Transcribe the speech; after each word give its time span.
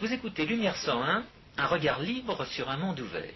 Vous 0.00 0.14
écoutez 0.14 0.46
Lumière 0.46 0.76
101, 0.76 1.24
un 1.58 1.66
regard 1.66 2.00
libre 2.00 2.46
sur 2.46 2.70
un 2.70 2.78
monde 2.78 3.00
ouvert. 3.00 3.34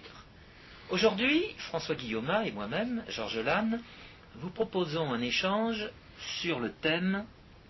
Aujourd'hui, 0.88 1.44
François 1.58 1.94
Guillaume 1.94 2.34
et 2.42 2.52
moi-même, 2.52 3.04
Georges 3.08 3.40
Lannes, 3.40 3.82
vous 4.36 4.48
proposons 4.48 5.12
un 5.12 5.20
échange 5.20 5.86
sur 6.40 6.60
le 6.60 6.72
thème 6.72 7.26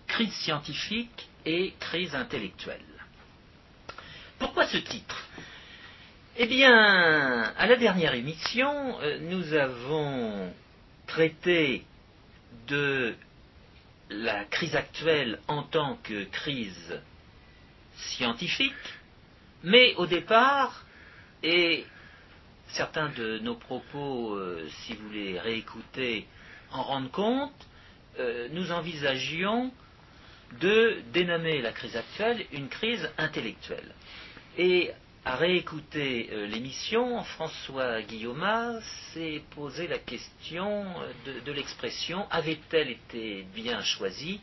crise 0.07 0.33
scientifique 0.35 1.29
et 1.45 1.75
crise 1.80 2.15
intellectuelle. 2.15 2.85
Pourquoi 4.38 4.65
ce 4.69 4.76
titre? 4.76 5.26
Eh 6.37 6.47
bien, 6.47 7.53
à 7.58 7.67
la 7.67 7.74
dernière 7.74 8.15
émission, 8.15 9.01
euh, 9.01 9.19
nous 9.22 9.54
avons 9.54 10.54
traité 11.08 11.85
de 12.69 13.17
la 14.08 14.45
crise 14.45 14.76
actuelle 14.76 15.40
en 15.49 15.65
tant 15.65 15.97
que 16.05 16.23
crise 16.27 17.01
scientifique, 17.97 18.73
mais 19.62 19.95
au 19.97 20.07
départ, 20.07 20.84
et 21.43 21.84
certains 22.69 23.09
de 23.11 23.39
nos 23.39 23.55
propos, 23.55 24.34
euh, 24.34 24.69
si 24.83 24.95
vous 24.95 25.11
les 25.11 25.39
réécoutez, 25.39 26.27
en 26.73 26.83
rendent 26.83 27.11
compte, 27.12 27.53
euh, 28.19 28.48
nous 28.53 28.73
envisagions 28.73 29.73
de 30.61 31.03
dénommer 31.12 31.61
la 31.62 31.73
crise 31.73 31.97
actuelle 31.97 32.45
une 32.53 32.69
crise 32.69 33.09
intellectuelle. 33.19 33.95
Et 34.59 34.91
à 35.25 35.37
réécouter 35.37 36.29
euh, 36.33 36.47
l'émission, 36.47 37.23
François 37.25 38.03
Guillaume 38.03 38.81
s'est 39.12 39.42
posé 39.55 39.89
la 39.89 39.98
question 39.98 40.84
de, 41.27 41.41
de 41.41 41.53
l'expression 41.53 42.27
avait-elle 42.31 42.91
été 42.91 43.47
bien 43.55 43.83
choisie 43.83 44.41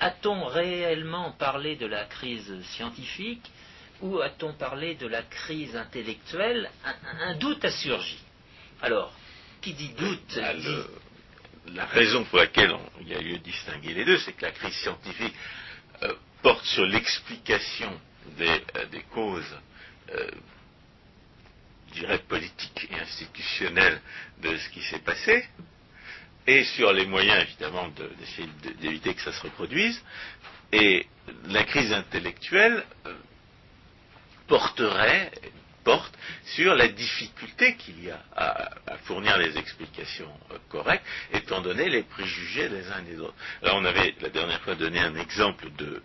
A-t-on 0.00 0.44
réellement 0.46 1.32
parlé 1.32 1.76
de 1.76 1.86
la 1.86 2.04
crise 2.04 2.62
scientifique 2.74 3.50
ou 4.00 4.20
a-t-on 4.20 4.52
parlé 4.54 4.94
de 4.94 5.06
la 5.06 5.22
crise 5.22 5.74
intellectuelle? 5.76 6.70
Un, 6.84 7.30
un, 7.30 7.34
doute 7.36 7.64
a 7.64 7.70
surgi. 7.70 8.18
Alors, 8.82 9.12
qui 9.60 9.72
dit 9.74 9.92
doute 9.94 10.38
ah, 10.42 10.52
le, 10.52 10.86
La 11.74 11.86
raison 11.86 12.24
pour 12.24 12.38
laquelle 12.38 12.72
on, 12.72 12.90
il 13.00 13.08
y 13.08 13.14
a 13.14 13.20
lieu 13.20 13.38
de 13.38 13.42
distinguer 13.42 13.94
les 13.94 14.04
deux, 14.04 14.18
c'est 14.18 14.34
que 14.34 14.44
la 14.44 14.52
crise 14.52 14.74
scientifique 14.74 15.34
euh, 16.02 16.14
porte 16.42 16.64
sur 16.64 16.84
l'explication 16.84 17.90
des, 18.36 18.62
euh, 18.76 18.86
des, 18.86 19.02
causes 19.02 19.56
euh, 20.14 20.30
je 21.94 22.00
dirais, 22.00 22.18
politiques 22.18 22.88
et 22.90 23.00
institutionnelles 23.00 24.00
de 24.42 24.56
ce 24.56 24.68
qui 24.70 24.82
s'est 24.82 25.00
passé, 25.00 25.44
et 26.48 26.64
sur 26.64 26.92
les 26.94 27.04
moyens, 27.04 27.42
évidemment, 27.42 27.88
d'essayer 28.18 28.48
de, 28.64 28.70
d'éviter 28.80 29.14
que 29.14 29.20
ça 29.20 29.32
se 29.32 29.42
reproduise. 29.42 30.02
Et 30.72 31.06
la 31.48 31.62
crise 31.64 31.92
intellectuelle 31.92 32.84
euh, 33.06 33.14
porterait, 34.46 35.30
porte 35.84 36.14
sur 36.44 36.74
la 36.74 36.88
difficulté 36.88 37.76
qu'il 37.76 38.02
y 38.02 38.10
a 38.10 38.20
à, 38.34 38.96
fournir 39.04 39.38
des 39.38 39.58
explications 39.58 40.32
euh, 40.50 40.58
correctes, 40.70 41.04
étant 41.34 41.60
donné 41.60 41.90
les 41.90 42.02
préjugés 42.02 42.70
des 42.70 42.88
uns 42.88 43.00
et 43.00 43.10
des 43.12 43.20
autres. 43.20 43.36
On 43.62 43.84
avait 43.84 44.14
la 44.22 44.30
dernière 44.30 44.60
fois 44.62 44.74
donné 44.74 45.00
un 45.00 45.16
exemple 45.16 45.70
de 45.76 46.02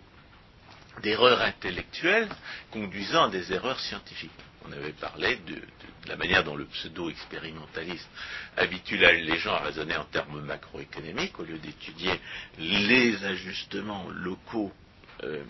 d'erreurs 1.02 1.40
intellectuelles 1.40 2.28
conduisant 2.70 3.24
à 3.24 3.28
des 3.28 3.52
erreurs 3.52 3.80
scientifiques. 3.80 4.30
On 4.66 4.72
avait 4.72 4.92
parlé 4.92 5.36
de, 5.46 5.60
la 6.08 6.16
manière 6.16 6.44
dont 6.44 6.56
le 6.56 6.64
pseudo-expérimentalisme 6.66 8.08
habitue 8.56 8.96
les 8.96 9.38
gens 9.38 9.54
à 9.54 9.60
raisonner 9.60 9.96
en 9.96 10.04
termes 10.04 10.40
macroéconomiques 10.40 11.38
au 11.38 11.44
lieu 11.44 11.58
d'étudier 11.58 12.18
les 12.58 13.24
ajustements 13.24 14.08
locaux 14.10 14.72
euh, 15.22 15.42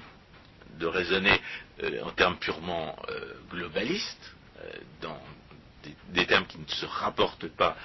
de 0.79 0.87
raisonner 0.87 1.41
euh, 1.83 2.03
en 2.03 2.11
termes 2.11 2.39
purement 2.39 2.97
euh, 3.09 3.35
globalistes, 3.51 4.35
dans 5.03 5.21
des, 6.09 6.27
termes 6.27 6.47
qui 6.47 6.59
ne 6.59 6.67
se 6.67 6.87
rapportent 6.87 7.49
pas 7.49 7.77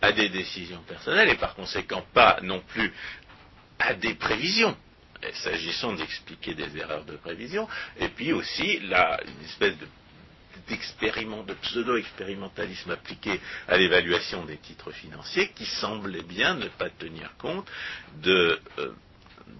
à 0.00 0.12
des 0.12 0.28
décisions 0.28 0.80
personnelles 0.82 1.28
et 1.30 1.36
par 1.36 1.56
conséquent 1.56 2.04
pas 2.14 2.38
non 2.42 2.60
plus 2.60 2.92
à 3.80 3.94
des 3.94 4.14
prévisions. 4.14 4.76
S'agissant 5.32 5.94
d'expliquer 5.94 6.54
des 6.54 6.76
erreurs 6.76 7.04
de 7.04 7.16
prévision, 7.16 7.66
et 7.98 8.08
puis 8.08 8.32
aussi 8.32 8.74
une 8.74 9.44
espèce 9.44 9.76
de 9.78 9.88
de 10.68 11.54
pseudo-expérimentalisme 11.54 12.90
appliqué 12.90 13.40
à 13.68 13.76
l'évaluation 13.76 14.44
des 14.44 14.56
titres 14.58 14.90
financiers 14.92 15.50
qui 15.54 15.66
semblait 15.66 16.22
bien 16.22 16.54
ne 16.54 16.68
pas 16.68 16.90
tenir 16.90 17.36
compte 17.36 17.68
euh, 18.26 18.58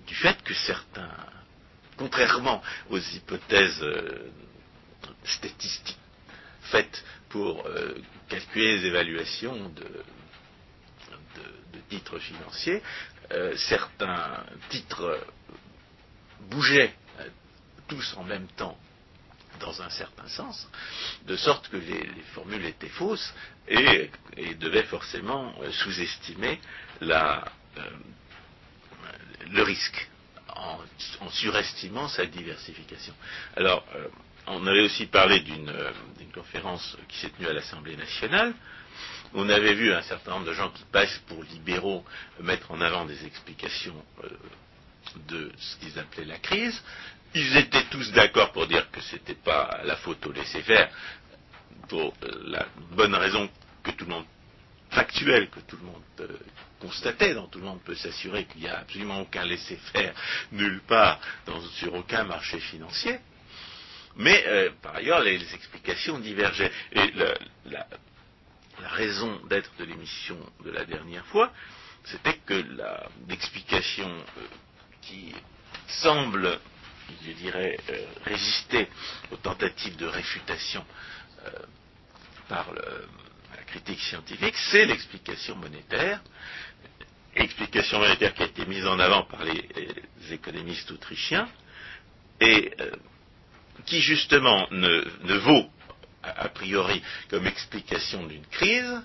du 0.07 0.15
fait 0.15 0.43
que 0.43 0.55
certains, 0.55 1.11
contrairement 1.97 2.63
aux 2.91 2.99
hypothèses 2.99 3.83
euh, 3.83 4.31
statistiques 5.25 5.99
faites 6.63 7.05
pour 7.29 7.67
euh, 7.67 7.95
calculer 8.29 8.79
les 8.79 8.87
évaluations 8.87 9.69
de, 9.71 9.87
titres 11.91 12.19
financiers, 12.19 12.83
certains 13.57 14.43
titres 14.71 15.21
bougeaient 16.51 16.95
tous 17.87 18.15
en 18.17 18.25
même 18.25 18.47
temps 18.57 18.77
dans 19.61 19.83
un 19.83 19.91
certain 19.91 20.29
sens, 20.29 20.69
de 21.27 21.37
sorte 21.37 21.69
que 21.69 21.77
les, 21.77 22.01
les 22.01 22.23
formules 22.35 22.65
étaient 22.65 22.89
fausses 22.89 23.33
et, 23.69 24.11
devaient 24.59 24.85
forcément 24.85 25.55
euh, 25.63 25.71
sous-estimer 25.73 26.61
euh, 27.03 27.41
le 29.51 29.63
risque 29.63 30.09
en, 30.55 30.79
surestimant 31.31 32.09
sa 32.09 32.27
diversification. 32.27 33.15
Alors, 33.57 33.85
euh, 33.95 34.09
on 34.47 34.67
avait 34.67 34.83
aussi 34.83 35.07
parlé 35.07 35.41
d'une 35.41 35.73
conférence 36.35 36.97
qui 37.09 37.19
s'est 37.19 37.31
tenue 37.31 37.49
à 37.49 37.53
l'Assemblée 37.53 37.97
nationale. 37.97 38.55
On 39.33 39.49
avait 39.49 39.75
vu 39.75 39.93
un 39.93 40.03
certain 40.03 40.33
nombre 40.33 40.47
de 40.47 40.53
gens 40.53 40.71
qui 40.71 40.85
passent 40.93 41.21
pour 41.27 41.43
libéraux 41.45 42.05
mettre 42.41 42.71
en 42.71 42.81
avant 42.81 43.07
des 43.07 43.25
explications 43.25 43.97
de 45.29 45.51
ce 45.59 45.77
qu'ils 45.79 45.99
appelaient 45.99 46.27
la 46.27 46.39
crise. 46.39 46.81
Ils 47.35 47.57
étaient 47.57 47.85
tous 47.91 48.13
d'accord 48.13 48.53
pour 48.53 48.67
dire 48.67 48.89
que 48.91 49.01
ce 49.01 49.17
n'était 49.17 49.35
pas 49.35 49.81
la 49.85 49.97
faute 49.97 50.25
au 50.27 50.33
laisser-faire, 50.33 50.89
pour 51.89 52.15
la 52.45 52.67
bonne 52.93 53.15
raison 53.15 53.51
que 53.83 53.91
tout 53.91 54.05
le 54.05 54.13
monde, 54.13 54.27
factuelle, 54.91 55.51
que 55.51 55.61
tout 55.61 55.77
le 55.77 55.87
monde 55.87 56.03
euh, 56.21 56.29
constatait, 56.81 57.35
dont 57.35 57.49
tout 57.49 57.59
le 57.59 57.65
monde 57.65 57.83
peut 57.83 57.97
s'assurer 57.97 58.45
qu'il 58.45 58.63
n'y 58.63 58.69
a 58.69 58.79
absolument 58.79 59.21
aucun 59.21 59.45
laisser-faire 59.45 60.15
nulle 60.53 60.81
part, 60.87 61.19
sur 61.73 61.95
aucun 61.95 62.23
marché 62.25 62.61
financier. 62.61 63.19
Mais 64.17 64.45
euh, 64.47 64.71
par 64.81 64.95
ailleurs, 64.95 65.21
les, 65.21 65.43
explications 65.55 66.19
divergeaient. 66.21 66.71
Et 66.93 67.13
la, 67.67 67.87
raison 68.91 69.41
d'être 69.49 69.71
de 69.79 69.85
l'émission 69.85 70.39
de 70.65 70.71
la 70.71 70.85
dernière 70.85 71.25
fois, 71.27 71.53
c'était 72.05 72.37
que 72.47 72.65
l'explication 73.29 74.09
euh, 74.09 74.41
qui 75.03 75.35
semble, 75.87 76.59
je 77.27 77.33
dirais, 77.33 77.77
euh, 77.91 78.07
résister 78.25 78.89
aux 79.31 79.37
tentatives 79.37 79.97
de 79.97 80.07
réfutation 80.07 80.85
euh, 81.47 81.51
par 82.49 82.73
la 82.73 83.63
critique 83.65 84.01
scientifique, 84.01 84.55
c'est 84.71 84.87
l'explication 84.87 85.57
monétaire. 85.57 86.23
Explication 87.35 87.99
monétaire 87.99 88.35
qui 88.35 88.43
a 88.43 88.47
été 88.47 88.67
mise 88.67 88.87
en 88.87 88.99
avant 88.99 89.25
par 89.25 89.45
les, 89.45 89.69
économistes 90.31 90.91
autrichiens 90.91 91.49
et 92.41 92.73
euh, 92.81 92.91
qui 93.85 94.01
justement 94.01 94.67
ne, 94.71 95.35
vaut 95.39 95.71
a, 96.23 96.49
priori 96.49 97.03
comme 97.29 97.47
explication 97.47 98.27
d'une 98.27 98.47
crise 98.47 99.03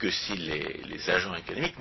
que 0.00 0.10
si 0.10 0.34
les, 0.34 1.10
agents 1.10 1.34
économiques 1.34 1.78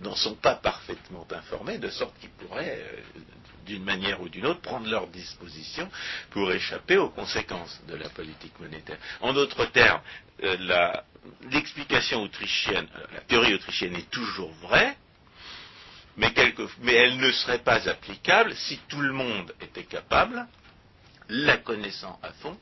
n'en 0.00 0.16
sont 0.16 0.34
pas 0.34 0.54
parfaitement 0.54 1.26
informés, 1.30 1.78
de 1.78 1.90
sorte 1.90 2.18
qu'ils 2.18 2.30
pourraient, 2.30 2.80
euh, 2.80 3.20
d'une 3.66 3.84
manière 3.84 4.20
ou 4.22 4.28
d'une 4.28 4.46
autre, 4.46 4.62
prendre 4.62 4.88
leurs 4.88 5.06
dispositions 5.08 5.88
pour 6.30 6.50
échapper 6.50 6.96
aux 6.96 7.10
conséquences 7.10 7.80
de 7.86 7.96
la 7.96 8.08
politique 8.08 8.58
monétaire. 8.58 8.96
En 9.20 9.34
d'autres 9.34 9.66
termes, 9.66 10.00
euh, 10.42 10.92
l'explication 11.50 12.22
autrichienne, 12.22 12.88
euh, 12.96 13.06
la 13.14 13.20
théorie 13.20 13.54
autrichienne 13.54 13.94
est 13.94 14.10
toujours 14.10 14.52
vraie, 14.62 14.96
mais, 16.16 16.32
elle 16.86 17.18
ne 17.18 17.30
serait 17.30 17.62
pas 17.62 17.88
applicable 17.88 18.54
si 18.56 18.78
tout 18.88 19.00
le 19.00 19.12
monde 19.12 19.52
était 19.60 19.84
capable, 19.84 20.46
la 21.28 21.58
connaissant 21.58 22.18
à 22.22 22.32
fond, 22.32 22.58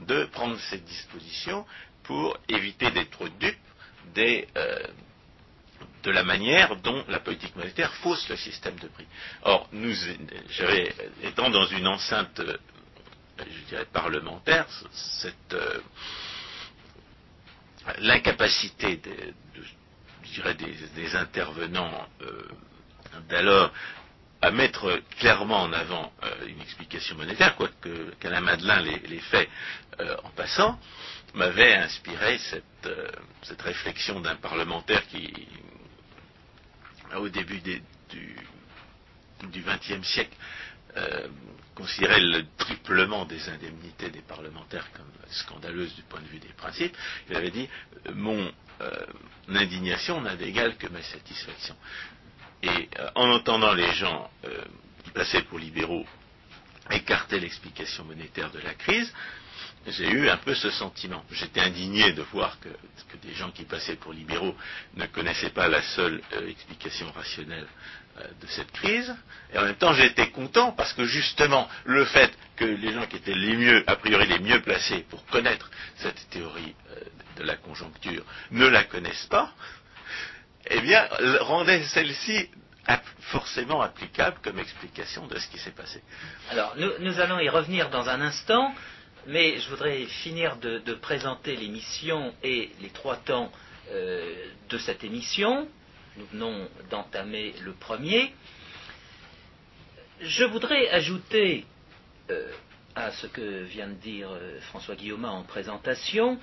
de 0.00 0.24
prendre 0.24 0.58
ces 0.70 0.78
dispositions 0.78 1.64
pour 2.02 2.36
éviter 2.48 2.90
d'être 2.90 3.28
dupe 3.38 3.58
des, 4.14 4.48
euh, 4.56 4.86
de 6.02 6.10
la 6.10 6.22
manière 6.22 6.76
dont 6.76 7.04
la 7.08 7.20
politique 7.20 7.54
monétaire 7.56 7.92
fausse 7.94 8.28
le 8.28 8.36
système 8.36 8.76
de 8.76 8.88
prix. 8.88 9.06
Or, 9.42 9.68
nous, 9.72 9.94
étant 11.22 11.50
dans 11.50 11.66
une 11.66 11.86
enceinte, 11.86 12.40
euh, 12.40 12.56
je 13.38 13.68
dirais, 13.68 13.86
parlementaire, 13.92 14.66
cette, 14.92 15.54
euh, 15.54 15.80
l'incapacité 17.98 18.96
de, 18.96 19.10
de, 19.10 19.66
je 20.24 20.32
dirais, 20.34 20.54
des, 20.54 20.74
des 20.94 21.16
intervenants 21.16 22.06
d'alors 23.28 23.72
à 24.42 24.50
mettre 24.50 25.00
clairement 25.18 25.62
en 25.62 25.72
avant 25.72 26.12
une 26.46 26.60
explication 26.60 27.16
monétaire, 27.16 27.56
quoique 27.56 28.10
qu'Alain 28.20 28.40
Madelin 28.42 28.82
l'ait 28.82 29.18
fait 29.30 29.48
en 30.22 30.28
passant, 30.30 30.78
m'avait 31.34 31.74
inspiré 31.74 32.38
cette, 32.38 32.88
cette 33.42 33.62
réflexion 33.62 34.20
d'un 34.20 34.36
parlementaire 34.36 35.06
qui, 35.08 35.32
au 37.14 37.28
début 37.28 37.60
du 37.60 39.62
XXe 39.62 40.06
siècle, 40.06 40.36
euh, 40.96 41.28
considérait 41.74 42.20
le 42.20 42.44
triplement 42.56 43.24
des 43.24 43.48
indemnités 43.48 44.10
des 44.10 44.22
parlementaires 44.22 44.90
comme 44.94 45.06
scandaleuse 45.30 45.94
du 45.94 46.02
point 46.02 46.20
de 46.20 46.26
vue 46.26 46.40
des 46.40 46.52
principes, 46.54 46.96
il 47.28 47.36
avait 47.36 47.52
dit 47.52 47.68
euh, 48.08 48.12
Mon 48.14 48.50
euh, 48.80 49.06
indignation 49.48 50.20
n'a 50.20 50.34
d'égal 50.34 50.76
que 50.76 50.88
ma 50.88 51.02
satisfaction. 51.02 51.76
Et 52.64 52.88
en 53.14 53.30
entendant 53.30 53.72
les 53.74 53.92
gens 53.92 54.28
qui 55.04 55.10
passaient 55.10 55.42
pour 55.42 55.60
libéraux 55.60 56.04
écarter 56.90 57.38
l'explication 57.38 58.04
monétaire 58.04 58.50
de 58.50 58.58
la 58.58 58.74
crise, 58.74 59.12
j'ai 59.86 60.10
eu 60.10 60.28
un 60.28 60.36
peu 60.36 60.54
ce 60.54 60.70
sentiment. 60.70 61.24
J'étais 61.30 61.60
indigné 61.60 62.12
de 62.12 62.22
voir 62.22 62.58
que, 62.60 62.68
des 63.22 63.34
gens 63.34 63.50
qui 63.50 63.64
passaient 63.64 63.96
pour 63.96 64.12
libéraux 64.12 64.54
ne 64.94 65.06
connaissaient 65.06 65.50
pas 65.50 65.68
la 65.68 65.82
seule 65.82 66.20
euh, 66.34 66.48
explication 66.48 67.10
rationnelle 67.12 67.66
euh, 68.18 68.22
de 68.40 68.46
cette 68.46 68.70
crise. 68.72 69.14
Et 69.52 69.58
en 69.58 69.64
même 69.64 69.76
temps, 69.76 69.92
j'étais 69.92 70.30
content 70.30 70.72
parce 70.72 70.92
que 70.92 71.04
justement, 71.04 71.68
le 71.84 72.04
fait 72.04 72.30
que 72.56 72.64
les 72.64 72.92
gens 72.92 73.06
qui 73.06 73.16
étaient 73.16 73.34
les 73.34 73.56
mieux, 73.56 73.84
a 73.86 73.96
priori 73.96 74.26
les 74.26 74.38
mieux 74.38 74.60
placés 74.62 75.04
pour 75.10 75.24
connaître 75.26 75.70
cette 75.96 76.28
théorie 76.30 76.74
euh, 76.90 77.00
de 77.36 77.44
la 77.44 77.56
conjoncture, 77.56 78.24
ne 78.50 78.66
la 78.66 78.84
connaissent 78.84 79.26
pas, 79.26 79.52
eh 80.70 80.80
bien, 80.80 81.08
rendait 81.40 81.82
celle-ci 81.84 82.48
forcément 83.20 83.82
applicable 83.82 84.38
comme 84.42 84.58
explication 84.58 85.26
de 85.26 85.38
ce 85.38 85.48
qui 85.48 85.58
s'est 85.58 85.72
passé. 85.72 86.02
Alors, 86.50 86.74
nous, 86.76 87.20
allons 87.20 87.38
y 87.38 87.48
revenir 87.48 87.90
dans 87.90 88.08
un 88.08 88.20
instant. 88.20 88.74
Mais 89.28 89.58
je 89.58 89.68
voudrais 89.68 90.06
finir 90.06 90.56
de, 90.56 90.94
présenter 90.94 91.54
l'émission 91.54 92.32
et 92.42 92.70
les 92.80 92.88
trois 92.88 93.16
temps 93.18 93.52
euh, 93.90 94.34
de 94.70 94.78
cette 94.78 95.04
émission. 95.04 95.68
Nous 96.16 96.24
venons 96.32 96.66
d'entamer 96.88 97.54
le 97.62 97.74
premier. 97.74 98.32
Je 100.22 100.44
voudrais 100.44 100.88
ajouter 100.88 101.66
euh, 102.30 102.50
à 102.94 103.10
ce 103.12 103.26
que 103.26 103.64
vient 103.64 103.88
de 103.88 104.00
dire 104.00 104.30
euh, 104.30 104.60
François 104.62 104.94
Guillaume 104.94 105.26
en 105.26 105.42
présentation 105.42 106.40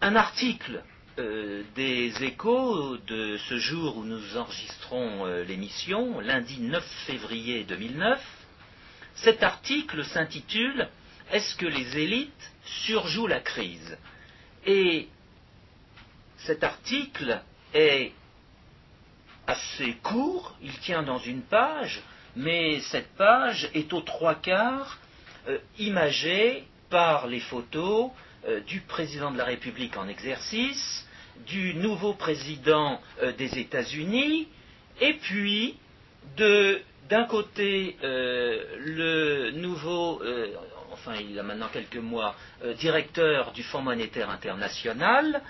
un 0.00 0.14
article 0.14 0.84
des 1.16 2.12
échos 2.24 2.96
de 3.06 3.38
ce 3.48 3.58
jour 3.58 3.96
où 3.98 4.04
nous 4.04 4.36
enregistrons 4.36 5.26
l'émission, 5.46 6.18
lundi 6.18 6.60
9 6.60 6.84
février 7.06 7.62
2009, 7.62 8.43
cet 9.16 9.42
article 9.42 10.04
s'intitule 10.04 10.88
Est-ce 11.32 11.54
que 11.56 11.66
les 11.66 11.98
élites 11.98 12.52
surjouent 12.64 13.26
la 13.26 13.40
crise? 13.40 13.96
Et 14.66 15.08
cet 16.38 16.64
article 16.64 17.40
est 17.72 18.12
assez 19.46 19.94
court, 20.02 20.56
il 20.62 20.76
tient 20.78 21.02
dans 21.02 21.18
une 21.18 21.42
page, 21.42 22.02
mais 22.36 22.80
cette 22.80 23.14
page 23.16 23.70
est 23.74 23.92
aux 23.92 24.00
trois 24.00 24.34
quarts 24.34 24.98
euh, 25.48 25.58
imagée 25.78 26.64
par 26.90 27.26
les 27.26 27.40
photos 27.40 28.10
euh, 28.46 28.60
du 28.60 28.80
président 28.80 29.30
de 29.30 29.38
la 29.38 29.44
République 29.44 29.96
en 29.96 30.08
exercice, 30.08 31.06
du 31.46 31.74
nouveau 31.74 32.14
président 32.14 33.00
euh, 33.22 33.32
des 33.32 33.58
États-Unis, 33.58 34.48
et 35.00 35.14
puis 35.14 35.76
de 36.36 36.80
d'un 37.08 37.24
côté, 37.24 37.96
euh, 38.02 38.62
le 38.78 39.50
nouveau, 39.52 40.22
euh, 40.22 40.48
enfin 40.92 41.14
il 41.20 41.38
a 41.38 41.42
maintenant 41.42 41.68
quelques 41.72 41.96
mois, 41.96 42.34
euh, 42.64 42.74
directeur 42.74 43.52
du 43.52 43.62
Fonds 43.62 43.82
monétaire 43.82 44.30
international, 44.30 45.42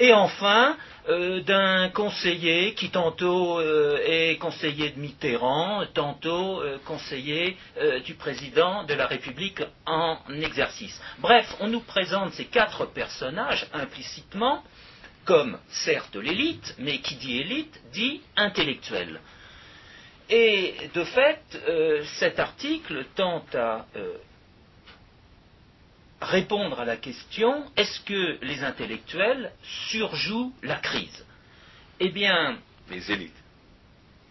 et 0.00 0.12
enfin 0.12 0.76
d'un 1.08 1.88
conseiller 1.88 2.74
qui 2.74 2.90
tantôt 2.90 3.60
est 3.60 4.38
conseiller 4.38 4.90
de 4.90 5.00
Mitterrand, 5.00 5.86
tantôt 5.92 6.62
conseiller 6.84 7.56
du 8.04 8.14
président 8.14 8.84
de 8.84 8.94
la 8.94 9.08
République 9.08 9.60
en 9.86 10.18
exercice. 10.40 11.00
Bref, 11.18 11.52
on 11.58 11.66
nous 11.66 11.80
présente 11.80 12.32
ces 12.34 12.44
quatre 12.44 12.86
personnages 12.86 13.66
implicitement 13.72 14.62
comme 15.24 15.58
certes 15.68 16.14
l'élite, 16.14 16.76
mais 16.78 16.98
qui 16.98 17.16
dit 17.16 17.38
élite 17.40 17.80
dit 17.92 18.20
intellectuel. 18.36 19.20
Et 20.30 20.74
de 20.94 21.04
fait, 21.04 21.40
euh, 21.54 22.04
cet 22.18 22.38
article 22.38 23.04
tente 23.14 23.54
à 23.54 23.86
euh, 23.96 24.16
répondre 26.20 26.80
à 26.80 26.84
la 26.84 26.96
question 26.96 27.64
est-ce 27.76 28.00
que 28.00 28.38
les 28.44 28.62
intellectuels 28.62 29.52
surjouent 29.62 30.52
la 30.62 30.76
crise? 30.76 31.24
Eh 32.00 32.10
bien. 32.10 32.58
Les 32.90 33.10
élites. 33.10 33.32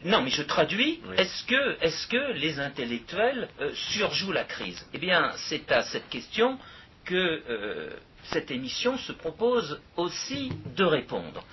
Non, 0.03 0.21
mais 0.21 0.29
je 0.29 0.43
traduis. 0.43 1.01
Est-ce 1.17 1.43
que, 1.45 1.83
est 1.83 2.07
que, 2.07 2.33
les 2.33 2.59
intellectuels 2.59 3.49
euh, 3.59 3.73
surjouent 3.73 4.31
la 4.31 4.43
crise? 4.43 4.85
Eh 4.93 4.99
bien, 4.99 5.31
c'est 5.49 5.71
à 5.71 5.81
cette 5.81 6.09
question 6.09 6.59
que 7.05 7.91
cette 8.23 8.51
émission 8.51 8.97
se 8.97 9.13
propose 9.13 9.79
aussi 9.95 10.51
de 10.75 10.83
répondre. 10.83 11.45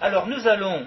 Alors, 0.00 0.26
nous 0.26 0.46
allons 0.46 0.86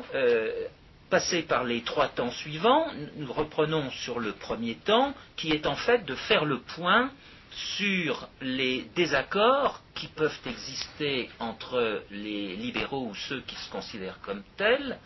passer 1.12 1.42
par 1.44 1.66
les 1.66 1.82
trois 1.82 2.08
temps 2.08 2.32
suivants, 2.32 2.88
nous 3.18 3.32
reprenons 3.32 3.92
sur 3.92 4.20
le 4.20 4.32
premier 4.32 4.76
temps, 4.76 5.14
qui 5.36 5.52
est 5.52 5.68
en 5.68 5.76
fait 5.76 6.06
de 6.06 6.16
faire 6.16 6.46
le 6.46 6.60
point 6.60 7.12
sur 7.54 8.30
les 8.42 8.86
désaccords 8.96 9.82
qui 9.94 10.08
peuvent 10.08 10.40
exister 10.46 11.30
entre 11.40 12.02
les 12.12 12.56
libéraux 12.56 13.08
ou 13.10 13.14
ceux 13.16 13.42
qui 13.42 13.56
se 13.56 13.70
considèrent 13.70 14.22
comme 14.22 14.42
tels, 14.56 14.98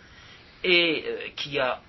et 0.63 1.04
euh, 1.07 1.18
qui 1.36 1.60
a 1.60 1.81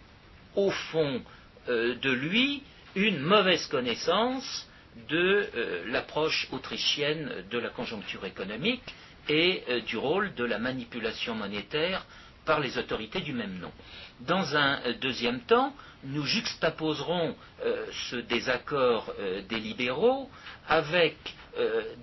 au 0.54 0.70
fond 0.70 1.22
euh, 1.68 1.94
de 1.96 2.10
lui 2.10 2.62
une 2.94 3.20
mauvaise 3.20 3.66
connaissance 3.66 4.66
de 5.10 5.46
euh, 5.54 5.84
l'approche 5.88 6.48
autrichienne 6.52 7.44
de 7.50 7.58
la 7.58 7.68
conjoncture 7.68 8.24
économique 8.24 8.94
et 9.28 9.64
du 9.88 9.96
rôle 9.96 10.32
de 10.36 10.44
la 10.44 10.60
manipulation 10.60 11.34
monétaire 11.34 12.06
par 12.46 12.60
les 12.60 12.78
autorités 12.78 13.20
du 13.20 13.34
même 13.34 13.58
nom. 13.58 13.72
Dans 14.20 14.56
un 14.56 14.80
euh, 14.86 14.94
deuxième 14.94 15.40
temps, 15.40 15.74
nous 16.04 16.24
juxtaposerons 16.24 17.36
euh, 17.64 17.86
ce 18.10 18.16
désaccord 18.16 19.12
euh, 19.18 19.42
des 19.42 19.58
libéraux 19.58 20.30
avec 20.68 21.16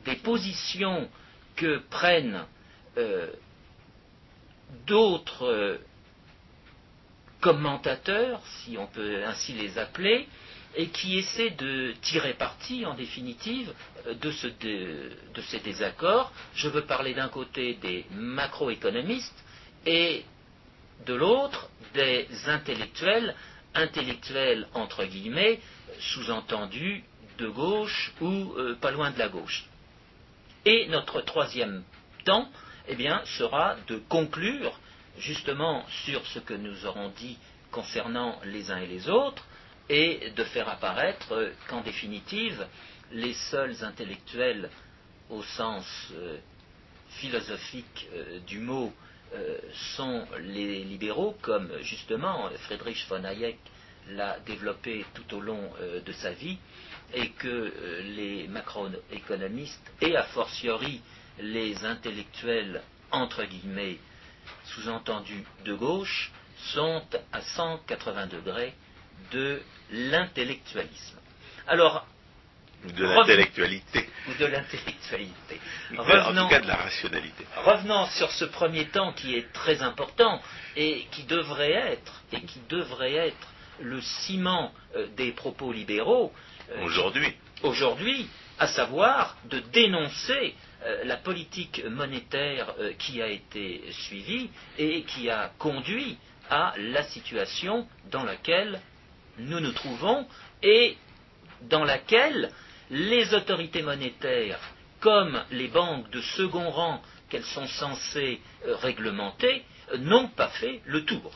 des 0.04 0.16
positions 0.16 1.08
que 1.56 1.78
prennent 1.92 2.44
d'autres 4.88 5.78
commentateurs, 7.40 8.42
si 8.48 8.80
on 8.80 8.88
peut 8.88 9.24
ainsi 9.24 9.54
les 9.54 9.78
appeler, 9.78 10.28
et 10.76 10.88
qui 10.88 11.20
essaient 11.20 11.52
de 11.52 11.94
tirer 12.02 12.34
parti, 12.34 12.84
en 12.84 12.96
définitive, 12.96 13.72
de, 14.08 15.12
de 15.36 15.42
ces 15.42 15.60
désaccords. 15.60 16.34
Je 16.56 16.68
veux 16.68 16.86
parler 16.86 17.14
d'un 17.14 17.30
côté 17.30 17.76
des 17.76 18.08
macroéconomistes 18.10 19.44
et 19.86 20.26
de 21.06 21.14
l'autre 21.14 21.70
des 21.94 22.28
intellectuels, 22.48 23.36
intellectuels 23.74 24.68
entre 24.74 25.06
guillemets, 25.06 25.60
sous-entendu 26.00 27.04
de 27.38 27.48
gauche 27.48 28.14
ou 28.22 28.54
euh, 28.58 28.76
pas 28.76 28.92
loin 28.92 29.12
de 29.12 29.20
la 29.20 29.30
gauche. 29.30 29.66
Et 30.66 30.88
notre 30.88 31.22
troisième 31.22 31.84
temps, 32.26 32.48
eh 32.88 32.96
sera 33.26 33.76
de 33.88 33.98
conclure 34.10 34.80
justement 35.20 35.86
sur 36.06 36.26
ce 36.28 36.40
que 36.40 36.54
nous 36.54 36.86
aurons 36.86 37.10
dit 37.10 37.38
concernant 37.72 38.40
les 38.46 38.72
uns 38.72 38.78
et 38.78 38.88
les 38.88 39.10
autres, 39.10 39.44
et 39.90 40.32
de 40.36 40.44
faire 40.46 40.70
apparaître 40.70 41.52
qu'en 41.68 41.82
définitive, 41.82 42.66
les 43.12 43.34
seuls 43.34 43.84
intellectuels 43.84 44.70
au 45.30 45.44
sens 45.44 45.86
euh, 46.14 46.38
philosophique 47.10 48.08
euh, 48.14 48.40
du 48.40 48.60
mot 48.60 48.94
euh, 49.36 49.58
sont 49.96 50.26
les 50.40 50.84
libéraux, 50.84 51.36
comme 51.42 51.72
justement 51.82 52.50
Friedrich 52.66 53.06
von 53.08 53.24
Hayek 53.24 53.58
l'a 54.10 54.40
développé 54.40 55.06
tout 55.14 55.36
au 55.36 55.40
long 55.40 55.72
euh, 55.82 56.02
de 56.02 56.12
sa 56.12 56.32
vie, 56.32 56.58
et 57.14 57.30
que 57.32 57.48
euh, 57.48 58.02
les 58.16 58.48
macroéconomistes, 58.48 59.92
et 60.02 60.16
a 60.16 60.24
fortiori 60.24 61.02
les 61.40 61.84
intellectuels, 61.86 62.82
entre 63.12 63.44
guillemets, 63.46 63.98
sous-entendus 64.66 65.44
de 65.66 65.74
gauche, 65.74 66.32
sont 66.74 67.04
à 67.32 67.42
180 67.42 68.28
degrés 68.28 68.74
de 69.32 69.62
l'intellectualisme. 69.92 71.20
Alors, 71.68 72.06
de 72.84 73.06
l'intellectualité. 73.06 74.10
Ou 74.28 74.34
de 74.40 74.46
l'intellectualité. 74.46 75.60
En 75.98 76.04
tout 76.04 76.50
cas 76.50 76.60
de 76.60 76.68
la 76.68 76.76
rationalité. 76.76 77.46
Revenons 77.58 78.08
sur 78.08 78.32
ce 78.32 78.46
premier 78.46 78.86
temps 78.86 79.14
qui 79.14 79.36
est 79.36 79.52
très 79.54 79.82
important 79.82 80.42
et 80.76 81.06
qui 81.12 81.24
devrait 81.24 81.72
être, 81.72 82.22
et 82.32 82.42
qui 82.42 82.60
devrait 82.70 83.14
être 83.14 83.48
le 83.80 84.02
ciment 84.02 84.74
euh, 84.96 85.08
des 85.16 85.32
propos 85.32 85.72
libéraux. 85.72 86.32
Euh, 86.72 86.84
aujourd'hui. 86.84 87.34
Aujourd'hui, 87.64 88.28
à 88.60 88.68
savoir 88.68 89.38
de 89.46 89.60
dénoncer 89.60 90.54
euh, 90.84 91.04
la 91.06 91.18
politique 91.18 91.84
monétaire 91.86 92.74
qui 93.00 93.22
a 93.22 93.28
été 93.28 93.82
suivie 93.92 94.50
et 94.78 95.04
qui 95.04 95.30
a 95.30 95.52
conduit 95.58 96.18
à 96.50 96.74
la 96.78 97.04
situation 97.04 97.88
dans 98.12 98.24
laquelle 98.24 98.82
nous 99.38 99.60
nous 99.60 99.72
trouvons 99.72 100.28
et 100.62 100.98
dans 101.70 101.84
laquelle 101.84 102.52
les 102.90 103.34
autorités 103.34 103.82
monétaires, 103.82 104.60
comme 105.00 105.44
les 105.52 105.68
banques 105.68 106.10
de 106.12 106.22
second 106.22 106.70
rang 106.70 107.02
qu'elles 107.30 107.44
sont 107.44 107.68
censées 107.68 108.40
euh, 108.66 108.76
réglementer, 108.78 109.64
n'ont 109.98 110.30
pas 110.30 110.50
fait 110.50 110.82
le 110.86 111.04
tour. 111.06 111.32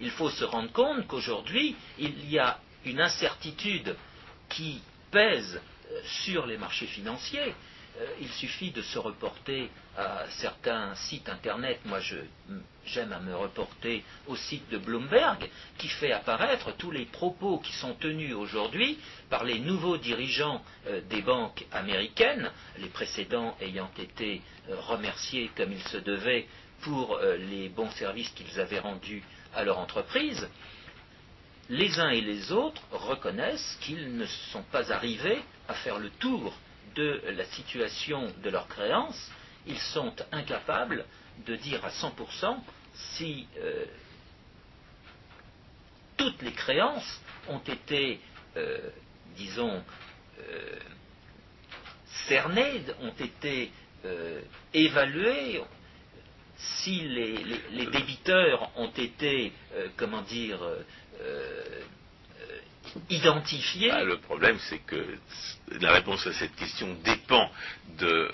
Il 0.00 0.10
faut 0.10 0.30
se 0.30 0.44
rendre 0.44 0.72
compte 0.72 1.06
qu'aujourd'hui, 1.06 1.76
il 1.98 2.30
y 2.30 2.38
a 2.38 2.58
une 2.84 3.00
incertitude 3.00 3.96
qui 4.48 4.80
pèse 5.10 5.60
euh, 5.90 6.00
sur 6.24 6.46
les 6.46 6.56
marchés 6.56 6.86
financiers, 6.86 7.54
il 8.20 8.28
suffit 8.28 8.70
de 8.70 8.82
se 8.82 8.98
reporter 8.98 9.70
à 9.96 10.24
certains 10.30 10.94
sites 10.94 11.28
internet. 11.28 11.80
Moi, 11.84 11.98
j'aime 12.84 13.12
à 13.12 13.20
me 13.20 13.34
reporter 13.34 14.04
au 14.26 14.36
site 14.36 14.68
de 14.70 14.78
Bloomberg, 14.78 15.48
qui 15.78 15.88
fait 15.88 16.12
apparaître 16.12 16.72
tous 16.76 16.90
les 16.90 17.06
propos 17.06 17.58
qui 17.58 17.72
sont 17.72 17.94
tenus 17.94 18.34
aujourd'hui 18.34 18.98
par 19.28 19.44
les 19.44 19.58
nouveaux 19.58 19.98
dirigeants 19.98 20.62
euh, 20.86 21.00
des 21.08 21.22
banques 21.22 21.64
américaines, 21.72 22.50
les 22.78 22.88
précédents 22.88 23.56
ayant 23.60 23.90
été 23.98 24.42
euh, 24.68 24.80
remerciés 24.80 25.50
comme 25.56 25.72
il 25.72 25.82
se 25.88 25.98
devait 25.98 26.46
pour 26.82 27.18
les 27.18 27.68
bons 27.68 27.90
services 27.90 28.30
qu'ils 28.30 28.58
avaient 28.58 28.78
rendus 28.78 29.22
à 29.54 29.64
leur 29.64 29.78
entreprise. 29.78 30.48
Les 31.68 32.00
uns 32.00 32.08
et 32.08 32.22
les 32.22 32.52
autres 32.52 32.82
reconnaissent 32.90 33.78
qu'ils 33.82 34.16
ne 34.16 34.24
sont 34.50 34.62
pas 34.72 34.90
arrivés 34.90 35.42
à 35.68 35.74
faire 35.74 35.98
le 35.98 36.08
tour 36.08 36.54
de 36.94 37.22
la 37.36 37.44
situation 37.44 38.32
de 38.42 38.50
leurs 38.50 38.68
créances, 38.68 39.30
ils 39.66 39.78
sont 39.78 40.14
incapables 40.32 41.04
de 41.46 41.56
dire 41.56 41.84
à 41.84 41.90
100% 41.90 42.56
si 42.94 43.46
euh, 43.58 43.84
toutes 46.16 46.42
les 46.42 46.52
créances 46.52 47.20
ont 47.48 47.60
été, 47.60 48.20
euh, 48.56 48.90
disons, 49.36 49.82
euh, 50.40 50.78
cernées, 52.28 52.82
ont 53.00 53.12
été 53.12 53.70
évaluées, 54.72 55.62
si 56.56 57.02
les, 57.02 57.86
débiteurs 57.86 58.70
ont 58.76 58.90
été, 58.90 59.52
comment 59.98 60.22
dire, 60.22 60.58
bah, 63.90 64.04
Le 64.04 64.18
problème, 64.18 64.58
c'est 64.68 64.78
que 64.80 65.18
la 65.80 65.92
réponse 65.92 66.26
à 66.26 66.32
cette 66.32 66.54
question 66.56 66.94
dépend 67.04 67.50
de, 67.98 68.30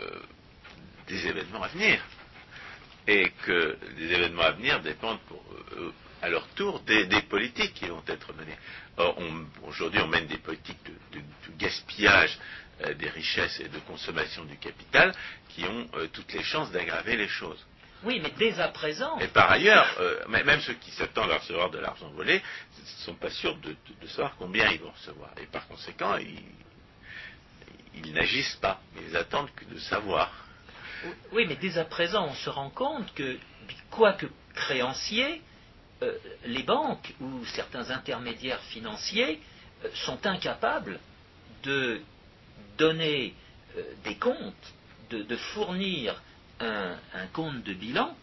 des 1.09 1.27
événements 1.27 1.63
à 1.63 1.69
venir. 1.69 2.01
Et 3.09 3.31
que 3.45 3.79
les 3.99 4.13
événements 4.13 4.43
à 4.43 4.51
venir 4.53 4.81
dépendent 4.81 5.21
euh, 5.77 5.93
à 6.23 6.29
leur 6.29 6.47
tour 6.49 6.81
des, 6.81 7.07
politiques 7.29 7.75
qui 7.75 7.87
vont 7.87 8.03
être 8.09 8.33
menées. 8.35 8.59
Aujourd'hui, 9.67 10.01
on 10.01 10.09
mène 10.09 10.27
des 10.27 10.39
politiques 10.39 10.83
de, 10.85 11.21
gaspillage 11.57 12.37
euh, 12.85 12.95
des 12.95 13.09
richesses 13.09 13.61
et 13.61 13.69
de 13.69 13.79
consommation 13.81 14.45
du 14.45 14.57
capital 14.57 15.13
qui 15.51 15.65
ont 15.65 15.89
euh, 15.95 16.09
toutes 16.13 16.33
les 16.33 16.43
chances 16.43 16.71
d'aggraver 16.73 17.17
les 17.17 17.29
choses. 17.29 17.65
Oui, 18.05 18.21
mais 18.23 18.33
dès 18.38 18.61
à 18.61 18.69
présent. 18.69 19.19
Et 19.19 19.29
par 19.29 19.50
ailleurs, 19.50 19.87
euh, 20.00 20.26
même 20.29 20.61
ceux 20.61 20.75
qui 20.75 20.91
s'attendent 20.93 21.31
à 21.31 21.38
recevoir 21.38 21.71
de 21.71 21.79
l'argent 21.79 22.09
volé 22.11 22.35
ne 22.35 22.87
sont 23.05 23.15
pas 23.15 23.31
sûrs 23.31 23.57
de, 23.57 23.75
savoir 24.09 24.37
combien 24.37 24.71
ils 24.71 24.81
vont 24.81 24.91
recevoir. 24.91 25.31
Et 25.43 25.47
par 25.47 25.67
conséquent, 25.67 26.17
ils, 26.17 28.12
n'agissent 28.12 28.57
pas. 28.57 28.81
Ils 29.09 29.17
attendent 29.17 29.53
que 29.55 29.65
de 29.65 29.79
savoir. 29.79 30.31
Oui, 31.33 31.47
mais 31.49 31.57
dès 31.57 31.79
à 31.79 31.85
présent, 31.85 32.26
on 32.26 32.35
se 32.35 32.50
rend 32.50 32.71
compte 32.71 33.12
que, 33.15 33.38
quoique 33.91 34.26
créanciers, 34.55 35.43
euh, 36.03 36.12
les 36.45 36.62
banques 36.62 37.15
ou 37.21 37.45
certains 37.47 37.91
intermédiaires 37.91 38.61
financiers 38.65 39.41
euh, 39.85 39.88
sont 39.95 40.26
incapables 40.26 41.00
de 41.62 42.00
donner 42.79 43.35
des 44.05 44.17
comptes, 44.17 44.73
de 45.11 45.37
fournir 45.37 46.23
un, 46.61 46.97
un, 47.15 47.53
de 47.53 47.75
bilan 47.75 48.17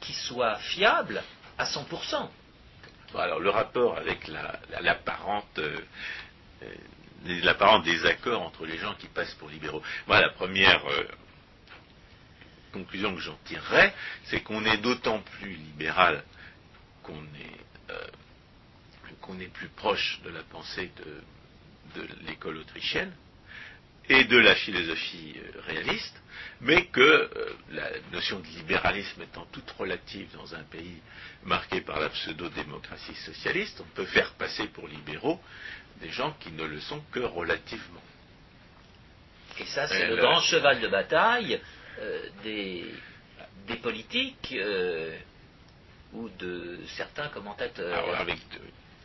qui 0.00 0.12
soit 0.12 0.56
fiable 0.56 1.22
à 1.58 1.64
100%. 1.64 2.28
alors 3.16 3.40
le 3.40 3.50
rapport 3.50 3.96
avec 3.96 4.28
l'apparente 4.80 5.58
euh, 5.58 5.78
euh 6.62 7.80
désaccord 7.84 8.42
entre 8.42 8.66
les 8.66 8.76
gens 8.76 8.94
qui 8.96 9.06
passent 9.06 9.34
pour 9.34 9.48
libéraux. 9.48 9.82
Moi, 10.06 10.20
la 10.20 10.28
première 10.28 10.84
euh, 10.86 11.04
conclusion 12.70 13.14
que 13.14 13.20
j'en 13.20 13.38
tirerais, 13.46 13.94
c'est 14.24 14.42
qu'on 14.42 14.62
est 14.66 14.76
d'autant 14.76 15.20
plus 15.20 15.54
libéral 15.54 16.22
qu'on 17.02 17.14
est, 19.38 19.48
plus 19.48 19.68
proche 19.68 20.20
de 20.24 20.30
la 20.30 20.42
pensée 20.42 20.90
de 21.94 22.06
l'école 22.26 22.58
autrichienne, 22.58 23.12
et 24.08 24.24
de 24.24 24.38
la 24.38 24.54
philosophie 24.54 25.34
euh, 25.36 25.60
réaliste, 25.66 26.22
mais 26.60 26.86
que 26.86 27.00
euh, 27.00 27.28
la 27.72 27.88
notion 28.12 28.40
de 28.40 28.46
libéralisme 28.46 29.22
étant 29.22 29.46
toute 29.52 29.70
relative 29.72 30.28
dans 30.34 30.54
un 30.54 30.62
pays 30.64 31.00
marqué 31.44 31.80
par 31.80 32.00
la 32.00 32.10
pseudo-démocratie 32.10 33.14
socialiste, 33.14 33.80
on 33.80 33.94
peut 33.94 34.06
faire 34.06 34.32
passer 34.32 34.66
pour 34.68 34.88
libéraux 34.88 35.40
des 36.00 36.10
gens 36.10 36.34
qui 36.40 36.52
ne 36.52 36.64
le 36.64 36.80
sont 36.80 37.02
que 37.12 37.20
relativement. 37.20 38.02
Et 39.58 39.64
ça, 39.66 39.86
c'est 39.86 40.06
le 40.06 40.16
grand 40.16 40.40
cheval 40.40 40.80
de 40.80 40.88
bataille 40.88 41.60
euh, 42.00 42.28
des, 42.42 42.84
politiques 43.82 44.54
ou 46.12 46.28
de 46.28 46.78
certains 46.96 47.28
commentateurs. 47.28 47.98
Alors, 47.98 48.20
avec 48.20 48.38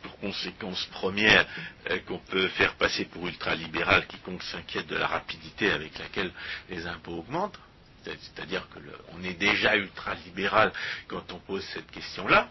pour 0.02 0.16
conséquence 0.18 0.84
première 0.86 1.46
euh, 1.90 1.98
qu'on 2.00 2.18
peut 2.18 2.48
faire 2.48 2.74
passer 2.74 3.04
pour 3.06 3.26
ultralibéral 3.26 4.06
quiconque 4.06 4.42
s'inquiète 4.42 4.86
de 4.86 4.96
la 4.96 5.06
rapidité 5.06 5.70
avec 5.70 5.98
laquelle 5.98 6.32
les 6.68 6.86
impôts 6.86 7.18
augmentent. 7.18 7.58
C'est-à-dire 8.04 8.66
qu'on 8.70 9.22
est 9.22 9.34
déjà 9.34 9.76
ultralibéral 9.76 10.72
quand 11.06 11.32
on 11.32 11.38
pose 11.38 11.64
cette 11.74 11.90
question-là. 11.90 12.48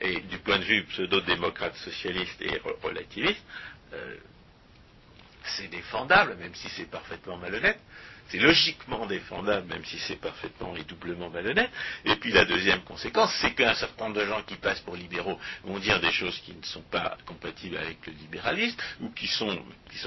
Et 0.00 0.20
du 0.20 0.38
point 0.38 0.58
de 0.58 0.64
vue 0.64 0.84
pseudo-démocrate 0.84 1.76
socialiste 1.76 2.40
et 2.40 2.60
relativiste, 2.82 3.42
euh, 3.92 4.16
c'est 5.44 5.68
défendable, 5.68 6.36
même 6.36 6.54
si 6.54 6.68
c'est 6.70 6.90
parfaitement 6.90 7.36
malhonnête. 7.36 7.78
C'est 8.28 8.38
logiquement 8.38 9.06
défendable, 9.06 9.68
même 9.68 9.84
si 9.84 9.98
c'est 9.98 10.20
parfaitement 10.20 10.74
et 10.76 10.84
doublement 10.84 11.30
malhonnête. 11.30 11.70
Et 12.04 12.16
puis 12.16 12.32
la 12.32 12.44
deuxième 12.44 12.82
conséquence, 12.82 13.32
c'est 13.40 13.52
qu'un 13.54 13.74
certain 13.74 14.06
nombre 14.06 14.20
de 14.20 14.26
gens 14.26 14.42
qui 14.42 14.56
passent 14.56 14.80
pour 14.80 14.96
libéraux 14.96 15.38
vont 15.64 15.78
dire 15.78 16.00
des 16.00 16.10
choses 16.10 16.38
qui 16.40 16.54
ne 16.54 16.64
sont 16.64 16.82
pas 16.82 17.16
compatibles 17.26 17.76
avec 17.76 18.06
le 18.06 18.12
libéralisme 18.14 18.78
ou 19.00 19.10
qui 19.10 19.26
sont, 19.26 19.58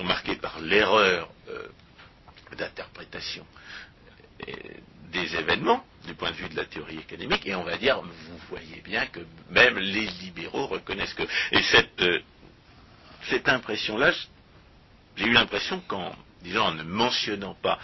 marquées 0.04 0.36
par 0.36 0.60
l'erreur 0.60 1.30
euh, 1.50 1.68
d'interprétation 2.58 3.46
euh, 4.48 4.54
des 5.12 5.36
événements 5.36 5.84
du 6.06 6.14
point 6.14 6.32
de 6.32 6.36
vue 6.36 6.50
de 6.50 6.56
la 6.56 6.66
théorie 6.66 7.00
économique. 7.00 7.46
Et 7.46 7.56
on 7.56 7.64
va 7.64 7.78
dire, 7.78 8.02
vous 8.02 8.38
voyez 8.50 8.82
bien 8.82 9.06
que 9.08 9.20
même 9.50 9.78
les 9.78 10.06
libéraux 10.06 10.68
reconnaissent 10.68 11.14
que... 11.14 11.24
Et 11.52 11.62
cette, 11.64 12.02
euh, 12.02 12.20
cette 13.30 13.48
impression-là, 13.48 14.12
j'ai 15.16 15.26
eu 15.26 15.34
l'impression 15.34 15.82
qu'en 15.88 16.16
disons 16.48 16.64
en 16.64 16.74
ne 16.74 16.84
mentionnant 16.84 17.56
pas 17.62 17.80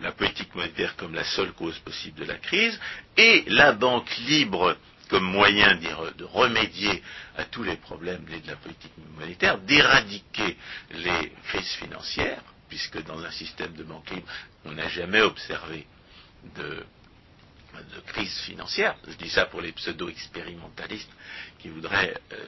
la 0.00 0.12
politique 0.12 0.54
monétaire 0.54 0.96
comme 0.96 1.14
la 1.14 1.24
seule 1.24 1.52
cause 1.52 1.78
possible 1.80 2.20
de 2.20 2.24
la 2.24 2.38
crise, 2.38 2.78
et 3.16 3.44
la 3.48 3.72
banque 3.72 4.16
libre 4.18 4.76
comme 5.08 5.24
moyen 5.24 5.76
de 5.76 6.24
remédier 6.24 7.02
à 7.36 7.44
tous 7.44 7.62
les 7.62 7.76
problèmes 7.76 8.24
de 8.24 8.46
la 8.46 8.56
politique 8.56 8.92
monétaire, 9.16 9.58
d'éradiquer 9.58 10.56
les 10.90 11.32
crises 11.48 11.74
financières, 11.74 12.42
puisque 12.68 13.02
dans 13.04 13.22
un 13.22 13.30
système 13.30 13.74
de 13.74 13.84
banque 13.84 14.10
libre, 14.10 14.26
on 14.64 14.72
n'a 14.72 14.88
jamais 14.88 15.20
observé 15.20 15.86
de, 16.56 16.84
crise 18.06 18.38
financière. 18.40 18.96
Je 19.06 19.12
dis 19.14 19.28
ça 19.28 19.46
pour 19.46 19.60
les 19.60 19.72
pseudo-expérimentalistes 19.72 21.10
qui 21.58 21.68
voudraient 21.68 22.18
euh, 22.32 22.46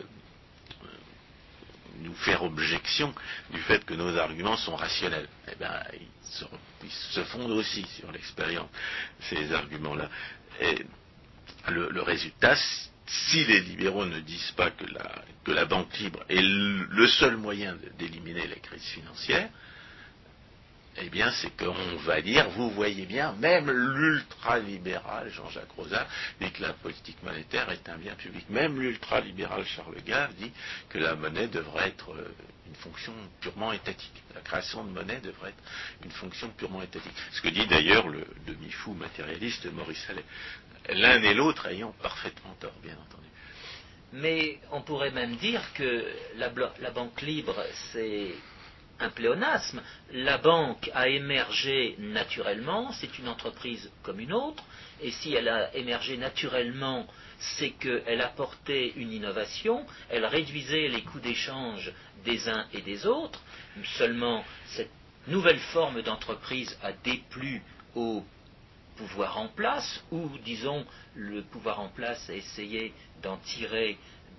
nous 2.03 2.15
faire 2.15 2.43
objection 2.43 3.15
du 3.51 3.61
fait 3.61 3.85
que 3.85 3.95
nos 3.95 4.17
arguments 4.17 4.57
sont 4.57 4.77
rationnels. 4.77 5.29
Eh 5.51 5.57
bien, 5.57 5.73
ils 6.83 6.91
se, 6.91 7.21
fondent 7.25 7.53
aussi 7.53 7.85
sur 7.99 8.11
l'expérience, 8.13 8.71
ces 9.21 9.53
arguments-là. 9.53 10.09
Et 10.61 10.87
le, 11.69 12.03
résultat, 12.03 12.57
si 13.07 13.45
les 13.45 13.61
libéraux 13.61 14.07
ne 14.07 14.21
disent 14.21 14.53
pas 14.57 14.71
que 14.71 14.85
la, 14.87 15.23
la 15.47 15.65
banque 15.65 15.97
libre 15.99 16.21
est 16.29 16.43
le 16.43 17.07
seul 17.09 17.37
moyen 17.37 17.77
d'éliminer 17.99 18.47
la 18.47 18.57
crise 18.57 18.85
financière, 18.85 19.49
eh 21.01 21.09
bien, 21.11 21.31
c'est 21.31 21.57
qu'on 21.57 21.97
va 22.05 22.21
dire, 22.21 22.49
vous 22.51 22.71
voyez 22.71 23.07
bien, 23.07 23.33
même 23.35 23.71
l'ultralibéral 23.71 25.31
Jean-Jacques 25.31 25.71
Rosat 25.77 26.07
dit 26.41 26.51
que 26.51 26.63
la 26.63 26.73
politique 26.73 27.23
monétaire 27.23 27.71
est 27.71 27.89
un 27.89 27.97
bien 27.97 28.15
public. 28.15 28.49
Même 28.51 28.81
l'ultralibéral 28.81 29.65
Charles 29.65 30.03
Gave 30.05 30.35
dit 30.35 30.53
que 30.89 30.99
la 30.99 31.15
monnaie 31.15 31.49
devrait 31.49 31.89
être 31.89 32.13
euh, 32.13 32.35
une 32.67 32.75
fonction 32.77 33.13
purement 33.41 33.73
étatique. 33.73 34.23
La 34.35 34.41
création 34.41 34.85
de 34.85 34.91
monnaie 34.91 35.21
devrait 35.21 35.51
être 35.51 35.63
une 36.05 36.11
fonction 36.11 36.49
purement 36.51 36.83
étatique. 36.83 37.13
Ce 37.33 37.41
que 37.41 37.49
dit 37.49 37.67
d'ailleurs 37.67 38.09
le 38.09 38.27
demi-fou 38.47 38.95
matérialiste 38.95 39.71
Maurice 39.73 40.05
Allais. 40.09 40.25
L'un 40.91 41.23
et 41.23 41.35
l'autre 41.35 41.67
ayant 41.67 41.93
parfaitement 42.03 42.55
tort, 42.59 42.73
bien 42.83 42.95
entendu. 42.95 43.29
Mais 44.13 44.59
on 44.73 44.81
pourrait 44.81 45.11
même 45.11 45.37
dire 45.37 45.61
que 45.75 46.05
la, 46.37 46.51
la 46.81 46.91
banque 46.91 47.21
libre, 47.21 47.63
c'est 47.93 48.33
un 49.01 49.11
pléonasme. 49.11 49.83
La 50.13 50.39
banque 50.39 50.91
a 50.95 51.09
émergé 51.09 51.97
naturellement, 51.99 52.93
c'est 52.93 53.19
une 53.19 53.29
entreprise 53.29 53.91
comme 54.03 54.21
une 54.21 54.33
autre, 54.33 54.65
et 55.01 55.11
si 55.11 55.35
elle 55.35 55.49
a 55.49 55.75
émergé 55.75 56.17
naturellement, 56.17 57.07
c'est 57.39 57.71
qu'elle 57.71 58.21
apportait 58.21 58.93
une 58.97 59.13
innovation, 59.13 59.87
elle 60.11 60.27
réduisait 60.27 60.89
les 60.89 61.03
coûts 61.03 61.21
d'échange 61.21 61.93
des 62.25 62.49
uns 62.49 62.67
et 62.73 62.81
des 62.81 63.07
autres. 63.07 63.41
Seulement, 63.97 64.45
cette 64.67 64.91
nouvelle 65.29 65.61
forme 65.61 66.03
d'entreprise 66.03 66.77
a 66.83 66.93
déplu 66.93 67.63
au 67.95 68.25
pouvoir 68.97 69.39
en 69.39 69.49
place, 69.49 70.05
ou 70.11 70.29
disons, 70.45 70.85
le 71.15 71.43
pouvoir 71.43 71.79
en 71.79 71.89
place 71.89 72.29
a 72.29 72.35
essayé 72.35 72.93
d'en 73.23 73.37
tirer 73.37 73.97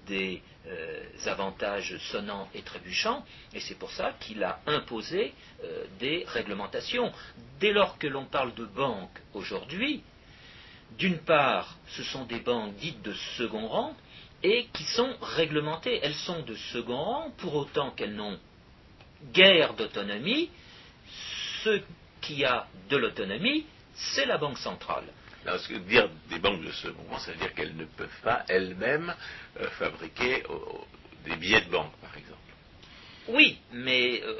des 0.09 0.41
euh, 0.67 1.03
avantages 1.27 1.97
sonnants 2.11 2.49
et 2.53 2.61
trébuchants, 2.61 3.23
et 3.53 3.59
c'est 3.61 3.75
pour 3.75 3.91
ça 3.91 4.13
qu'il 4.19 4.43
a 4.43 4.59
imposé 4.67 5.33
euh, 5.63 5.85
des 5.99 6.25
réglementations. 6.27 7.11
Dès 7.59 7.71
lors 7.71 7.97
que 7.97 8.07
l'on 8.07 8.25
parle 8.25 8.53
de 8.55 8.65
banques 8.65 9.21
aujourd'hui, 9.33 10.03
d'une 10.97 11.19
part, 11.19 11.77
ce 11.87 12.03
sont 12.03 12.25
des 12.25 12.39
banques 12.39 12.75
dites 12.75 13.01
de 13.03 13.13
second 13.37 13.67
rang, 13.67 13.95
et 14.43 14.67
qui 14.73 14.83
sont 14.83 15.13
réglementées. 15.21 15.99
Elles 16.01 16.15
sont 16.15 16.41
de 16.41 16.55
second 16.73 16.97
rang, 16.97 17.31
pour 17.37 17.55
autant 17.55 17.91
qu'elles 17.91 18.15
n'ont 18.15 18.39
guère 19.33 19.73
d'autonomie. 19.75 20.49
Ce 21.63 21.81
qui 22.21 22.45
a 22.45 22.67
de 22.89 22.97
l'autonomie, 22.97 23.65
c'est 23.93 24.25
la 24.25 24.37
Banque 24.37 24.57
centrale. 24.57 25.05
Alors, 25.45 25.59
ce 25.59 25.69
que 25.69 25.75
dire 25.75 26.09
des 26.29 26.39
banques 26.39 26.63
de 26.63 26.71
second 26.71 27.03
rang, 27.09 27.19
ça 27.19 27.31
veut 27.31 27.37
dire 27.37 27.53
qu'elles 27.53 27.75
ne 27.75 27.85
peuvent 27.85 28.21
pas 28.23 28.43
elles-mêmes 28.49 29.13
euh, 29.59 29.69
fabriquer 29.71 30.43
des 31.25 31.35
billets 31.35 31.61
de 31.61 31.69
banque, 31.69 31.93
par 32.01 32.15
exemple. 32.17 32.39
Oui, 33.29 33.59
mais 33.71 34.21
euh, 34.23 34.33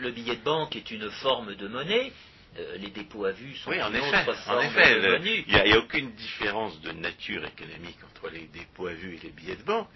le 0.00 0.10
billet 0.12 0.36
de 0.36 0.42
banque 0.42 0.76
est 0.76 0.90
une 0.90 1.10
forme 1.10 1.54
de 1.54 1.68
monnaie. 1.68 2.12
Euh, 2.58 2.76
les 2.78 2.88
dépôts 2.88 3.26
à 3.26 3.32
vue 3.32 3.54
sont 3.56 3.70
oui, 3.70 3.82
en 3.82 3.90
une 3.90 3.96
effet, 3.96 4.22
autre 4.28 4.34
forme 4.44 4.58
en 4.58 4.62
effet, 4.62 5.00
de 5.00 5.08
monnaie. 5.08 5.44
Il 5.46 5.54
n'y 5.54 5.72
a, 5.72 5.78
aucune 5.78 6.12
différence 6.12 6.80
de 6.80 6.92
nature 6.92 7.44
économique 7.44 7.98
entre 8.04 8.30
les 8.30 8.46
dépôts 8.46 8.86
à 8.86 8.94
vue 8.94 9.16
et 9.16 9.20
les 9.24 9.30
billets 9.30 9.56
de 9.56 9.62
banque, 9.62 9.88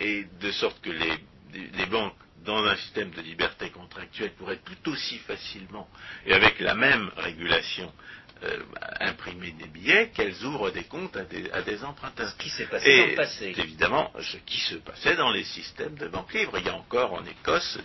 et 0.00 0.24
de 0.40 0.50
sorte 0.52 0.80
que 0.80 0.90
les, 0.90 1.18
les 1.52 1.86
banques 1.86 2.14
dans 2.44 2.64
un 2.64 2.76
système 2.76 3.10
de 3.10 3.20
liberté 3.20 3.70
contractuelle 3.70 4.32
pourraient 4.32 4.60
tout 4.64 4.90
aussi 4.90 5.18
facilement 5.18 5.88
et 6.26 6.32
avec 6.32 6.58
la 6.60 6.74
même 6.74 7.10
régulation 7.16 7.92
euh, 8.44 8.58
imprimer 9.00 9.52
des 9.52 9.68
billets 9.68 10.10
qu'elles 10.10 10.44
ouvrent 10.44 10.70
des 10.70 10.84
comptes 10.84 11.16
à 11.16 11.22
des, 11.62 11.84
emprunteurs. 11.84 12.28
Ce 12.28 12.36
qui 12.36 12.50
s'est 12.50 12.66
passé 12.66 12.98
dans 12.98 13.06
le 13.06 13.14
passé. 13.14 13.54
Évidemment, 13.56 14.12
ce 14.20 14.36
qui 14.38 14.58
se 14.58 14.74
passait 14.76 15.14
dans 15.14 15.30
les 15.30 15.44
systèmes 15.44 15.94
de 15.94 16.08
banque 16.08 16.32
libre. 16.34 16.58
Il 16.58 16.66
y 16.66 16.68
a 16.68 16.74
encore 16.74 17.12
en 17.12 17.24
Écosse 17.24 17.78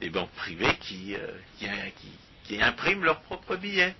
des, 0.00 0.10
banques 0.10 0.32
privées 0.32 0.76
qui, 0.80 1.14
euh, 1.14 1.90
qui, 2.44 2.60
impriment 2.60 3.04
leurs 3.04 3.20
propres 3.20 3.56
billets. 3.56 3.94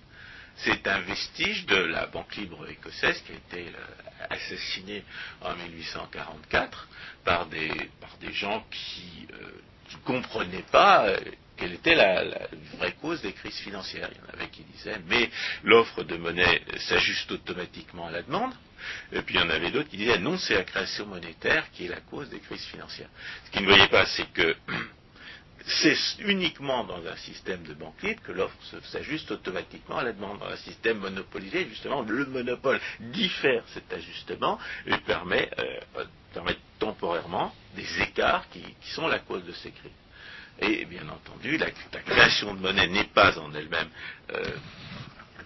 C'est 0.56 0.86
un 0.88 1.00
vestige 1.00 1.66
de 1.66 1.76
la 1.76 2.06
banque 2.06 2.34
libre 2.36 2.68
écossaise 2.68 3.22
qui 3.24 3.32
a 3.32 3.36
été 3.36 3.68
euh, 3.68 4.26
assassinée 4.30 5.04
en 5.42 5.54
1844 5.54 6.88
par 7.24 7.46
des, 7.46 7.68
par 8.00 8.16
des 8.20 8.32
gens 8.32 8.64
qui 8.70 9.28
ne 9.30 9.96
comprenaient 10.04 10.66
pas 10.72 11.08
quelle 11.56 11.72
était 11.72 11.94
la, 11.94 12.24
vraie 12.76 12.94
cause 13.00 13.20
des 13.22 13.32
crises 13.32 13.58
financières. 13.58 14.08
Il 14.12 14.18
y 14.18 14.20
en 14.20 14.34
avait 14.34 14.50
qui 14.50 14.62
disaient, 14.62 15.00
mais 15.06 15.30
l'offre 15.62 16.02
de 16.02 16.16
monnaie 16.16 16.62
s'ajuste 16.78 17.30
automatiquement 17.32 18.06
à 18.06 18.10
la 18.10 18.22
demande. 18.22 18.52
Et 19.12 19.22
puis 19.22 19.36
il 19.36 19.40
y 19.40 19.44
en 19.44 19.50
avait 19.50 19.70
d'autres 19.70 19.88
qui 19.88 19.96
disaient, 19.96 20.18
non, 20.18 20.36
c'est 20.36 20.54
la 20.54 20.64
création 20.64 21.06
monétaire 21.06 21.70
qui 21.72 21.86
est 21.86 21.88
la 21.88 22.00
cause 22.00 22.28
des 22.28 22.40
crises 22.40 22.64
financières. 22.66 23.08
Ce 23.46 23.50
qu'ils 23.50 23.62
ne 23.62 23.68
voyaient 23.68 23.88
pas, 23.88 24.06
c'est 24.06 24.30
que 24.32 24.56
c'est 25.66 25.96
uniquement 26.18 26.84
dans 26.84 27.04
un 27.06 27.16
système 27.16 27.62
de 27.62 27.72
banque 27.72 28.02
libre 28.02 28.22
que 28.22 28.32
l'offre 28.32 28.56
s'ajuste 28.90 29.30
automatiquement 29.30 29.98
à 29.98 30.04
la 30.04 30.12
demande. 30.12 30.40
Dans 30.40 30.48
un 30.48 30.56
système 30.56 30.98
monopolisé, 30.98 31.66
justement, 31.68 32.02
le 32.02 32.26
monopole 32.26 32.80
diffère 33.00 33.64
cet 33.72 33.90
ajustement 33.92 34.58
et 34.86 34.96
permet, 34.98 35.50
euh, 35.58 36.04
temporairement 36.78 37.54
des 37.76 38.02
écarts 38.02 38.46
qui 38.50 38.62
sont 38.92 39.06
la 39.06 39.20
cause 39.20 39.44
de 39.44 39.52
ces 39.52 39.70
crises. 39.70 39.92
Et 40.60 40.84
bien 40.84 41.08
entendu, 41.08 41.58
la, 41.58 41.70
création 41.70 42.54
de 42.54 42.60
monnaie 42.60 42.86
n'est 42.86 43.04
pas 43.04 43.38
en 43.38 43.52
elle-même 43.54 43.88
euh, 44.32 44.56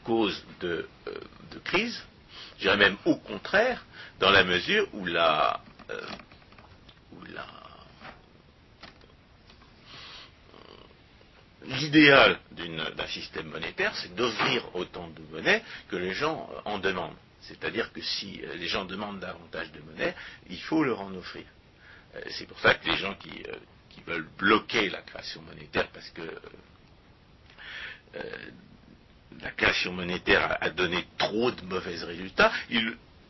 cause 0.04 0.44
de, 0.60 0.88
euh, 1.06 1.20
de, 1.52 1.58
crise. 1.60 2.02
Je 2.56 2.62
dirais 2.62 2.76
même 2.76 2.96
au 3.04 3.16
contraire, 3.16 3.84
dans 4.20 4.30
la 4.30 4.44
mesure 4.44 4.86
où 4.92 5.06
la, 5.06 5.60
euh, 5.90 6.00
l'idéal 11.64 12.38
d'un 12.50 13.06
système 13.06 13.48
monétaire, 13.48 13.94
c'est 13.96 14.14
d'offrir 14.14 14.74
autant 14.74 15.08
de 15.08 15.22
monnaie 15.32 15.62
que 15.88 15.96
les 15.96 16.12
gens 16.12 16.48
en 16.64 16.78
demandent. 16.78 17.16
C'est-à-dire 17.42 17.92
que 17.92 18.02
si 18.02 18.42
les 18.56 18.68
gens 18.68 18.84
demandent 18.84 19.20
davantage 19.20 19.70
de 19.72 19.80
monnaie, 19.80 20.14
il 20.50 20.60
faut 20.60 20.82
leur 20.82 21.00
en 21.00 21.14
offrir. 21.14 21.44
C'est 22.30 22.46
pour 22.46 22.58
ça 22.60 22.74
que 22.74 22.86
les 22.88 22.96
gens 22.96 23.14
qui, 23.14 23.42
veulent 24.06 24.28
bloquer 24.38 24.88
la 24.90 25.02
création 25.02 25.42
monétaire 25.42 25.88
parce 25.92 26.08
que 26.10 26.22
euh, 28.16 28.50
la 29.42 29.50
création 29.50 29.92
monétaire 29.92 30.56
a, 30.60 30.70
donné 30.70 31.04
trop 31.18 31.50
de 31.50 31.62
mauvais 31.62 31.96
résultats. 31.96 32.52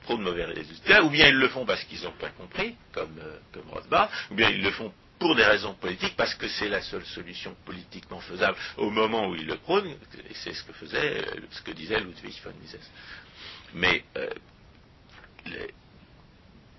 trop 0.03 0.17
de 0.17 0.23
mauvais 0.23 0.45
résultats, 0.47 1.03
ou 1.03 1.11
bien 1.11 1.29
ils 1.29 1.37
le 1.37 1.49
font 1.49 1.67
parce 1.67 1.85
qu'ils 1.85 2.03
n'ont 2.03 2.13
pas 2.13 2.31
compris, 2.31 2.77
comme, 2.93 3.19
euh, 3.19 3.39
comme 3.53 3.69
Rothbard, 3.71 4.11
ou 4.31 4.35
bien 4.35 4.49
ils 4.49 4.63
le 4.63 4.71
font 4.71 4.93
pour 5.19 5.35
des 5.35 5.45
raisons 5.45 5.75
politiques, 5.75 6.15
parce 6.17 6.35
que 6.35 6.49
c'est 6.49 6.69
la 6.69 6.81
seule 6.81 7.05
solution 7.05 7.55
politiquement 7.67 8.21
faisable 8.21 8.57
au 8.77 8.91
moment 8.91 9.29
où 9.29 9.35
ils 9.35 9.47
le 9.47 9.57
prônent, 9.57 9.89
et 9.89 10.35
c'est 10.35 10.55
ce 10.55 10.63
que 10.63 10.73
faisait, 10.73 11.27
euh, 11.27 11.41
ce 11.51 11.61
que 11.63 11.73
disait 11.73 12.01
Ludwig 12.01 12.41
von 12.43 12.53
Mises. 12.63 12.79
Mais 13.75 14.05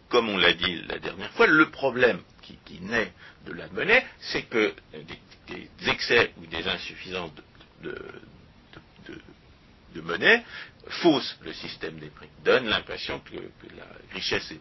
comme 0.10 0.30
on 0.30 0.38
l'a 0.38 0.54
dit 0.54 0.82
la 0.88 1.00
dernière 1.00 1.32
fois, 1.32 1.48
le 1.48 1.70
problème 1.70 2.22
qui, 2.66 2.82
naît 2.82 3.14
de 3.46 3.54
la 3.54 3.68
monnaie, 3.70 4.06
c'est 4.20 4.44
que 4.44 4.74
des, 4.94 5.90
excès 5.90 6.34
ou 6.38 6.46
des 6.48 6.68
insuffisances 6.68 7.32
de, 7.82 7.96
monnaie 10.02 10.44
faussent 10.88 11.38
le 11.42 11.54
système 11.54 12.00
des 12.00 12.10
prix, 12.10 12.30
donnent 12.44 12.68
l'impression 12.68 13.20
que, 13.20 13.36
la 13.76 13.86
richesse 14.14 14.52
est 14.52 14.60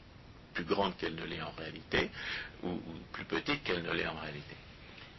plus 0.52 0.64
grande 0.64 0.96
qu'elle 0.96 1.14
ne 1.14 1.24
l'est 1.24 1.40
en 1.40 1.52
réalité, 1.52 2.10
ou, 2.62 2.78
plus 3.12 3.24
petite 3.24 3.62
qu'elle 3.62 3.82
ne 3.82 3.92
l'est 3.92 4.06
en 4.06 4.16
réalité. 4.16 4.56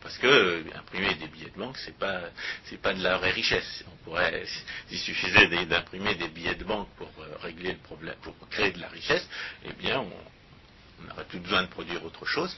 Parce 0.01 0.17
que 0.17 0.27
euh, 0.27 0.63
imprimer 0.75 1.13
des 1.15 1.27
billets 1.27 1.49
de 1.49 1.57
banque, 1.59 1.77
c'est 1.77 1.97
pas 1.97 2.21
pas 2.81 2.93
de 2.93 3.03
la 3.03 3.17
vraie 3.17 3.31
richesse. 3.31 3.83
On 3.88 4.03
pourrait, 4.03 4.43
s'il 4.88 4.99
suffisait 4.99 5.65
d'imprimer 5.65 6.15
des 6.15 6.29
billets 6.29 6.55
de 6.55 6.63
banque 6.63 6.88
pour 6.97 7.09
euh, 7.19 7.38
régler 7.41 7.73
le 7.73 7.79
problème, 7.79 8.15
pour 8.21 8.33
créer 8.49 8.71
de 8.71 8.79
la 8.79 8.88
richesse, 8.88 9.27
eh 9.65 9.73
bien, 9.73 9.99
on, 9.99 11.07
n'aurait 11.07 11.25
plus 11.25 11.39
besoin 11.39 11.63
de 11.63 11.67
produire 11.67 12.03
autre 12.05 12.25
chose, 12.25 12.55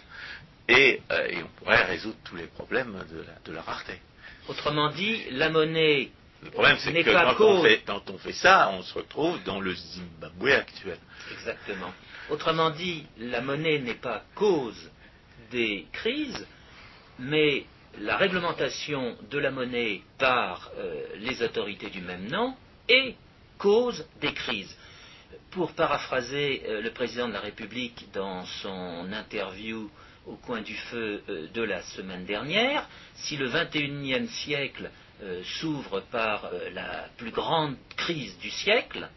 et, 0.67 1.01
euh, 1.11 1.43
on 1.43 1.59
pourrait 1.59 1.83
résoudre 1.85 2.17
tous 2.23 2.35
les 2.35 2.47
problèmes 2.47 3.03
de 3.45 3.51
la, 3.51 3.61
rareté. 3.61 3.99
Autrement 4.47 4.89
dit, 4.89 5.23
la 5.31 5.49
monnaie 5.49 6.11
le 6.43 6.49
problème, 6.49 6.77
c'est 6.79 6.91
que 6.91 7.11
quand, 7.11 7.45
on 7.45 7.63
fait, 7.63 7.83
quand, 7.85 8.09
on 8.09 8.17
fait, 8.17 8.33
ça, 8.33 8.71
on 8.73 8.81
se 8.81 8.95
retrouve 8.95 9.43
dans 9.43 9.59
le 9.59 9.75
Zimbabwe 9.75 10.53
actuel. 10.53 10.97
Exactement. 11.33 11.93
Autrement 12.31 12.71
dit, 12.71 13.05
la 13.19 13.41
monnaie 13.41 13.77
n'est 13.77 13.93
pas 13.93 14.23
cause 14.33 14.89
des 15.51 15.85
crises, 15.91 16.47
mais 17.21 17.65
la 17.99 18.17
réglementation 18.17 19.15
de 19.29 19.37
la 19.37 19.51
monnaie 19.51 20.01
par 20.17 20.71
euh, 20.77 21.03
les 21.17 21.41
autorités 21.43 21.89
du 21.89 22.01
même 22.01 22.27
nom 22.27 22.55
est 22.87 23.15
cause 23.57 24.05
des 24.19 24.33
crises. 24.33 24.75
Pour 25.51 25.73
paraphraser 25.73 26.63
euh, 26.65 26.81
le 26.81 26.91
président 26.91 27.27
de 27.27 27.33
la 27.33 27.41
République 27.41 28.07
dans 28.13 28.45
son 28.45 29.11
interview 29.11 29.89
au 30.25 30.35
coin 30.35 30.61
du 30.61 30.75
feu 30.75 31.21
euh, 31.29 31.47
de 31.53 31.61
la 31.61 31.81
semaine 31.83 32.25
dernière, 32.25 32.87
si 33.15 33.37
le 33.37 33.49
XXIe 33.49 34.27
siècle 34.27 34.89
s'ouvre 35.59 35.99
par 36.11 36.49
la 36.73 37.07
plus 37.15 37.29
grande 37.29 37.75
crise 37.95 38.35
du 38.39 38.49
siècle, 38.49 39.07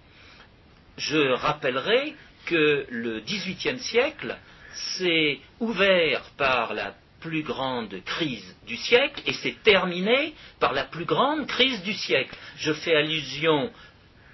je 0.99 1.33
rappellerai 1.33 2.14
que 2.45 2.85
le 2.90 3.21
XVIIIe 3.21 3.79
siècle 3.79 4.37
c'est 4.75 5.38
ouvert 5.61 6.23
par 6.37 6.75
la 6.75 6.95
plus 7.24 7.42
grande 7.42 8.04
crise 8.04 8.54
du 8.66 8.76
siècle 8.76 9.22
et 9.24 9.32
c'est 9.32 9.56
terminé 9.62 10.34
par 10.60 10.74
la 10.74 10.84
plus 10.84 11.06
grande 11.06 11.46
crise 11.46 11.82
du 11.82 11.94
siècle. 11.94 12.37
Je 12.58 12.74
fais 12.74 12.94
allusion, 12.94 13.72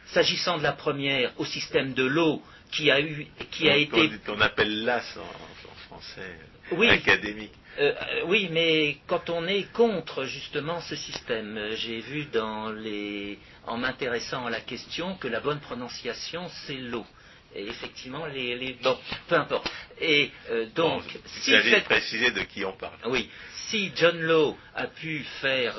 s'agissant 0.07 0.59
de 0.59 0.65
la 0.65 0.73
première, 0.73 1.33
au 1.39 1.45
système 1.45 1.95
de 1.95 2.03
l'eau 2.03 2.43
qui 2.73 2.91
a 2.91 3.01
eu, 3.01 3.29
qui 3.53 3.71
a 3.71 3.77
été. 3.77 4.11
Qu'on 4.27 4.41
appelle 4.41 4.85
l'AS 4.85 5.17
en, 5.17 5.85
français 5.87 6.37
oui. 6.73 6.89
académique. 6.89 7.53
Euh, 7.79 7.93
euh, 7.93 8.23
oui, 8.27 8.49
mais 8.51 8.97
quand 9.07 9.31
on 9.31 9.47
est 9.47 9.73
contre 9.73 10.25
justement 10.25 10.81
ce 10.81 10.97
système, 10.97 11.57
euh, 11.57 11.77
j'ai 11.77 12.01
vu 12.01 12.25
dans 12.25 12.71
les, 12.71 13.39
en 13.67 13.77
m'intéressant 13.77 14.47
à 14.47 14.51
la 14.51 14.61
question 14.61 15.15
que 15.15 15.29
la 15.29 15.39
bonne 15.39 15.61
prononciation 15.61 16.49
c'est 16.67 16.75
l'eau. 16.75 17.07
Et 17.55 17.67
effectivement, 17.67 18.27
les, 18.27 18.57
les, 18.57 18.75
bon, 18.75 18.97
peu 19.29 19.35
importe. 19.35 19.71
Et 20.01 20.31
donc, 20.75 21.03
si 21.27 21.51
cette... 21.51 21.85
préciser 21.85 22.31
de 22.31 22.43
qui 22.43 22.65
on 22.65 22.73
parle. 22.73 22.97
Oui, 23.07 23.29
si 23.53 23.93
John 23.97 24.19
Law 24.21 24.57
a 24.75 24.87
pu 24.87 25.25
faire 25.41 25.75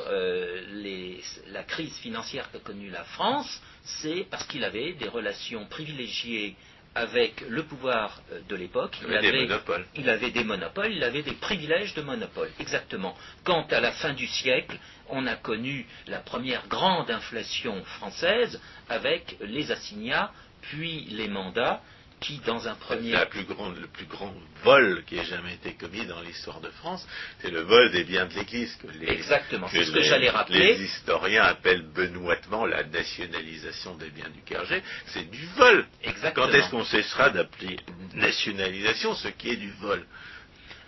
les, 0.74 1.22
la 1.48 1.64
crise 1.64 1.96
financière 1.98 2.52
qu'a 2.52 2.60
connue 2.60 2.90
la 2.90 3.04
France, 3.04 3.62
c'est 3.84 4.28
parce 4.30 4.46
qu'il 4.46 4.64
avait 4.64 4.94
des 4.94 5.08
relations 5.08 5.66
privilégiées 5.66 6.56
avec 6.94 7.42
le 7.48 7.64
pouvoir 7.64 8.22
euh, 8.32 8.42
de 8.50 8.56
l'époque. 8.56 8.98
Il, 9.08 9.16
avait 9.16 9.32
des 9.32 9.48
monopoles. 9.48 9.86
Il 9.96 10.10
avait 10.10 10.32
des 10.32 10.44
monopoles, 10.44 10.94
il 10.94 11.04
avait 11.04 11.24
des 11.24 11.34
privilèges 11.34 11.94
de 11.94 12.02
monopole, 12.02 12.50
exactement. 12.60 13.16
Quant 13.44 13.66
à 13.72 13.80
la 13.80 13.92
fin 13.94 14.14
du 14.14 14.28
siècle, 14.28 14.78
on 15.10 15.26
a 15.26 15.36
connu 15.36 15.86
la 16.08 16.20
première 16.20 16.68
grande 16.68 17.10
inflation 17.10 17.84
française 17.84 18.60
avec 18.90 19.38
les 19.42 19.72
assignats, 19.72 20.32
puis 20.72 21.06
les 21.12 21.28
mandats, 21.28 21.82
qui, 22.22 22.40
dans 22.46 22.68
un 22.68 22.76
premier... 22.76 23.12
La 23.12 23.26
plus 23.26 23.44
grande, 23.44 23.78
le 23.78 23.88
plus 23.88 24.06
grand 24.06 24.34
vol 24.64 25.04
qui 25.08 25.18
ait 25.18 25.26
jamais 25.26 25.56
été 25.56 25.74
commis 25.74 26.06
dans 26.06 26.22
l'histoire 26.22 26.62
de 26.62 26.70
France, 26.70 27.06
c'est 27.42 27.50
le 27.50 27.62
vol 27.62 27.92
des 27.92 28.04
biens 28.04 28.28
de 28.28 28.34
l'Église. 28.36 28.74
Que 28.76 28.88
les, 29.00 29.10
Exactement, 29.10 29.68
c'est 29.70 29.84
ce 29.84 29.92
que 29.92 30.02
j'allais 30.02 30.30
rappeler. 30.30 30.78
Les 30.78 30.84
historiens 30.86 31.44
appellent 31.44 31.82
benoîtement 31.94 32.66
la 32.66 32.84
nationalisation 32.84 33.96
des 33.96 34.10
biens 34.12 34.30
du 34.30 34.42
clergé. 34.44 34.82
C'est 35.08 35.30
du 35.30 35.46
vol. 35.58 35.86
Exactement. 36.04 36.46
Quand 36.46 36.54
est-ce 36.54 36.70
qu'on 36.70 36.86
cessera 36.86 37.32
d'appeler 37.32 37.78
nationalisation 38.14 39.16
ce 39.16 39.28
qui 39.30 39.50
est 39.50 39.58
du 39.58 39.72
vol? 39.82 40.06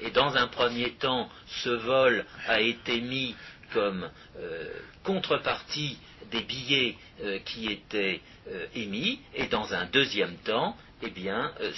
Et 0.02 0.12
dans 0.12 0.38
un 0.38 0.48
premier 0.48 0.92
temps, 0.92 1.30
ce 1.48 1.70
vol 1.70 2.26
a 2.48 2.62
été 2.62 3.02
mis 3.02 3.36
comme 3.74 4.08
euh, 4.38 4.70
contrepartie 5.04 5.98
des 6.32 6.42
billets 6.42 6.96
euh, 7.22 7.40
qui 7.46 7.72
étaient 7.72 8.22
euh, 8.48 8.66
émis, 8.76 9.20
et 9.36 9.48
dans 9.48 9.74
un 9.74 9.86
deuxième 9.86 10.36
temps, 10.38 10.76
eh 11.06 11.10
bien, 11.10 11.52
euh, 11.62 11.72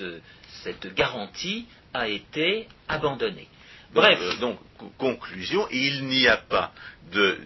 euh, 0.00 0.18
cette, 0.62 0.94
garantie 0.94 1.66
a 1.92 2.08
été 2.08 2.68
abandonnée. 2.88 3.48
Bref. 3.92 4.18
Donc, 4.40 4.58
conclusion, 4.96 5.68
il 5.70 6.06
n'y 6.06 6.26
a 6.26 6.38
pas 6.38 6.72
de, 7.12 7.38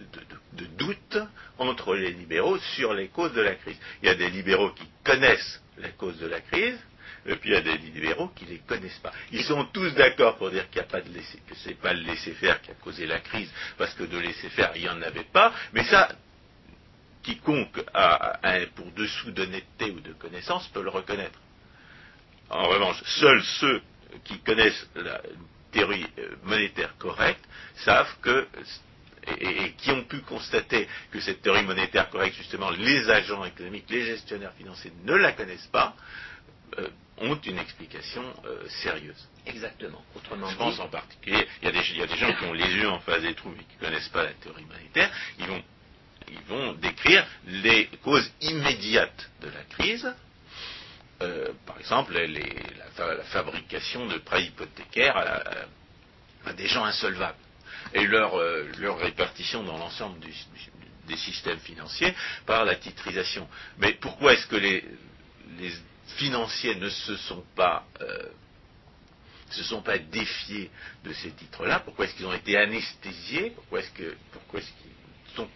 doute 0.77 1.17
entre 1.57 1.95
les 1.95 2.11
libéraux 2.11 2.57
sur 2.75 2.93
les 2.93 3.09
causes 3.09 3.33
de 3.33 3.41
la 3.41 3.55
crise. 3.55 3.77
Il 4.01 4.07
y 4.07 4.09
a 4.09 4.15
des 4.15 4.29
libéraux 4.29 4.71
qui 4.71 4.85
connaissent 5.03 5.61
les 5.77 5.91
causes 5.91 6.17
de 6.19 6.27
la 6.27 6.39
crise, 6.39 6.79
et 7.25 7.35
puis 7.35 7.49
il 7.49 7.53
y 7.53 7.57
a 7.57 7.61
des 7.61 7.77
libéraux 7.77 8.29
qui 8.29 8.45
ne 8.45 8.51
les 8.51 8.59
connaissent 8.59 8.99
pas. 8.99 9.11
Ils 9.31 9.43
sont 9.43 9.65
tous 9.73 9.91
d'accord 9.91 10.37
pour 10.37 10.49
dire 10.49 10.69
qu'il 10.69 10.81
n'y 10.81 10.87
a 10.87 10.89
pas 10.89 11.01
de 11.01 11.13
laisser, 11.13 11.39
que 11.47 11.55
c'est 11.55 11.79
pas 11.79 11.93
le 11.93 12.01
laisser-faire 12.01 12.61
qui 12.61 12.71
a 12.71 12.75
causé 12.75 13.05
la 13.05 13.19
crise, 13.19 13.51
parce 13.77 13.93
que 13.93 14.03
de 14.03 14.17
laisser-faire, 14.17 14.71
il 14.75 14.83
n'y 14.83 14.89
en 14.89 15.01
avait 15.01 15.27
pas, 15.31 15.53
mais 15.73 15.83
ça, 15.83 16.09
quiconque 17.27 17.83
a 17.93 18.39
un 18.41 18.65
pour 18.67 18.89
dessous 18.93 19.31
d'honnêteté 19.31 19.91
ou 19.91 19.99
de 19.99 20.13
connaissance 20.13 20.65
peut 20.69 20.81
le 20.81 20.89
reconnaître. 20.89 21.37
En 22.49 22.69
revanche, 22.69 23.03
seuls 23.03 23.43
ceux 23.59 23.81
qui 24.23 24.39
connaissent 24.39 24.87
la 24.95 25.21
théorie 25.71 26.05
euh, 26.19 26.35
monétaire 26.43 26.95
correcte 26.97 27.43
savent 27.83 28.15
que 28.21 28.47
et, 29.41 29.73
qui 29.73 29.91
ont 29.91 30.05
pu 30.05 30.21
constater 30.21 30.87
que 31.11 31.19
cette 31.19 31.41
théorie 31.41 31.63
monétaire 31.63 32.09
correcte, 32.09 32.37
justement, 32.37 32.69
les 32.69 33.09
agents 33.09 33.43
économiques, 33.43 33.89
les 33.89 34.05
gestionnaires 34.05 34.53
financiers 34.53 34.93
ne 35.03 35.15
la 35.15 35.33
connaissent 35.33 35.67
pas, 35.67 35.95
euh, 36.79 36.87
ont 37.17 37.35
une 37.35 37.57
explication 37.57 38.23
euh, 38.45 38.65
sérieuse. 38.83 39.27
Exactement. 39.45 40.01
Autrement 40.15 40.47
Je 40.47 40.55
pense 40.55 40.79
en 40.79 40.87
particulier, 40.87 41.45
il 41.61 41.65
y, 41.65 41.67
a 41.67 41.71
des, 41.73 41.89
il 41.89 41.97
y, 41.97 42.03
a 42.03 42.07
des, 42.07 42.15
gens 42.15 42.33
qui 42.35 42.45
ont 42.45 42.53
les 42.53 42.73
yeux 42.73 42.89
en 42.89 42.99
face 43.01 43.21
des 43.21 43.33
trous 43.33 43.49
mais 43.49 43.65
qui 43.65 43.75
ne 43.81 43.89
connaissent 43.89 44.09
pas 44.09 44.23
la 44.23 44.33
théorie 44.33 44.63
monétaire, 44.63 45.11
ils 45.39 45.47
vont 45.47 45.61
ils 46.29 46.41
vont 46.41 46.73
décrire 46.73 47.25
les 47.47 47.87
causes 48.03 48.29
immédiates 48.41 49.29
de 49.41 49.49
la 49.49 49.63
crise, 49.63 50.13
euh, 51.21 51.51
par 51.65 51.79
exemple 51.79 52.13
la, 52.13 53.23
fabrication 53.25 54.05
de 54.07 54.17
prêts 54.17 54.45
hypothécaires 54.45 55.17
à, 55.17 56.53
des 56.53 56.67
gens 56.67 56.85
insolvables. 56.85 57.37
Et 57.93 58.05
leur, 58.05 58.35
euh, 58.35 58.69
répartition 58.99 59.63
dans 59.63 59.77
l'ensemble 59.77 60.19
des 61.07 61.15
systèmes 61.17 61.59
financiers 61.59 62.13
par 62.45 62.65
la 62.65 62.75
titrisation. 62.75 63.47
Mais 63.77 63.93
pourquoi 63.93 64.33
est-ce 64.33 64.47
que 64.47 64.55
les, 64.55 64.83
financiers 66.17 66.75
ne 66.75 66.89
se 66.89 67.15
sont 67.17 67.43
pas 67.55 67.85
euh, 68.01 68.29
se 69.49 69.63
sont 69.63 69.81
pas 69.81 69.97
défiés 69.97 70.69
de 71.03 71.13
ces 71.13 71.31
titres-là? 71.31 71.79
Pourquoi 71.79 72.05
est-ce 72.05 72.15
qu'ils 72.15 72.25
ont 72.25 72.33
été 72.33 72.57
anesthésiés? 72.57 73.53
Est-ce 73.73 73.91
sont 75.35 75.49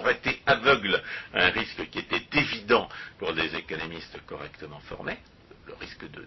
restés 0.00 0.40
aveugles 0.46 1.02
à 1.34 1.46
un 1.46 1.50
risque 1.50 1.88
qui 1.90 1.98
était 1.98 2.24
évident 2.32 2.88
pour 3.18 3.32
des 3.34 3.54
économistes 3.54 4.18
correctement 4.26 4.80
formés, 4.80 5.18
le 5.66 5.74
risque 5.74 6.10
de, 6.10 6.26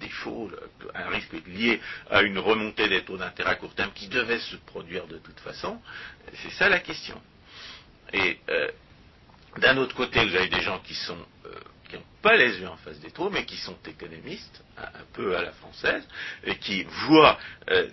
défaut, 0.00 0.50
un 0.94 1.08
risque 1.10 1.34
lié 1.46 1.80
à 2.10 2.22
une 2.22 2.38
remontée 2.38 2.88
des 2.88 3.02
taux 3.04 3.18
d'intérêt 3.18 3.50
à 3.50 3.54
court 3.56 3.74
terme 3.74 3.92
qui 3.94 4.08
devait 4.08 4.40
se 4.40 4.56
produire 4.56 5.06
de 5.06 5.18
toute 5.18 5.38
façon. 5.40 5.80
C'est 6.42 6.52
ça 6.52 6.68
la 6.68 6.80
question. 6.80 7.20
Et 8.12 8.38
euh, 8.48 8.70
d'un 9.58 9.76
autre 9.76 9.94
côté, 9.94 10.24
vous 10.24 10.34
avez 10.34 10.48
des 10.48 10.62
gens 10.62 10.80
qui 10.80 10.94
sont 10.94 11.18
euh, 11.44 11.50
n'ont 11.96 12.04
pas 12.22 12.36
les 12.36 12.58
yeux 12.58 12.68
en 12.68 12.76
face 12.76 12.98
des 13.00 13.10
trous, 13.10 13.30
mais 13.30 13.44
qui 13.44 13.56
sont 13.56 13.76
économistes, 13.86 14.62
un, 14.78 15.04
peu 15.12 15.36
à 15.36 15.42
la 15.42 15.52
française, 15.52 16.06
et 16.44 16.56
qui 16.56 16.84
voient 16.84 17.38
euh, 17.70 17.88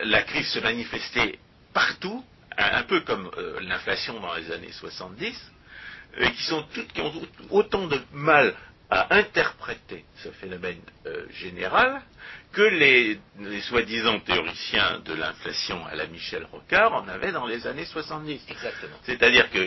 la 0.00 0.22
crise 0.22 0.48
se 0.48 0.60
manifester 0.60 1.38
partout, 1.72 2.24
un, 2.58 2.82
peu 2.84 3.00
comme 3.00 3.30
euh, 3.36 3.60
l'inflation 3.62 4.18
dans 4.20 4.34
les 4.34 4.50
années 4.52 4.72
70, 4.72 5.52
et 6.18 6.30
qui, 6.32 6.42
sont 6.44 6.62
toutes, 6.74 6.92
qui 6.92 7.00
ont 7.00 7.12
autant 7.50 7.86
de 7.86 8.00
mal 8.12 8.54
à 8.90 9.16
interpréter 9.16 10.04
ce 10.22 10.30
phénomène 10.30 10.80
euh, 11.06 11.26
général 11.30 12.02
que 12.52 12.62
les, 12.62 13.18
soi-disant 13.62 14.20
théoriciens 14.20 15.00
de 15.04 15.14
l'inflation 15.14 15.84
à 15.86 15.96
la 15.96 16.06
Michel 16.06 16.46
Rocard 16.52 16.92
en 16.92 17.08
avaient 17.08 17.32
dans 17.32 17.46
les 17.46 17.66
années 17.66 17.86
70. 17.86 18.42
Exactement. 18.48 18.96
C'est-à-dire 19.04 19.50
que 19.50 19.58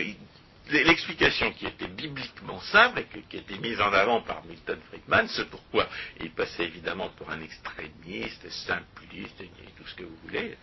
l'explication 0.70 1.52
qui 1.52 1.66
était 1.66 1.88
bibliquement 1.88 2.60
simple 2.60 3.00
et 3.00 3.22
qui 3.28 3.36
était 3.36 3.58
mise 3.58 3.80
en 3.80 3.92
avant 3.92 4.22
par 4.22 4.44
Milton 4.44 4.78
Friedman, 4.88 5.28
c'est 5.28 5.48
pourquoi 5.48 5.88
il 6.20 6.30
passait 6.32 6.64
évidemment 6.64 7.08
pour 7.10 7.30
un 7.30 7.40
extrémiste, 7.40 8.48
simpliste, 8.50 9.40
et 9.40 9.50
tout 9.76 9.86
ce 9.86 9.94
que 9.94 10.04
vous 10.04 10.16
voulez, 10.24 10.56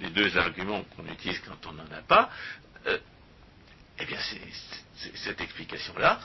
les 0.00 0.10
deux, 0.10 0.36
arguments 0.38 0.82
qu'on 0.96 1.06
utilise 1.06 1.40
quand 1.40 1.68
on 1.68 1.72
n'en 1.72 1.90
a 1.92 2.02
pas, 2.02 2.30
euh, 2.86 2.98
eh 3.98 4.06
bien, 4.06 4.18
cette 5.14 5.40
explication-là, 5.40 6.20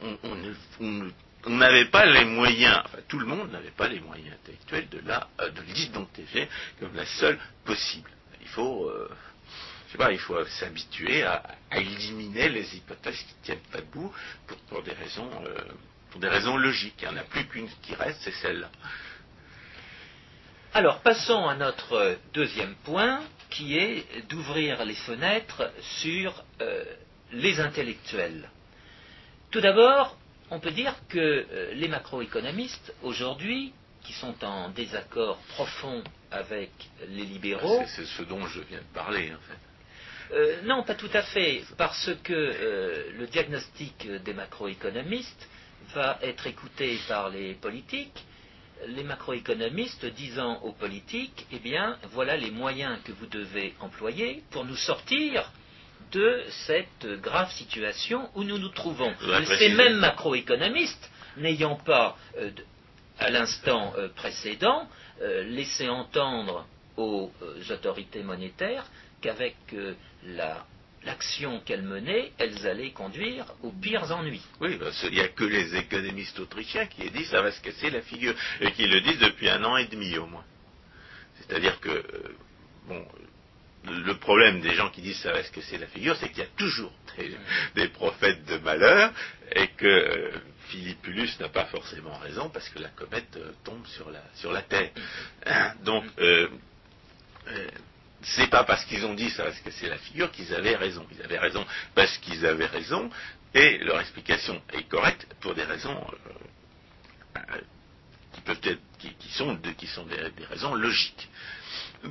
on, 0.00 1.50
n'avait 1.50 1.86
pas 1.86 2.06
les 2.06 2.24
moyens, 2.24 2.82
enfin 2.84 2.98
tout 3.08 3.18
le 3.18 3.26
monde 3.26 3.50
n'avait 3.50 3.70
pas 3.70 3.88
les 3.88 4.00
moyens 4.00 4.34
intellectuels 4.34 4.88
de 4.88 4.98
euh, 5.08 5.50
de 5.50 5.62
l'identifier 5.74 6.48
comme 6.78 6.94
la 6.94 7.06
seule 7.06 7.38
possible. 7.64 8.10
Il 8.40 8.48
faut 8.48 8.88
euh, 8.88 9.10
je 9.88 9.92
sais 9.92 9.98
pas, 9.98 10.12
il 10.12 10.18
faut 10.18 10.44
s'habituer 10.44 11.22
à, 11.22 11.42
éliminer 11.72 12.50
les 12.50 12.76
hypothèses 12.76 13.16
qui 13.16 13.34
ne 13.40 13.44
tiennent 13.44 13.70
pas 13.72 13.78
debout 13.78 14.12
pour, 14.68 14.82
des 14.82 14.92
raisons, 14.92 15.30
euh, 15.46 15.58
pour 16.10 16.20
des 16.20 16.28
raisons 16.28 16.58
logiques. 16.58 16.96
Il 17.00 17.08
n'y 17.08 17.14
en 17.14 17.16
a 17.16 17.24
plus 17.24 17.46
qu'une 17.46 17.68
qui 17.82 17.94
reste, 17.94 18.20
c'est 18.20 18.32
celle-là. 18.32 18.70
Alors, 20.74 21.00
passons 21.00 21.48
à 21.48 21.54
notre 21.54 22.18
deuxième 22.34 22.74
point, 22.84 23.22
qui 23.48 23.78
est 23.78 24.28
d'ouvrir 24.28 24.84
les 24.84 24.94
fenêtres 24.94 25.72
sur 26.00 26.44
euh, 26.60 26.84
les 27.32 27.58
intellectuels. 27.58 28.50
Tout 29.50 29.62
d'abord, 29.62 30.18
on 30.50 30.60
peut 30.60 30.70
dire 30.70 30.94
que 31.08 31.18
euh, 31.18 31.72
les 31.72 31.88
macroéconomistes, 31.88 32.92
aujourd'hui, 33.02 33.72
qui 34.02 34.12
sont 34.12 34.44
en 34.44 34.68
désaccord 34.68 35.38
profond 35.48 36.04
avec 36.30 36.70
les 37.08 37.24
libéraux. 37.24 37.82
C'est 37.86 38.04
ce 38.04 38.22
dont 38.22 38.46
je 38.46 38.60
viens 38.60 38.80
de 38.80 38.94
parler, 38.94 39.32
en 39.32 39.40
fait. 39.50 39.67
Euh, 40.32 40.60
non, 40.64 40.82
pas 40.82 40.94
tout 40.94 41.10
à 41.12 41.22
fait, 41.22 41.62
parce 41.76 42.10
que 42.22 42.32
euh, 42.32 43.04
le 43.18 43.26
diagnostic 43.26 44.06
des 44.24 44.34
macroéconomistes 44.34 45.48
va 45.94 46.18
être 46.22 46.46
écouté 46.46 46.98
par 47.08 47.30
les 47.30 47.54
politiques, 47.54 48.24
les 48.86 49.04
macroéconomistes 49.04 50.04
disant 50.06 50.60
aux 50.62 50.72
politiques, 50.72 51.46
eh 51.50 51.58
bien, 51.58 51.96
voilà 52.12 52.36
les 52.36 52.50
moyens 52.50 52.98
que 53.04 53.12
vous 53.12 53.26
devez 53.26 53.74
employer 53.80 54.42
pour 54.50 54.64
nous 54.64 54.76
sortir 54.76 55.50
de 56.12 56.42
cette 56.66 57.06
grave 57.22 57.50
situation 57.52 58.28
où 58.34 58.44
nous 58.44 58.58
nous 58.58 58.68
trouvons. 58.68 59.12
Ces 59.58 59.70
mêmes 59.70 59.96
macroéconomistes, 59.96 61.10
n'ayant 61.38 61.76
pas 61.76 62.16
euh, 62.38 62.50
à 63.18 63.30
l'instant 63.30 63.94
précédent, 64.14 64.88
laissé 65.20 65.88
entendre 65.88 66.64
aux 66.96 67.32
autorités 67.70 68.22
monétaires 68.22 68.84
qu'avec 69.20 69.56
l'action 71.04 71.60
qu'elles 71.60 71.82
menaient, 71.82 72.32
elles 72.38 72.66
allaient 72.66 72.90
conduire 72.90 73.46
aux 73.62 73.72
pires 73.72 74.10
ennuis. 74.12 74.44
Oui, 74.60 74.78
il 75.04 75.10
n'y 75.10 75.20
a 75.20 75.28
que 75.28 75.44
les 75.44 75.76
économistes 75.76 76.38
autrichiens 76.40 76.86
qui 76.86 77.02
aient 77.02 77.10
dit 77.10 77.24
ça 77.26 77.42
va 77.42 77.52
se 77.52 77.60
casser 77.60 77.90
la 77.90 78.02
figure, 78.02 78.34
et 78.60 78.72
qui 78.72 78.86
le 78.86 79.00
disent 79.00 79.18
depuis 79.18 79.48
un 79.48 79.62
an 79.64 79.76
et 79.76 79.86
demi 79.86 80.16
au 80.18 80.26
moins. 80.26 80.44
C'est-à-dire 81.40 81.78
que, 81.80 82.04
bon, 82.86 83.06
le 83.84 84.14
problème 84.18 84.60
des 84.60 84.74
gens 84.74 84.90
qui 84.90 85.00
disent 85.00 85.20
ça 85.20 85.32
va 85.32 85.42
se 85.42 85.52
casser 85.52 85.78
la 85.78 85.86
figure, 85.86 86.16
c'est 86.16 86.28
qu'il 86.28 86.38
y 86.38 86.46
a 86.46 86.50
toujours 86.56 86.92
des, 87.74 87.88
prophètes 87.88 88.44
de 88.46 88.58
malheur 88.58 89.12
et 89.54 89.68
que 89.68 89.86
euh, 89.86 90.30
Philippulus 90.68 91.38
n'a 91.40 91.48
pas 91.48 91.64
forcément 91.66 92.16
raison 92.18 92.48
parce 92.50 92.68
que 92.68 92.78
la 92.80 92.90
comète 92.90 93.36
euh, 93.36 93.52
tombe 93.64 93.86
sur 93.86 94.10
la, 94.10 94.22
sur 94.34 94.52
la 94.52 94.62
Terre. 94.62 94.90
Hein, 95.46 95.72
donc, 95.84 96.04
euh, 96.18 96.48
c'est 98.22 98.48
pas 98.48 98.64
parce 98.64 98.84
qu'ils 98.86 99.04
ont 99.04 99.14
dit 99.14 99.30
ça 99.30 99.44
va 99.44 99.52
se 99.52 99.62
casser 99.62 99.88
la 99.88 99.98
figure 99.98 100.30
qu'ils 100.32 100.52
avaient 100.54 100.76
raison. 100.76 101.06
Ils 101.12 101.22
avaient 101.22 101.38
raison 101.38 101.64
parce 101.94 102.16
qu'ils 102.18 102.44
avaient 102.46 102.66
raison 102.66 103.10
et 103.54 103.78
leur 103.78 104.00
explication 104.00 104.60
est 104.72 104.88
correcte 104.88 105.26
pour 105.40 105.54
des 105.54 105.64
raisons 105.64 105.96
qui 108.32 108.40
peuvent 108.42 108.60
être, 108.62 108.80
qui, 108.98 109.32
sont, 109.32 109.54
des 109.54 110.44
raisons 110.46 110.74
logiques. 110.74 111.28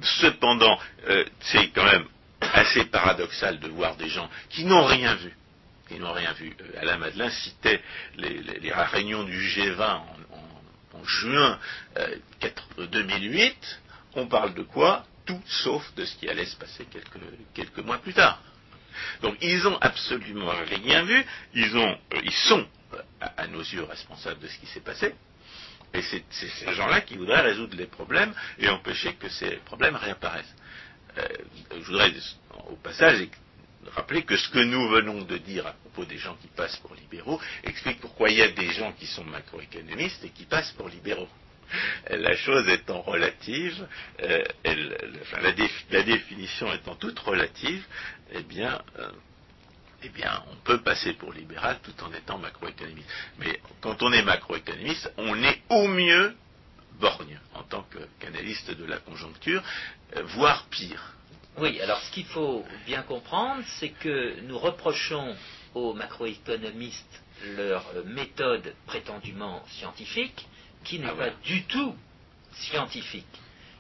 Cependant, 0.02 0.80
euh, 1.08 1.26
c'est 1.40 1.70
quand 1.70 1.86
même 1.86 2.06
assez 2.42 2.86
paradoxal 2.86 3.60
de 3.60 3.68
voir 3.70 3.96
des 3.96 4.10
gens 4.10 4.30
qui 4.50 4.66
n'ont 4.66 4.86
rien 4.86 5.16
vu, 5.16 5.34
n'ont 5.92 6.14
rien 6.14 6.34
vu. 6.34 6.56
Euh, 6.62 6.82
Alain 6.82 6.98
Madelin 6.98 7.30
citait 7.30 7.82
les, 8.18 8.72
réunions 8.74 9.24
du 9.24 9.40
G20 9.40 9.82
en, 9.82 11.04
juin 11.06 11.60
2008. 12.78 13.44
Euh, 13.52 14.20
On 14.20 14.28
parle 14.28 14.54
de 14.56 14.64
quoi? 14.64 15.06
Tout 15.28 15.42
sauf 15.46 15.94
de 15.96 16.06
ce 16.06 16.16
qui 16.16 16.28
allait 16.28 16.46
se 16.46 16.56
passer 16.56 16.88
quelques, 17.54 17.78
mois 17.80 18.00
plus 18.00 18.14
tard. 18.14 18.42
Donc 19.22 19.38
ils 19.42 19.62
n'ont 19.62 19.78
absolument 19.78 20.52
rien 20.68 21.04
vu. 21.04 21.24
Ils, 21.54 21.70
sont, 22.32 22.68
à 23.22 23.46
nos 23.48 23.62
yeux, 23.62 23.84
responsables 23.84 24.40
de 24.40 24.48
ce 24.48 24.58
qui 24.58 24.66
s'est 24.68 24.80
passé. 24.80 25.14
Et 25.94 26.02
c'est 26.02 26.24
ces 26.32 26.74
gens-là 26.74 27.02
qui 27.02 27.16
voudraient 27.16 27.42
résoudre 27.42 27.78
les 27.78 27.86
problèmes 27.86 28.34
et 28.58 28.68
empêcher 28.70 29.14
que 29.16 29.30
ces 29.30 29.58
problèmes 29.66 29.96
réapparaissent. 29.96 30.56
Euh, 31.18 31.28
je 31.72 31.86
voudrais 31.86 32.12
au 32.70 32.76
passage 32.76 33.28
rappeler 33.96 34.24
que 34.24 34.36
ce 34.36 34.50
que 34.50 34.60
nous 34.60 34.90
venons 34.90 35.22
de 35.22 35.38
dire 35.38 35.68
à 35.68 35.74
propos 35.74 36.06
des 36.06 36.18
gens 36.18 36.36
qui 36.42 36.48
passent 36.48 36.78
pour 36.78 36.94
libéraux 36.96 37.40
explique 37.64 38.00
pourquoi 38.00 38.30
il 38.30 38.38
y 38.38 38.42
a 38.42 38.50
des 38.50 38.72
gens 38.72 38.92
qui 38.94 39.06
sont 39.08 39.24
macroéconomistes 39.24 40.24
et 40.24 40.30
qui 40.30 40.46
passent 40.46 40.72
pour 40.74 40.90
libéraux. 40.90 41.30
La 42.10 42.36
chose 42.36 42.68
étant 42.70 43.02
relative, 43.02 43.88
euh, 44.24 44.44
la, 45.92 46.04
définition 46.04 46.72
étant 46.74 46.96
toute 46.96 47.20
relative, 47.20 47.86
eh 48.32 48.44
bien, 48.44 48.82
euh, 49.00 49.10
eh 50.04 50.10
bien, 50.10 50.44
on 50.52 50.56
peut 50.58 50.82
passer 50.82 51.14
pour 51.14 51.34
libéral 51.34 51.80
tout 51.84 52.04
en 52.04 52.14
étant 52.14 52.38
macroéconomiste. 52.38 53.10
Mais 53.40 53.60
quand 53.82 54.02
on 54.04 54.12
est 54.12 54.24
macroéconomiste, 54.24 55.12
on 55.18 55.42
est 55.44 55.62
au 55.70 55.88
mieux 55.88 56.36
borgne 57.00 57.40
en 57.54 57.64
tant 57.64 57.86
qu'analyste 58.20 58.72
de 58.72 58.86
la 58.86 58.98
conjoncture, 58.98 59.62
euh, 60.16 60.24
voire 60.24 60.66
pire. 60.70 61.14
Oui, 61.58 61.80
alors 61.82 62.00
ce 62.02 62.12
qu'il 62.12 62.26
faut 62.26 62.64
bien 62.86 63.02
comprendre, 63.02 63.64
c'est 63.80 63.90
que 63.90 64.40
nous 64.42 64.58
reprochons 64.58 65.36
aux 65.74 65.94
macroéconomistes 65.94 67.24
leur 67.56 67.86
méthode 68.06 68.74
prétendument 68.86 69.64
scientifique, 69.70 70.48
qui 70.88 71.00
n'est 71.00 71.08
ah 71.08 71.16
pas 71.16 71.30
du 71.44 71.64
tout 71.64 71.96
scientifique. 72.54 73.26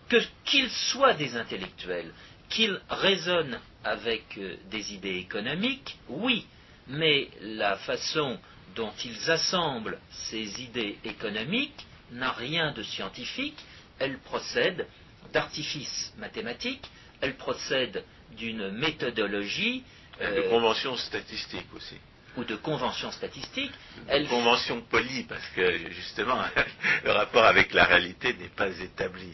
Que 0.09 0.17
qu'ils 0.45 0.69
soient 0.69 1.13
des 1.13 1.35
intellectuels, 1.35 2.11
qu'ils 2.49 2.79
raisonnent 2.89 3.59
avec 3.83 4.37
euh, 4.37 4.55
des 4.69 4.93
idées 4.93 5.15
économiques, 5.15 5.97
oui, 6.09 6.45
mais 6.87 7.29
la 7.41 7.77
façon 7.77 8.37
dont 8.75 8.91
ils 9.03 9.31
assemblent 9.31 9.99
ces 10.11 10.61
idées 10.61 10.97
économiques 11.03 11.85
n'a 12.11 12.31
rien 12.31 12.71
de 12.73 12.83
scientifique, 12.83 13.57
elle 13.99 14.19
procède 14.19 14.87
d'artifices 15.33 16.13
mathématiques, 16.17 16.89
elle 17.21 17.35
procède 17.35 18.03
d'une 18.37 18.69
méthodologie. 18.71 19.83
de 20.19 20.25
euh, 20.25 20.49
conventions 20.49 20.95
statistiques 20.95 21.73
aussi. 21.75 21.95
Ou 22.37 22.43
de 22.43 22.55
conventions 22.55 23.11
statistiques. 23.11 23.73
Elle... 24.07 24.27
conventions 24.27 24.81
polies, 24.81 25.23
parce 25.23 25.45
que 25.55 25.89
justement, 25.91 26.39
le 27.03 27.11
rapport 27.11 27.45
avec 27.45 27.73
la 27.73 27.85
réalité 27.85 28.33
n'est 28.33 28.49
pas 28.49 28.69
établi. 28.69 29.33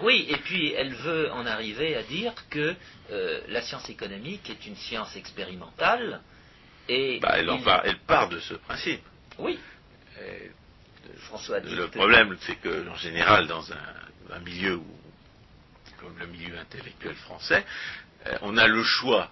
Oui, 0.00 0.26
et 0.28 0.36
puis 0.36 0.72
elle 0.74 0.94
veut 0.94 1.32
en 1.32 1.46
arriver 1.46 1.96
à 1.96 2.02
dire 2.02 2.34
que 2.50 2.74
euh, 3.10 3.40
la 3.48 3.62
science 3.62 3.88
économique 3.88 4.48
est 4.50 4.66
une 4.66 4.76
science 4.76 5.16
expérimentale. 5.16 6.20
Et 6.88 7.18
bah, 7.20 7.36
elle, 7.36 7.98
part, 8.06 8.28
de 8.28 8.38
ce 8.38 8.54
principe. 8.54 9.02
Oui. 9.38 9.58
François 11.20 11.60
Le 11.60 11.88
problème, 11.88 12.36
c'est 12.40 12.56
que, 12.56 12.88
en 12.88 12.96
général, 12.96 13.46
dans 13.46 13.64
un, 13.72 14.38
milieu 14.40 14.80
comme 16.00 16.16
le 16.18 16.26
milieu 16.26 16.56
intellectuel 16.58 17.14
français, 17.14 17.64
on 18.42 18.56
a 18.56 18.66
le 18.66 18.82
choix, 18.82 19.30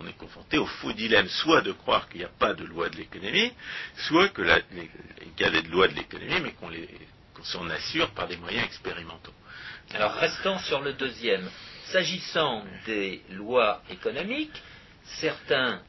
on, 0.00 0.06
est 0.06 0.16
confronté 0.16 0.58
au 0.58 0.66
faux 0.66 0.92
dilemme, 0.92 1.28
soit 1.28 1.60
de 1.62 1.72
croire 1.72 2.08
qu'il 2.08 2.20
n'y 2.20 2.26
a 2.26 2.30
pas 2.30 2.54
de 2.54 2.64
loi 2.64 2.88
de 2.88 2.96
l'économie, 2.96 3.52
soit 3.96 4.28
qu'il 4.28 4.46
y 4.46 5.44
a 5.44 5.50
des 5.50 5.62
lois 5.62 5.88
de 5.88 5.94
l'économie, 5.94 6.40
mais 6.42 6.52
qu'on 6.52 7.44
s'en 7.44 7.68
assure 7.70 8.10
par 8.10 8.28
des 8.28 8.36
moyens 8.36 8.64
expérimentaux. 8.64 9.32
Alors 9.94 10.14
restons 10.14 10.58
sur 10.58 10.80
le 10.80 10.92
deuxième. 10.92 11.48
S'agissant 11.86 12.64
des 12.84 13.22
lois 13.30 13.82
économiques, 13.88 14.62
certains 15.04 15.80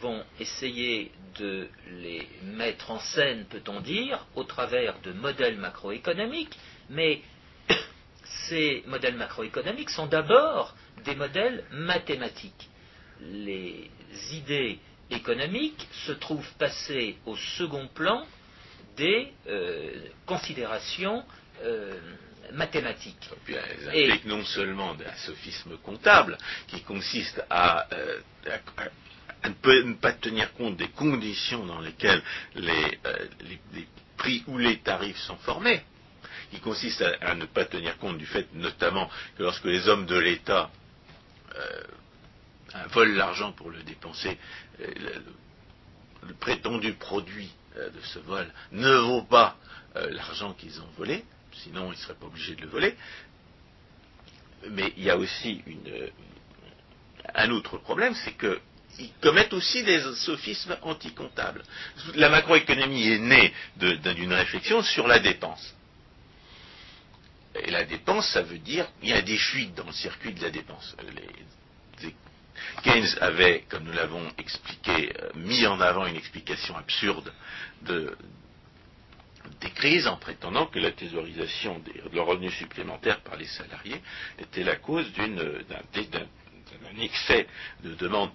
vont 0.00 0.24
essayer 0.40 1.12
de 1.38 1.68
les 2.00 2.28
mettre 2.42 2.90
en 2.90 2.98
scène, 3.00 3.44
peut-on 3.46 3.80
dire, 3.80 4.26
au 4.34 4.44
travers 4.44 4.98
de 5.00 5.12
modèles 5.12 5.58
macroéconomiques, 5.58 6.56
mais 6.88 7.22
ces 8.48 8.82
modèles 8.86 9.16
macroéconomiques 9.16 9.90
sont 9.90 10.06
d'abord 10.06 10.74
des 11.04 11.14
modèles 11.14 11.64
mathématiques. 11.72 12.68
Les 13.20 13.90
idées 14.32 14.78
économiques 15.10 15.86
se 16.06 16.12
trouvent 16.12 16.52
passées 16.58 17.16
au 17.26 17.36
second 17.36 17.88
plan 17.88 18.26
des 18.96 19.32
euh, 19.46 20.06
considérations 20.26 21.24
euh, 21.62 21.98
mathématiques. 22.52 23.30
Et 23.94 24.08
puis, 24.08 24.20
non 24.28 24.44
seulement 24.44 24.92
un 24.92 25.16
sophisme 25.16 25.76
comptable 25.78 26.36
qui 26.68 26.82
consiste 26.82 27.42
à, 27.48 27.86
euh, 27.92 28.20
ne, 29.44 29.94
pas 29.94 30.12
tenir 30.12 30.52
compte 30.54 30.76
des 30.76 30.88
conditions 30.88 31.64
dans 31.66 31.80
lesquelles 31.80 32.22
les, 32.54 32.98
euh, 33.06 33.26
prix 34.16 34.44
ou 34.46 34.58
les 34.58 34.78
tarifs 34.78 35.18
sont 35.18 35.36
formés, 35.38 35.82
qui 36.52 36.60
consiste 36.60 37.02
à, 37.22 37.34
ne 37.34 37.46
pas 37.46 37.64
tenir 37.64 37.96
compte 37.96 38.18
du 38.18 38.26
fait 38.26 38.46
notamment 38.52 39.08
que 39.38 39.42
lorsque 39.42 39.64
les 39.64 39.88
hommes 39.88 40.04
de 40.04 40.18
l'État 40.18 40.70
euh, 41.56 41.82
volent 42.90 43.16
l'argent 43.16 43.52
pour 43.52 43.70
le 43.70 43.82
dépenser, 43.82 44.36
le, 44.78 46.34
prétendu 46.40 46.92
produit 46.92 47.50
de 47.74 48.00
ce 48.02 48.18
vol 48.18 48.46
ne 48.70 48.94
vaut 48.96 49.22
pas 49.22 49.56
l'argent 49.94 50.52
qu'ils 50.52 50.80
ont 50.80 50.88
volé, 50.96 51.24
sinon 51.52 51.86
ils 51.86 51.96
ne 51.96 52.02
seraient 52.02 52.14
pas 52.14 52.26
obligés 52.26 52.54
de 52.54 52.62
le 52.62 52.68
voler. 52.68 52.94
Mais 54.70 54.92
il 54.96 55.04
y 55.04 55.10
a 55.10 55.16
aussi 55.16 55.62
un 57.34 57.50
autre 57.50 57.78
problème, 57.78 58.14
c'est 58.14 58.36
qu'ils 58.36 59.12
commettent 59.20 59.52
aussi 59.52 59.82
des 59.82 60.00
sophismes 60.14 60.76
anticomptables. 60.82 61.62
La 62.14 62.28
macroéconomie 62.28 63.08
est 63.08 63.18
née 63.18 63.52
d'une 63.76 64.32
réflexion 64.32 64.82
sur 64.82 65.08
la 65.08 65.18
dépense. 65.18 65.74
Et 67.64 67.70
la 67.70 67.84
dépense, 67.84 68.28
ça 68.28 68.42
veut 68.42 68.58
dire 68.58 68.86
il 69.02 69.08
y 69.08 69.12
a 69.12 69.22
des 69.22 69.38
fuites 69.38 69.74
dans 69.74 69.86
le 69.86 69.92
circuit 69.92 70.34
de 70.34 70.42
la 70.42 70.50
dépense. 70.50 70.96
Keynes 72.82 73.16
avait, 73.20 73.64
comme 73.68 73.84
nous 73.84 73.92
l'avons 73.92 74.28
expliqué, 74.38 75.12
euh, 75.20 75.30
mis 75.34 75.66
en 75.66 75.80
avant 75.80 76.06
une 76.06 76.16
explication 76.16 76.76
absurde 76.76 77.32
de, 77.82 78.16
des 79.60 79.70
crises 79.70 80.06
en 80.06 80.16
prétendant 80.16 80.66
que 80.66 80.78
la 80.78 80.92
thésaurisation 80.92 81.78
de 81.80 81.92
leurs 82.14 82.26
revenus 82.26 82.54
supplémentaires 82.54 83.20
par 83.20 83.36
les 83.36 83.46
salariés 83.46 84.00
était 84.38 84.64
la 84.64 84.76
cause 84.76 85.12
d'un 85.12 85.36
excès 87.00 87.46
de 87.84 87.94
demande 87.94 88.30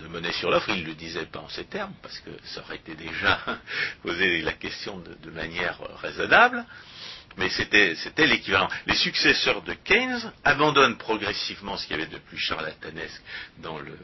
de 0.00 0.06
monnaie 0.08 0.32
sur 0.32 0.50
l'offre. 0.50 0.70
Il 0.70 0.82
ne 0.82 0.88
le 0.88 0.94
disait 0.94 1.26
pas 1.26 1.40
en 1.40 1.48
ces 1.48 1.64
termes, 1.64 1.94
parce 2.02 2.18
que 2.20 2.30
ça 2.44 2.60
aurait 2.60 2.76
été 2.76 2.94
déjà 2.94 3.40
posé 4.02 4.42
la 4.42 4.52
question 4.52 4.98
de, 4.98 5.30
manière 5.30 5.78
raisonnable, 6.00 6.64
mais 7.38 7.48
c'était 7.50 8.26
l'équivalent. 8.26 8.68
Les 8.86 8.96
successeurs 8.96 9.62
de 9.62 9.72
Keynes 9.72 10.32
abandonnent 10.44 10.98
progressivement 10.98 11.76
ce 11.76 11.86
qu'il 11.86 11.96
y 11.96 12.02
avait 12.02 12.10
de 12.10 12.18
plus 12.18 12.38
charlatanesque 12.38 13.22
dans 13.58 13.78
le, 13.78 13.96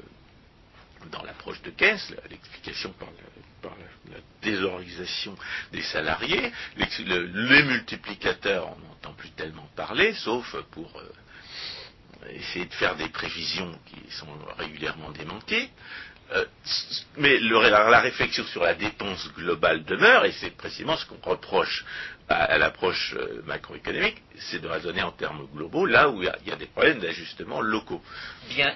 l'approche 1.25 1.61
de 1.63 1.71
Keynes, 1.71 1.99
l'explication 2.31 2.93
par, 2.93 3.09
la, 3.11 4.19
désorganisation 4.43 5.35
des 5.73 5.83
salariés, 5.83 6.53
les 6.77 7.63
multiplicateurs, 7.63 8.69
on 8.77 8.89
n'entend 8.89 9.15
plus 9.15 9.31
tellement 9.31 9.67
parler, 9.75 10.13
sauf 10.13 10.55
pour 10.71 10.93
euh, 10.99 12.29
essayer 12.31 12.67
de 12.67 12.75
faire 12.75 12.95
des 12.97 13.09
prévisions 13.09 13.77
qui 13.87 14.15
sont 14.15 14.29
régulièrement 14.59 15.11
démenties. 15.13 15.71
Euh, 16.33 16.45
mais 17.19 17.39
la, 17.39 18.01
réflexion 18.01 18.45
sur 18.45 18.63
la 18.63 18.75
dépense 18.75 19.31
globale 19.35 19.85
demeure, 19.85 20.25
et 20.25 20.33
c'est 20.33 20.57
précisément 20.57 20.97
ce 20.97 21.07
qu'on 21.07 21.21
reproche 21.29 21.85
à, 22.29 22.57
l'approche 22.57 23.15
euh, 23.15 23.43
macroéconomique, 23.45 24.23
c'est 24.39 24.61
de 24.61 24.67
raisonner 24.67 25.03
en 25.03 25.13
termes 25.13 25.47
globaux, 25.55 25.85
là 25.85 26.09
où 26.09 26.23
il 26.23 26.33
y, 26.47 26.51
a 26.51 26.57
des 26.57 26.67
problèmes 26.67 26.99
d'ajustement 26.99 27.61
locaux. 27.61 28.01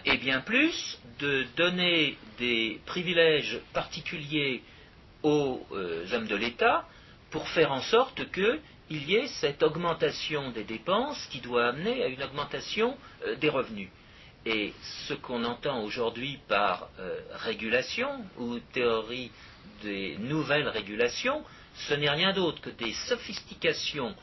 Et 0.05 0.19
bien 0.19 0.41
plus, 0.43 0.99
de 1.19 1.47
donner 1.57 2.19
des 2.39 2.81
privilèges 2.85 3.59
particuliers 3.73 4.63
aux 5.23 5.67
euh, 5.73 6.05
hommes 6.13 6.29
de 6.29 6.37
l'État 6.37 6.87
pour 7.31 7.49
faire 7.49 7.73
en 7.73 7.81
sorte 7.81 8.31
qu'il 8.31 9.09
y 9.09 9.17
ait 9.17 9.27
cette 9.27 9.63
augmentation 9.63 10.51
des 10.51 10.65
dépenses 10.65 11.27
qui 11.31 11.41
doit 11.41 11.69
amener 11.69 12.05
à 12.05 12.09
une 12.09 12.23
augmentation 12.23 12.97
des 13.41 13.49
revenus. 13.49 13.89
Et 14.51 14.73
ce 15.07 15.13
qu'on 15.13 15.45
entend 15.45 15.83
aujourd'hui 15.83 16.39
par 16.49 16.89
euh, 16.99 17.21
régulation 17.33 18.25
ou 18.39 18.59
théorie 18.73 19.31
des 19.83 20.17
nouvelles 20.21 20.69
régulations, 20.69 21.45
ce 21.75 21.93
n'est 21.93 22.09
rien 22.09 22.33
d'autre 22.33 22.63
que 22.63 22.71
des 22.71 22.95
sophistications 22.95 24.15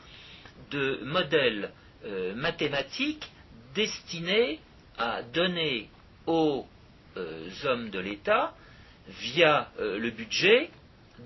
de 0.72 0.98
modèles 1.04 1.70
euh, 2.04 2.34
mathématiques 2.34 3.30
destinés 3.76 4.58
à 4.98 5.22
donner 5.22 5.88
aux 6.26 6.66
euh, 7.16 7.48
hommes 7.64 7.90
de 7.90 8.00
l'État, 8.00 8.52
via 9.20 9.70
le 9.78 10.10
budget, 10.10 10.70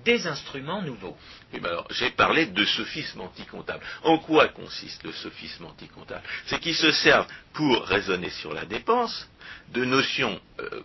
des 0.05 0.27
instruments 0.27 0.81
nouveaux. 0.81 1.17
Ben 1.53 1.83
j'ai 1.91 2.11
parlé 2.11 2.45
de 2.47 2.65
sophisme 2.65 3.21
anticomptable. 3.21 3.83
En 4.03 4.17
quoi 4.17 4.47
consiste 4.49 5.03
le 5.03 5.11
sophisme 5.11 5.65
anticomptable? 5.65 6.23
C'est 6.45 6.59
qu'il 6.59 6.75
se 6.75 6.91
sert 6.91 7.27
pour 7.53 7.83
raisonner 7.85 8.29
sur 8.29 8.53
la 8.53 8.65
dépense 8.65 9.27
de 9.69 9.85
notions 9.85 10.39
euh, 10.59 10.81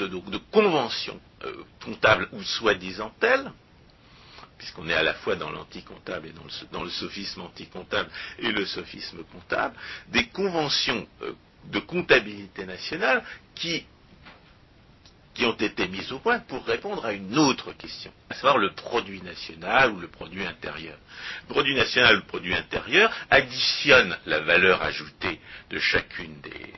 de 0.00 0.38
conventions 0.50 1.20
euh, 1.44 1.64
comptables 1.84 2.28
ou 2.32 2.42
soi-disant 2.42 3.12
telles, 3.18 3.50
puisqu'on 4.58 4.88
est 4.88 4.94
à 4.94 5.02
la 5.02 5.14
fois 5.14 5.36
dans 5.36 5.50
l'anticomptable 5.50 6.28
et 6.28 6.32
dans 6.32 6.44
le, 6.44 6.50
dans 6.70 6.84
le, 6.84 6.90
sophisme 6.90 7.40
anticomptable 7.40 8.10
et 8.38 8.52
le 8.52 8.66
sophisme 8.66 9.24
comptable, 9.24 9.74
des 10.08 10.26
conventions 10.26 11.06
euh, 11.22 11.32
de 11.64 11.78
comptabilité 11.78 12.64
nationale 12.66 13.24
qui 13.54 13.84
qui 15.40 15.46
ont 15.46 15.52
été 15.52 15.88
mises 15.88 16.12
au 16.12 16.18
point 16.18 16.40
pour 16.40 16.66
répondre 16.66 17.06
à 17.06 17.14
une 17.14 17.38
autre 17.38 17.72
question, 17.72 18.12
à 18.28 18.34
savoir 18.34 18.58
le 18.58 18.72
produit 18.72 19.22
national 19.22 19.92
ou 19.92 19.98
le 19.98 20.08
produit 20.08 20.44
intérieur. 20.44 20.98
Le 21.48 21.54
produit 21.54 21.74
national 21.74 22.16
ou 22.16 22.18
le 22.18 22.26
produit 22.26 22.54
intérieur 22.54 23.10
additionne 23.30 24.18
la 24.26 24.40
valeur 24.40 24.82
ajoutée 24.82 25.40
de 25.70 25.78
chacune 25.78 26.42
des, 26.42 26.74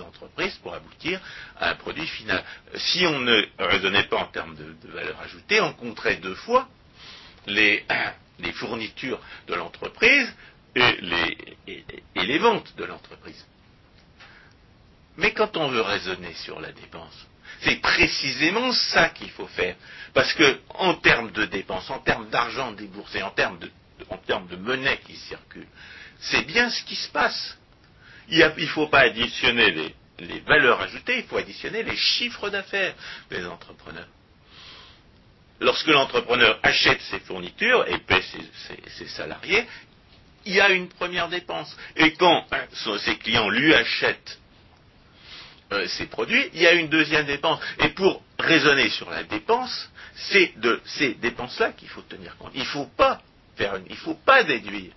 entreprises 0.00 0.56
pour 0.64 0.74
aboutir 0.74 1.20
à 1.60 1.70
un 1.70 1.74
produit 1.76 2.08
final. 2.08 2.42
Si 2.74 3.06
on 3.06 3.20
ne 3.20 3.40
raisonnait 3.60 4.08
pas 4.08 4.16
en 4.16 4.26
termes 4.26 4.56
de, 4.56 4.88
valeur 4.88 5.20
ajoutée, 5.20 5.60
on 5.60 5.72
compterait 5.74 6.16
deux 6.16 6.34
fois 6.34 6.68
les, 7.46 7.84
fournitures 8.54 9.20
de 9.46 9.54
l'entreprise 9.54 10.34
et 10.74 11.84
les 12.16 12.38
ventes 12.38 12.74
de 12.76 12.84
l'entreprise. 12.84 13.46
Mais 15.16 15.32
quand 15.32 15.56
on 15.56 15.68
veut 15.68 15.82
raisonner 15.82 16.34
sur 16.34 16.60
la 16.60 16.72
dépense, 16.72 17.26
c'est 17.62 17.80
précisément 17.80 18.72
ça 18.72 19.10
qu'il 19.10 19.30
faut 19.30 19.46
faire. 19.48 19.76
Parce 20.14 20.32
que, 20.34 20.60
en 20.70 20.94
termes 20.94 21.30
de 21.32 21.44
dépenses, 21.44 21.90
en 21.90 21.98
termes 21.98 22.30
d'argent 22.30 22.72
déboursé, 22.72 23.22
en 23.22 23.30
termes 23.30 23.58
de, 23.58 23.70
en 24.08 24.16
termes 24.18 24.48
de 24.48 24.56
monnaie 24.56 24.98
qui 25.06 25.16
circule, 25.16 25.66
c'est 26.20 26.42
bien 26.42 26.70
ce 26.70 26.82
qui 26.84 26.96
se 26.96 27.08
passe. 27.10 27.58
Il 28.28 28.38
ne 28.38 28.66
faut 28.66 28.86
pas 28.86 29.00
additionner 29.00 29.92
les, 30.18 30.40
valeurs 30.40 30.80
ajoutées, 30.80 31.18
il 31.18 31.24
faut 31.24 31.38
additionner 31.38 31.82
les 31.82 31.96
chiffres 31.96 32.50
d'affaires 32.50 32.94
des 33.30 33.44
entrepreneurs. 33.46 34.08
Lorsque 35.60 35.88
l'entrepreneur 35.88 36.58
achète 36.62 37.00
ses 37.02 37.20
fournitures 37.20 37.86
et 37.88 37.98
paie 37.98 38.22
ses, 38.22 38.80
ses, 38.90 39.08
salariés, 39.08 39.66
il 40.46 40.54
y 40.54 40.60
a 40.60 40.70
une 40.70 40.88
première 40.88 41.28
dépense. 41.28 41.76
Et 41.96 42.12
quand 42.14 42.46
ses 42.98 43.16
clients 43.16 43.50
lui 43.50 43.74
achètent 43.74 44.39
euh, 45.72 45.86
ces 45.88 46.06
produits, 46.06 46.50
il 46.54 46.62
y 46.62 46.66
a 46.66 46.72
une 46.72 46.88
deuxième 46.88 47.26
dépense. 47.26 47.60
Et 47.80 47.90
pour 47.90 48.22
raisonner 48.38 48.88
sur 48.90 49.08
la 49.10 49.22
dépense, 49.22 49.90
c'est 50.14 50.58
de 50.58 50.80
ces 50.84 51.14
dépenses-là 51.14 51.72
qu'il 51.72 51.88
faut 51.88 52.02
tenir 52.02 52.36
compte. 52.36 52.52
Il 52.54 52.60
ne 52.60 52.66
faut 52.66 52.86
pas 52.96 53.20
faire 53.56 53.78
il 53.88 53.96
faut 53.96 54.14
pas 54.14 54.42
déduire 54.44 54.92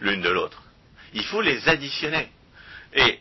l'une 0.00 0.20
de 0.20 0.28
l'autre. 0.28 0.62
Il 1.14 1.24
faut 1.24 1.40
les 1.40 1.68
additionner. 1.68 2.28
Et 2.94 3.18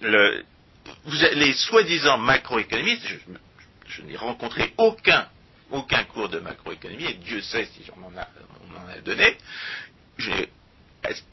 les 1.33 1.53
soi-disant 1.53 2.17
macroéconomistes, 2.17 3.05
je, 3.87 4.01
n'ai 4.01 4.15
rencontré 4.15 4.73
aucun, 4.77 5.27
aucun 5.71 6.03
cours 6.05 6.29
de 6.29 6.39
macroéconomie, 6.39 7.05
et 7.05 7.13
Dieu 7.15 7.41
sait 7.41 7.65
si 7.65 7.89
on 7.95 8.05
en 8.05 8.11
on 8.11 8.77
en 8.77 8.89
a 8.89 8.99
donné, 9.01 9.37
j'ai 10.17 10.49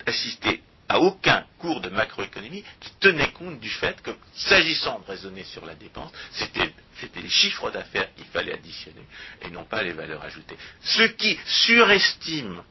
assisté 0.06 0.62
aucun 1.00 1.44
cours 1.58 1.80
de 1.80 1.88
macroéconomie 1.88 2.64
qui 2.80 2.90
tenait 3.00 3.30
compte 3.32 3.60
du 3.60 3.70
fait 3.70 4.00
que, 4.02 4.10
s'agissant 4.34 5.00
de 5.00 5.06
raisonner 5.06 5.44
sur 5.44 5.64
la 5.64 5.74
dépense, 5.74 6.12
c'était 6.32 6.72
les 7.16 7.28
chiffres 7.28 7.70
d'affaires 7.70 8.14
qu'il 8.14 8.26
fallait 8.26 8.54
additionner 8.54 9.06
et 9.42 9.50
non 9.50 9.64
pas 9.64 9.82
les 9.82 9.92
valeurs 9.92 10.22
ajoutées. 10.22 10.56
Ce 10.82 11.02
qui 11.02 11.38
surestime 11.46 12.62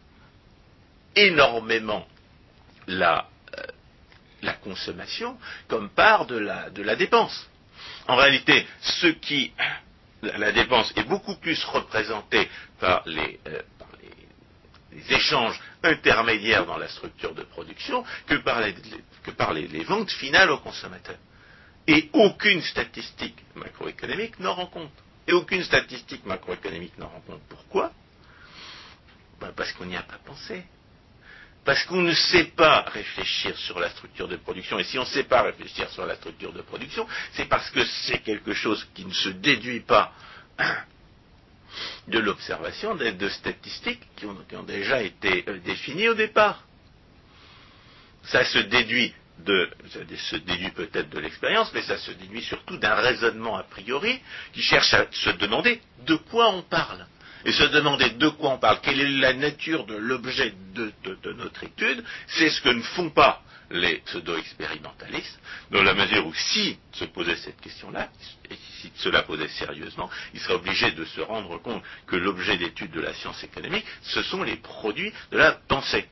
énormément 1.15 2.07
la, 2.87 3.27
euh, 3.57 4.51
consommation 4.63 5.37
comme 5.67 5.89
part 5.89 6.25
de 6.25 6.37
la, 6.37 6.69
de 6.69 6.83
la 6.83 6.95
dépense. 6.95 7.49
En 8.07 8.15
réalité, 8.15 8.65
ce 8.81 9.07
qui 9.07 9.51
la, 10.21 10.51
dépense 10.51 10.93
est 10.95 11.03
beaucoup 11.03 11.35
plus 11.35 11.63
représentée 11.65 12.49
par 12.79 13.03
les, 13.05 13.39
euh, 13.47 13.61
les 14.93 15.13
échanges 15.15 15.59
intermédiaires 15.83 16.65
dans 16.65 16.77
la 16.77 16.87
structure 16.87 17.33
de 17.33 17.43
production 17.43 18.03
que 18.27 18.35
par, 18.35 18.61
les, 19.53 19.83
ventes 19.83 20.11
finales 20.11 20.51
aux 20.51 20.59
consommateurs. 20.59 21.17
Et 21.87 22.09
aucune 22.13 22.61
statistique 22.61 23.37
macroéconomique 23.55 24.39
n'en 24.39 24.53
rend 24.53 24.67
compte. 24.67 24.91
Et 25.27 25.33
aucune 25.33 25.63
statistique 25.63 26.25
macroéconomique 26.25 26.97
n'en 26.97 27.07
rend 27.07 27.21
compte. 27.21 27.41
Pourquoi? 27.49 27.91
Ben, 29.41 29.51
Parce 29.55 29.71
qu'on 29.73 29.85
n'y 29.85 29.97
a 29.97 30.03
pas 30.03 30.19
pensé. 30.25 30.63
Parce 31.65 31.83
qu'on 31.85 32.01
ne 32.01 32.13
sait 32.13 32.45
pas 32.45 32.81
réfléchir 32.81 33.57
sur 33.57 33.79
la 33.79 33.89
structure 33.89 34.27
de 34.27 34.35
production. 34.35 34.79
Et 34.79 34.83
si 34.83 34.97
on 34.97 35.01
ne 35.03 35.07
sait 35.07 35.23
pas 35.23 35.41
réfléchir 35.43 35.89
sur 35.89 36.05
la 36.05 36.15
structure 36.15 36.51
de 36.51 36.61
production, 36.61 37.07
c'est 37.33 37.45
parce 37.45 37.69
que 37.69 37.83
c'est 37.85 38.19
quelque 38.19 38.53
chose 38.53 38.85
qui 38.93 39.05
ne 39.05 39.13
se 39.13 39.29
déduit 39.29 39.79
pas 39.81 40.13
de 42.07 42.19
l'observation 42.19 42.95
de, 42.95 43.29
statistiques 43.29 44.01
qui 44.15 44.25
ont, 44.25 44.63
déjà 44.63 45.01
été 45.01 45.43
euh, 45.47 45.59
définies 45.59 46.09
au 46.09 46.13
départ. 46.13 46.63
Ça 48.23 48.43
se 48.45 48.59
déduit 48.59 49.13
de, 49.39 49.69
ça 49.91 49.99
se 50.29 50.35
déduit 50.37 50.71
peut-être 50.71 51.09
de 51.09 51.19
l'expérience, 51.19 51.71
mais 51.73 51.81
ça 51.81 51.97
se 51.97 52.11
déduit 52.11 52.43
surtout 52.43 52.77
d'un 52.77 52.95
raisonnement 52.95 53.57
a 53.57 53.63
priori 53.63 54.19
qui 54.53 54.61
cherche 54.61 54.93
à 54.93 55.07
se 55.11 55.31
demander 55.31 55.81
de 56.05 56.15
quoi 56.15 56.49
on 56.49 56.61
parle. 56.61 57.05
Et 57.45 57.51
se 57.51 57.63
demander 57.63 58.11
de 58.11 58.29
quoi 58.29 58.51
on 58.51 58.57
parle, 58.57 58.79
quelle 58.81 59.01
est 59.01 59.19
la 59.19 59.33
nature 59.33 59.85
de 59.85 59.95
l'objet 59.95 60.53
de, 60.73 60.93
notre 61.33 61.65
étude, 61.65 62.01
c'est 62.27 62.49
ce 62.49 62.61
que 62.61 62.69
ne 62.69 62.81
font 62.81 63.09
pas 63.09 63.41
les 63.71 63.97
pseudo-expérimentalistes, 63.99 65.39
dans 65.71 65.83
la 65.83 65.93
mesure 65.93 66.25
où 66.27 66.33
si 66.33 66.77
se 66.93 67.05
posait 67.05 67.35
cette 67.35 67.59
question-là, 67.61 68.09
et 68.49 68.55
si 68.81 68.91
cela 68.95 69.23
posait 69.23 69.47
sérieusement, 69.47 70.09
il 70.33 70.39
serait 70.39 70.55
obligé 70.55 70.91
de 70.91 71.05
se 71.05 71.21
rendre 71.21 71.57
compte 71.59 71.83
que 72.07 72.15
l'objet 72.15 72.57
d'étude 72.57 72.91
de 72.91 73.01
la 73.01 73.13
science 73.13 73.43
économique, 73.43 73.85
ce 74.01 74.21
sont 74.23 74.43
les 74.43 74.57
produits 74.57 75.13
de 75.31 75.37
la 75.37 75.53
pensée. 75.53 76.07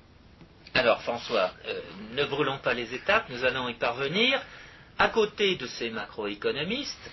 Alors 0.74 1.02
François, 1.02 1.52
euh, 1.68 1.82
ne 2.14 2.24
brûlons 2.26 2.60
pas 2.60 2.74
les 2.74 2.94
étapes, 2.94 3.30
nous 3.30 3.44
allons 3.44 3.68
y 3.68 3.74
parvenir. 3.74 4.42
À 4.98 5.10
côté 5.10 5.56
de 5.56 5.68
ces 5.68 5.90
macroéconomistes, 5.90 7.12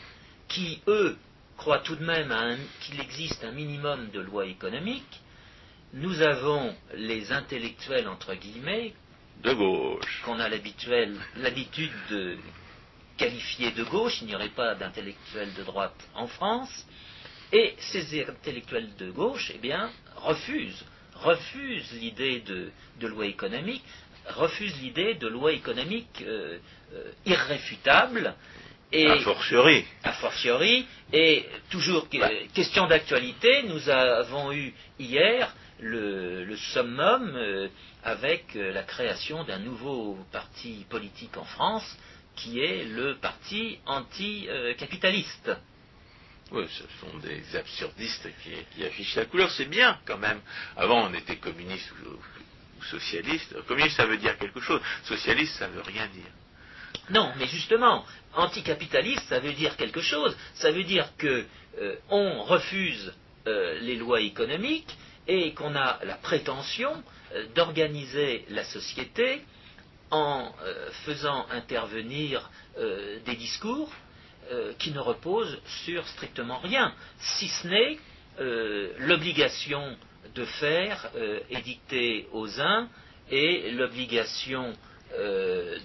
qui, 0.48 0.80
eux, 0.86 1.16
croient 1.56 1.80
tout 1.80 1.96
de 1.96 2.04
même 2.04 2.58
qu'il 2.80 3.00
existe 3.00 3.44
un 3.44 3.52
minimum 3.52 4.10
de 4.10 4.20
lois 4.20 4.46
économiques, 4.46 5.20
nous 5.92 6.20
avons 6.22 6.74
les 6.94 7.32
intellectuels, 7.32 8.08
entre 8.08 8.34
guillemets, 8.34 8.94
de 9.42 9.52
gauche. 9.52 10.22
Qu'on 10.24 10.40
a 10.40 10.48
l'habitude 10.48 11.92
de 12.10 12.36
qualifier 13.16 13.72
de 13.72 13.84
gauche, 13.84 14.18
il 14.22 14.28
n'y 14.28 14.34
aurait 14.34 14.48
pas 14.48 14.74
d'intellectuels 14.74 15.52
de 15.54 15.62
droite 15.64 16.08
en 16.14 16.26
France, 16.26 16.86
et 17.52 17.74
ces 17.78 18.24
intellectuels 18.24 18.94
de 18.96 19.10
gauche, 19.10 19.50
eh 19.54 19.58
bien, 19.58 19.90
refusent, 20.16 20.84
refusent 21.14 21.92
l'idée 21.92 22.40
de, 22.40 23.06
loi 23.06 23.26
économique, 23.26 23.84
refusent 24.28 24.80
l'idée 24.80 25.14
de 25.14 25.26
loi 25.28 25.52
économique 25.52 26.22
euh, 26.22 26.58
euh, 26.92 27.10
irréfutable, 27.26 28.34
Et, 28.90 29.06
a 29.06 29.18
fortiori. 29.18 29.84
A 30.02 30.12
fortiori. 30.12 30.86
Et 31.12 31.44
toujours 31.70 32.08
question 32.54 32.86
d'actualité, 32.86 33.64
nous 33.64 33.88
avons 33.88 34.52
eu 34.52 34.72
hier 34.98 35.54
le, 35.80 36.56
summum 36.56 37.34
euh, 37.36 37.68
avec 38.02 38.56
euh, 38.56 38.72
la 38.72 38.82
création 38.82 39.44
d'un 39.44 39.58
nouveau 39.58 40.18
parti 40.32 40.86
politique 40.88 41.36
en 41.36 41.44
France 41.44 41.96
qui 42.36 42.60
est 42.60 42.84
le 42.84 43.16
parti 43.16 43.78
anticapitaliste. 43.86 45.50
Oui, 46.50 46.64
ce 46.68 46.84
sont 47.00 47.18
des 47.18 47.56
absurdistes 47.56 48.28
qui, 48.42 48.84
affichent 48.84 49.16
la 49.16 49.26
couleur. 49.26 49.50
C'est 49.50 49.66
bien 49.68 49.98
quand 50.06 50.18
même. 50.18 50.40
Avant, 50.76 51.08
on 51.10 51.14
était 51.14 51.36
communiste 51.36 51.92
ou, 52.06 52.84
socialiste. 52.84 53.60
Communiste, 53.66 53.96
ça 53.96 54.06
veut 54.06 54.16
dire 54.16 54.38
quelque 54.38 54.60
chose. 54.60 54.80
Socialiste, 55.04 55.56
ça 55.56 55.68
veut 55.68 55.82
rien 55.82 56.06
dire. 56.06 56.30
Non, 57.10 57.32
mais 57.38 57.46
justement, 57.46 58.06
anticapitaliste, 58.34 59.28
ça 59.28 59.40
veut 59.40 59.52
dire 59.52 59.76
quelque 59.76 60.00
chose. 60.00 60.36
Ça 60.54 60.70
veut 60.70 60.84
dire 60.84 61.08
que 61.18 61.44
euh, 61.80 61.96
on 62.08 62.44
refuse 62.44 63.12
euh, 63.46 63.78
les 63.80 63.96
lois 63.96 64.20
économiques 64.20 64.96
et 65.28 65.52
qu'on 65.54 65.76
a 65.76 65.98
la 66.04 66.16
prétention 66.16 66.90
euh, 67.34 67.46
d'organiser 67.54 68.44
la 68.48 68.64
société 68.64 69.42
en 70.10 70.50
faisant 71.04 71.46
intervenir 71.50 72.50
des 73.26 73.36
discours 73.36 73.92
qui 74.78 74.90
ne 74.90 75.00
reposent 75.00 75.60
sur 75.84 76.08
strictement 76.08 76.56
rien, 76.60 76.94
si 77.18 77.46
ce 77.46 77.68
n'est 77.68 77.98
l'obligation 79.00 79.98
de 80.34 80.46
faire 80.46 81.10
édicter 81.50 82.26
aux 82.32 82.58
uns 82.58 82.88
et 83.30 83.70
l'obligation 83.72 84.72
de, 85.12 85.78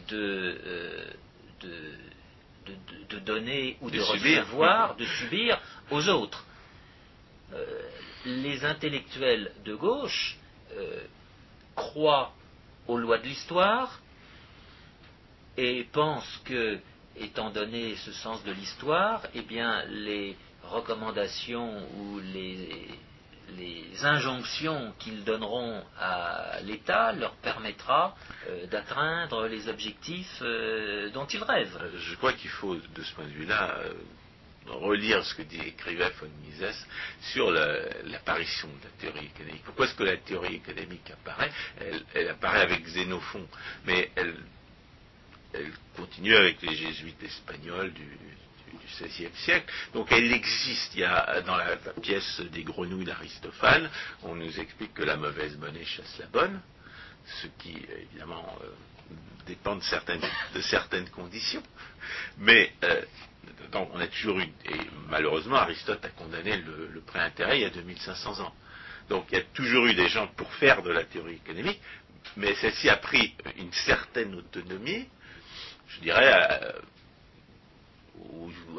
de, 3.09 3.19
donner 3.19 3.75
ou 3.81 3.89
de, 3.91 3.99
recevoir, 3.99 4.95
de 4.95 5.03
subir 5.03 5.59
aux 5.91 6.07
autres. 6.07 6.45
Les 8.26 8.63
intellectuels 8.63 9.51
de 9.65 9.76
gauche 9.76 10.38
euh, 10.78 11.03
croient 11.76 12.34
aux 12.88 12.97
lois 12.97 13.17
de 13.17 13.26
l'histoire 13.26 13.99
et 15.57 15.84
pensent 15.91 16.41
que, 16.45 16.80
étant 17.17 17.49
donné 17.49 17.95
ce 17.97 18.11
sens 18.13 18.43
de 18.43 18.51
l'histoire, 18.51 19.21
eh 19.34 19.41
bien, 19.41 19.84
les 19.86 20.38
recommandations 20.63 21.86
ou 21.97 22.19
les 22.19 24.05
injonctions 24.05 24.93
qu'ils 24.99 25.24
donneront 25.24 25.84
à 25.99 26.59
l'État 26.63 27.11
leur 27.11 27.34
permettra 27.36 28.15
euh, 28.47 28.65
d'atteindre 28.67 29.47
les 29.47 29.67
objectifs 29.67 30.39
euh, 30.41 31.09
dont 31.11 31.26
ils 31.26 31.43
rêvent. 31.43 31.91
Je 31.97 32.15
crois 32.15 32.34
qu'il 32.34 32.49
faut, 32.49 32.76
de 32.76 33.03
ce 33.03 33.13
point 33.13 33.26
de 33.26 33.32
vue-là, 33.32 33.78
relire 34.68 35.24
ce 35.24 35.36
que 35.36 35.41
dit 35.43 35.59
écrivait 35.59 36.09
von 36.20 36.30
Mises 36.41 36.88
sur 37.34 37.51
l'apparition 37.51 38.68
de 38.68 38.84
la 38.84 38.89
théorie 38.99 39.26
économique. 39.28 39.64
Pourquoi 39.64 39.86
est-ce 39.86 39.95
que 39.95 40.03
la 40.03 40.18
théorie 40.18 40.55
économique 40.55 41.09
apparaît? 41.11 41.51
Elle, 42.14 42.30
apparaît 42.30 42.61
avec 42.61 42.84
Xénophon, 42.84 43.47
mais 43.86 44.11
elle, 44.16 44.36
continue 45.95 46.36
avec 46.36 46.61
les 46.61 46.76
jésuites 46.76 47.22
espagnols 47.24 47.93
du, 47.93 48.07
XVIe 48.99 49.30
siècle. 49.36 49.72
Donc 49.93 50.11
elle 50.11 50.34
existe. 50.34 50.95
Il 50.95 51.01
y 51.01 51.03
a 51.03 51.41
dans 51.41 51.55
la, 51.55 51.78
pièce 52.01 52.41
des 52.51 52.64
grenouilles 52.64 53.05
d'Aristophane, 53.05 53.89
on 54.24 54.36
nous 54.36 54.59
explique 54.59 54.93
que 54.95 55.03
la 55.03 55.16
mauvaise 55.16 55.55
monnaie 55.57 55.86
chasse 55.86 56.18
la 56.20 56.26
bonne, 56.28 56.59
ce 57.41 57.47
qui 57.59 57.78
évidemment 58.11 58.57
euh, 58.64 58.68
dépend 59.45 59.76
de 59.76 59.84
certaines, 59.84 60.22
de 60.55 60.61
certaines 60.61 61.09
conditions. 61.09 61.64
Mais 62.39 62.74
euh, 62.84 63.01
donc 63.71 63.89
on 63.93 63.99
a 63.99 64.07
toujours 64.07 64.39
eu, 64.39 64.43
et 64.43 64.79
malheureusement 65.09 65.55
Aristote 65.55 66.03
a 66.05 66.09
condamné 66.09 66.57
le, 66.57 66.87
le 66.87 67.01
pré-intérêt 67.01 67.59
il 67.59 67.61
y 67.61 67.65
a 67.65 67.69
2500 67.69 68.41
ans. 68.41 68.53
Donc 69.09 69.25
il 69.31 69.37
y 69.37 69.41
a 69.41 69.43
toujours 69.53 69.85
eu 69.85 69.95
des 69.95 70.07
gens 70.07 70.27
pour 70.35 70.51
faire 70.55 70.81
de 70.83 70.91
la 70.91 71.03
théorie 71.03 71.35
économique, 71.35 71.79
mais 72.37 72.55
celle-ci 72.55 72.89
a 72.89 72.97
pris 72.97 73.35
une 73.57 73.71
certaine 73.73 74.35
autonomie, 74.35 75.07
je 75.87 75.99
dirais, 76.01 76.31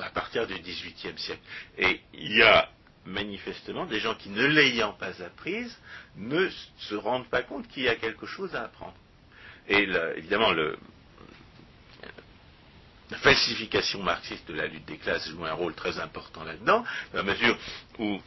à 0.03 0.11
partir 0.11 0.47
du 0.47 0.55
XVIIIe 0.55 1.19
siècle. 1.19 1.43
Et 1.79 2.01
il 2.15 2.37
y 2.37 2.43
a 2.43 2.71
manifestement 3.07 3.87
des 3.87 4.01
gens 4.01 4.15
qui, 4.15 4.31
ne 4.31 4.47
l'ayant 4.47 4.95
pas 4.95 5.23
apprise, 5.23 5.77
ne 6.17 6.49
se 6.79 6.95
rendent 6.95 7.29
pas 7.29 7.43
compte 7.43 7.69
qu'il 7.69 7.83
y 7.83 7.89
a 7.89 7.97
quelque 7.97 8.27
chose 8.27 8.55
à 8.55 8.63
apprendre. 8.65 8.97
Et 9.69 9.87
évidemment, 10.17 10.53
le, 10.53 10.79
falsification 13.15 14.03
marxiste 14.03 14.49
de 14.49 14.55
la 14.55 14.67
lutte 14.67 14.85
des 14.87 14.99
classes 14.99 15.29
joue 15.29 15.45
un 15.45 15.53
rôle 15.53 15.75
très 15.75 15.99
important 15.99 16.45
là-dedans, 16.45 16.85
dans 17.13 17.19
la 17.19 17.23
mesure 17.23 17.57
où 17.99 18.21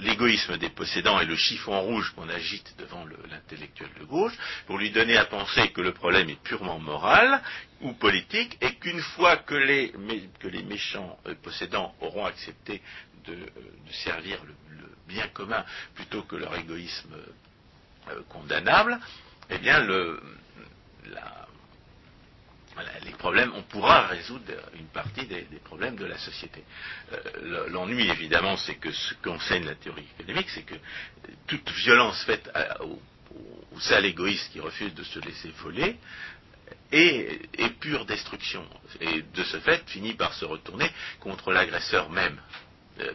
l'égoïsme 0.00 0.56
des 0.58 0.70
possédants 0.70 1.20
et 1.20 1.26
le 1.26 1.36
chiffon 1.36 1.80
rouge 1.80 2.12
qu'on 2.14 2.28
agite 2.28 2.74
devant 2.78 3.04
l'intellectuel 3.30 3.88
de 4.00 4.04
gauche, 4.04 4.34
pour 4.66 4.78
lui 4.78 4.90
donner 4.90 5.16
à 5.16 5.24
penser 5.26 5.70
que 5.70 5.80
le 5.80 5.92
problème 5.92 6.30
est 6.30 6.42
purement 6.42 6.78
moral 6.78 7.42
ou 7.80 7.92
politique, 7.92 8.58
et 8.60 8.74
qu'une 8.74 9.00
fois 9.00 9.36
que 9.36 9.54
les, 9.54 9.92
méchants 10.64 11.18
euh, 11.26 11.34
possédants 11.42 11.94
auront 12.00 12.26
accepté 12.26 12.82
de, 13.24 13.34
euh, 13.34 13.46
servir 14.04 14.38
le, 14.44 14.54
bien 15.06 15.28
commun 15.28 15.64
plutôt 15.94 16.22
que 16.22 16.36
leur 16.36 16.54
égoïsme 16.56 17.14
euh, 18.10 18.20
condamnable, 18.28 18.98
eh 19.48 19.58
bien 19.58 19.80
le, 19.80 20.20
on 23.54 23.62
pourra 23.62 24.06
résoudre 24.06 24.44
une 24.74 24.86
partie 24.86 25.26
des, 25.26 25.46
problèmes 25.64 25.96
de 25.96 26.06
la 26.06 26.18
société. 26.18 26.62
Euh, 27.12 27.68
l'ennui, 27.68 28.08
évidemment, 28.08 28.56
c'est 28.56 28.76
que 28.76 28.92
ce 28.92 29.14
qu'enseigne 29.14 29.64
la 29.64 29.74
théorie 29.74 30.06
économique, 30.18 30.48
c'est 30.50 30.62
que 30.62 30.74
toute 31.46 31.70
violence 31.70 32.22
faite 32.24 32.50
au, 32.80 33.00
sale 33.80 34.06
égoïste 34.06 34.50
qui 34.52 34.60
refuse 34.60 34.94
de 34.94 35.04
se 35.04 35.20
laisser 35.20 35.50
voler 35.58 35.96
est, 36.90 37.78
pure 37.80 38.06
destruction. 38.06 38.64
Et 39.00 39.22
de 39.22 39.44
ce 39.44 39.58
fait, 39.60 39.88
finit 39.88 40.14
par 40.14 40.32
se 40.34 40.44
retourner 40.44 40.90
contre 41.20 41.52
l'agresseur 41.52 42.10
même. 42.10 42.40
Euh, 43.00 43.12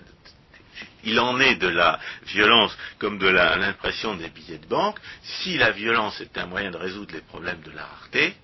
il 1.04 1.20
en 1.20 1.40
est 1.40 1.56
de 1.56 1.68
la 1.68 2.00
violence 2.26 2.76
comme 2.98 3.20
de 3.20 3.28
l'impression 3.28 4.16
des 4.16 4.30
billets 4.30 4.58
de 4.58 4.68
banque. 4.68 5.00
Si 5.22 5.58
la 5.58 5.72
violence 5.72 6.20
est 6.22 6.38
un 6.38 6.46
moyen 6.46 6.72
de 6.72 6.78
résoudre 6.78 7.14
les 7.14 7.22
problèmes 7.22 7.62
de 7.62 7.72
la 7.72 7.86
rareté, 7.86 8.36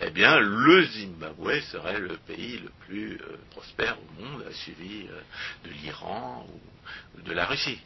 eh 0.00 0.10
bien, 0.10 0.38
le 0.38 0.84
Zimbabwe 0.84 1.60
serait 1.72 1.98
le 1.98 2.16
pays 2.18 2.58
le 2.58 2.70
plus 2.86 3.20
euh, 3.20 3.36
prospère 3.50 3.96
au 3.98 4.22
monde, 4.22 4.44
suivi 4.52 5.06
euh, 5.08 5.20
de 5.64 5.70
l'Iran 5.70 6.46
ou 7.16 7.20
de 7.22 7.32
la 7.32 7.46
Russie. 7.46 7.80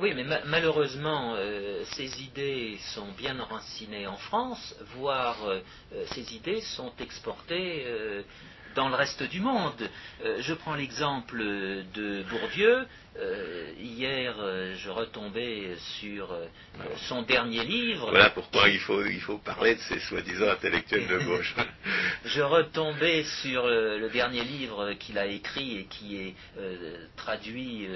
Oui, 0.00 0.14
mais 0.14 0.24
malheureusement, 0.46 1.34
euh, 1.36 1.84
ces 1.96 2.22
idées 2.22 2.78
sont 2.94 3.10
bien 3.12 3.38
enracinées 3.40 4.06
en 4.06 4.16
France, 4.16 4.74
voire 4.96 5.36
ces 6.12 6.34
idées 6.36 6.60
sont 6.60 6.92
exportées 7.00 7.84
dans 8.78 8.88
le 8.88 8.94
reste 8.94 9.24
du 9.24 9.40
monde. 9.40 9.90
je 10.22 10.54
prends 10.54 10.76
l'exemple 10.76 11.38
de 11.38 12.22
Bourdieu, 12.30 12.86
euh, 13.20 13.72
hier, 13.80 14.36
euh, 14.38 14.76
je 14.76 14.90
retombais 14.90 15.74
sur 15.98 16.30
euh, 16.30 16.46
son 17.08 17.22
dernier 17.22 17.64
livre. 17.64 18.10
Voilà 18.10 18.30
pourquoi 18.30 18.68
il 18.68 18.78
faut, 18.78 19.04
il 19.04 19.20
faut 19.20 19.38
parler 19.38 19.74
de 19.74 19.80
ces 19.80 19.98
soi-disant 19.98 20.50
intellectuels 20.50 21.08
de 21.08 21.18
gauche. 21.24 21.56
je 22.24 22.40
retombais 22.40 23.24
sur 23.42 23.66
le 23.66 24.08
dernier 24.10 24.44
livre 24.44 24.92
qu'il 24.92 25.18
a 25.18 25.26
écrit 25.26 25.78
et 25.78 25.84
qui 25.86 26.16
est 26.16 26.34
traduit 27.16 27.88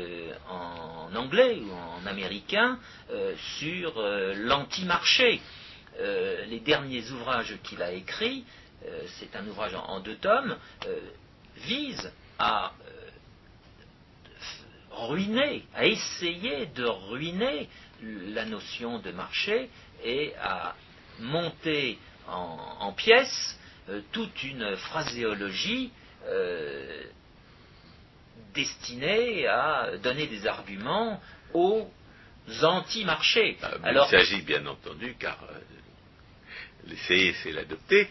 en 0.48 1.14
anglais 1.14 1.60
ou 1.60 1.72
en 1.72 2.04
américain 2.06 2.80
sur 3.60 4.02
l'anti-marché. 4.36 5.40
les 6.48 6.60
derniers 6.60 7.08
ouvrages 7.12 7.56
qu'il 7.62 7.80
a 7.80 7.92
écrits, 7.92 8.44
c'est 9.18 9.34
un 9.36 9.46
ouvrage 9.46 9.74
en, 9.74 9.84
en 9.84 10.00
deux 10.00 10.16
tomes, 10.16 10.56
visent 11.56 12.12
à 12.38 12.72
ruiner, 14.90 15.64
à 15.74 15.86
essayer 15.86 16.66
de 16.66 16.84
ruiner 16.84 17.68
la 18.02 18.44
notion 18.44 18.98
de 18.98 19.10
marché 19.12 19.70
et 20.04 20.34
à 20.40 20.74
monter 21.20 21.98
en, 22.28 22.92
pièces 22.92 23.58
euh, 23.88 24.00
toute 24.12 24.42
une 24.42 24.76
phraséologie 24.76 25.90
euh, 26.26 27.02
destinée 28.54 29.46
à 29.46 29.96
donner 30.02 30.26
des 30.26 30.46
arguments 30.46 31.20
aux 31.52 31.88
anti-marchés. 32.62 33.58
Ah, 33.62 33.92
il 33.92 34.10
s'agit 34.10 34.42
bien 34.42 34.64
entendu, 34.66 35.16
car 35.18 35.38
euh, 35.50 35.58
l'essayer 36.86 37.34
c'est 37.42 37.52
l'adopter, 37.52 38.08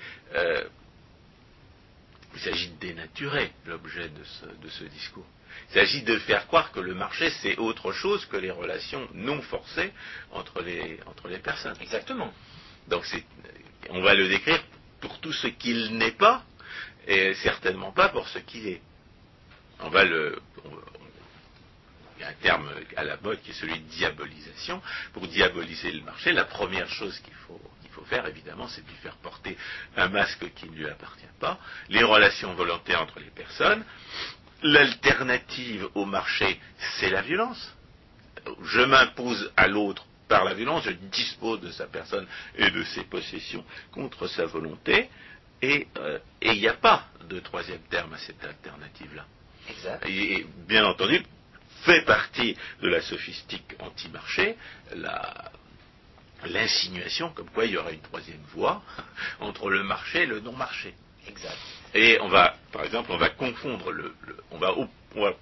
il 2.34 2.39
s'agit 2.39 2.69
de 2.69 2.80
dénaturer 2.80 3.51
l'objet 3.65 4.09
de 4.09 4.69
ce 4.69 4.84
discours. 4.86 5.26
Il 5.69 5.74
s'agit 5.74 6.03
de 6.03 6.17
faire 6.19 6.47
croire 6.47 6.72
que 6.72 6.80
le 6.80 6.93
marché, 6.93 7.30
c'est 7.41 7.57
autre 7.57 7.91
chose 7.91 8.26
que 8.26 8.38
les 8.38 8.51
relations 8.51 9.07
non 9.13 9.41
forcées 9.41 9.91
entre 10.32 10.61
les, 10.61 10.99
entre 11.05 11.28
les 11.28 11.39
personnes. 11.39 11.76
Exactement. 11.82 12.34
Donc 12.88 13.05
on 13.89 14.01
va 14.01 14.13
le 14.13 14.28
décrire 14.28 14.61
pour 14.99 15.19
tout 15.19 15.34
ce 15.34 15.47
qu'il 15.47 15.97
n'est 15.97 16.11
pas, 16.11 16.43
et 17.07 17.34
certainement 17.36 17.91
pas 17.91 18.09
pour 18.09 18.28
ce 18.28 18.39
qu'il 18.39 18.67
est. 18.67 18.82
On 19.80 19.89
va 19.89 20.03
le, 20.03 20.39
il 22.17 22.22
y 22.22 22.24
a 22.24 22.30
un 22.30 22.34
terme 22.34 22.69
à 22.95 23.03
la 23.03 23.17
mode 23.17 23.41
qui 23.41 23.51
est 23.51 23.53
celui 23.53 23.80
de 23.80 23.88
diabolisation. 23.89 24.82
Pour 25.13 25.28
diaboliser 25.28 25.91
le 25.91 26.01
marché, 26.01 26.34
la 26.34 26.45
première 26.45 26.89
chose 26.89 27.17
qu'il 27.19 27.34
faut, 27.47 27.61
faut 28.01 28.15
faire, 28.15 28.25
évidemment, 28.27 28.67
c'est 28.67 28.81
de 28.81 28.87
lui 28.87 28.97
faire 28.97 29.15
porter 29.17 29.57
un 29.95 30.09
masque 30.09 30.51
qui 30.55 30.69
ne 30.69 30.75
lui 30.75 30.87
appartient 30.87 31.25
pas. 31.39 31.59
Les 31.89 32.03
relations 32.03 32.53
volontaires 32.55 33.01
entre 33.01 33.19
les 33.19 33.29
personnes. 33.29 33.83
L'alternative 34.63 35.87
au 35.95 36.05
marché, 36.05 36.59
c'est 36.99 37.09
la 37.09 37.21
violence. 37.21 37.75
Je 38.63 38.81
m'impose 38.81 39.51
à 39.55 39.67
l'autre 39.67 40.05
par 40.27 40.45
la 40.45 40.53
violence, 40.53 40.83
je 40.85 40.91
dispose 40.91 41.59
de 41.61 41.71
sa 41.71 41.87
personne 41.87 42.25
et 42.55 42.71
de 42.71 42.83
ses 42.83 43.03
possessions 43.03 43.65
contre 43.91 44.27
sa 44.27 44.45
volonté, 44.45 45.09
et 45.61 45.87
euh, 45.97 46.19
il 46.41 46.53
n'y 46.53 46.67
a 46.67 46.75
pas 46.75 47.07
de 47.27 47.39
troisième 47.39 47.81
terme 47.89 48.13
à 48.13 48.17
cette 48.17 48.43
alternative-là. 48.43 49.25
Exact. 49.69 50.05
Et, 50.07 50.45
bien 50.67 50.85
entendu, 50.85 51.21
fait 51.83 52.03
partie 52.05 52.55
de 52.81 52.87
la 52.87 53.01
sophistique 53.01 53.75
anti-marché 53.79 54.55
l'insinuation 56.45 57.29
comme 57.31 57.49
quoi 57.49 57.65
il 57.65 57.71
y 57.71 57.77
aurait 57.77 57.93
une 57.93 58.01
troisième 58.01 58.41
voie 58.53 58.81
entre 59.39 59.69
le 59.69 59.83
marché 59.83 60.23
et 60.23 60.25
le 60.25 60.39
non-marché. 60.39 60.93
Exact. 61.27 61.57
Et 61.93 62.19
on 62.21 62.29
va, 62.29 62.55
par 62.71 62.83
exemple, 62.83 63.11
on 63.11 63.17
va 63.17 63.29
confondre 63.29 63.91
le, 63.91 64.15
on, 64.51 64.57
va 64.57 64.73
on 64.77 65.21
va 65.21 65.33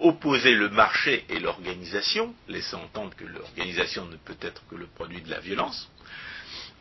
opposer 0.00 0.54
le 0.54 0.68
marché 0.68 1.24
et 1.28 1.40
l'organisation, 1.40 2.34
laissant 2.48 2.82
entendre 2.82 3.14
que 3.16 3.24
l'organisation 3.24 4.06
ne 4.06 4.16
peut 4.16 4.36
être 4.40 4.62
que 4.68 4.76
le 4.76 4.86
produit 4.86 5.20
de 5.22 5.30
la 5.30 5.40
violence, 5.40 5.90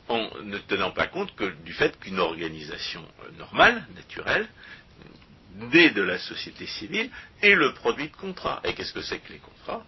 en 0.07 0.29
ne 0.43 0.57
tenant 0.59 0.91
pas 0.91 1.07
compte 1.07 1.35
que, 1.35 1.45
du 1.63 1.73
fait 1.73 1.99
qu'une 1.99 2.19
organisation 2.19 3.05
normale, 3.37 3.85
naturelle, 3.95 4.47
née 5.55 5.89
de 5.89 6.01
la 6.01 6.19
société 6.19 6.67
civile, 6.67 7.09
est 7.41 7.55
le 7.55 7.73
produit 7.73 8.09
de 8.09 8.15
contrats. 8.15 8.61
Et 8.63 8.73
qu'est-ce 8.73 8.93
que 8.93 9.01
c'est 9.01 9.19
que 9.19 9.33
les 9.33 9.39
contrats? 9.39 9.83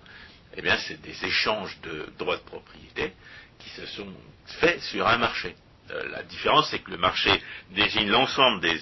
Eh 0.55 0.61
bien, 0.61 0.77
c'est 0.77 1.01
des 1.01 1.25
échanges 1.25 1.77
de 1.81 2.11
droits 2.17 2.37
de 2.37 2.43
propriété 2.43 3.13
qui 3.59 3.69
se 3.69 3.85
sont 3.87 4.11
faits 4.59 4.81
sur 4.81 5.07
un 5.07 5.17
marché. 5.17 5.55
Euh, 5.91 6.09
la 6.09 6.23
différence, 6.23 6.69
c'est 6.69 6.79
que 6.79 6.91
le 6.91 6.97
marché 6.97 7.31
désigne 7.71 8.09
l'ensemble 8.09 8.61
des, 8.61 8.79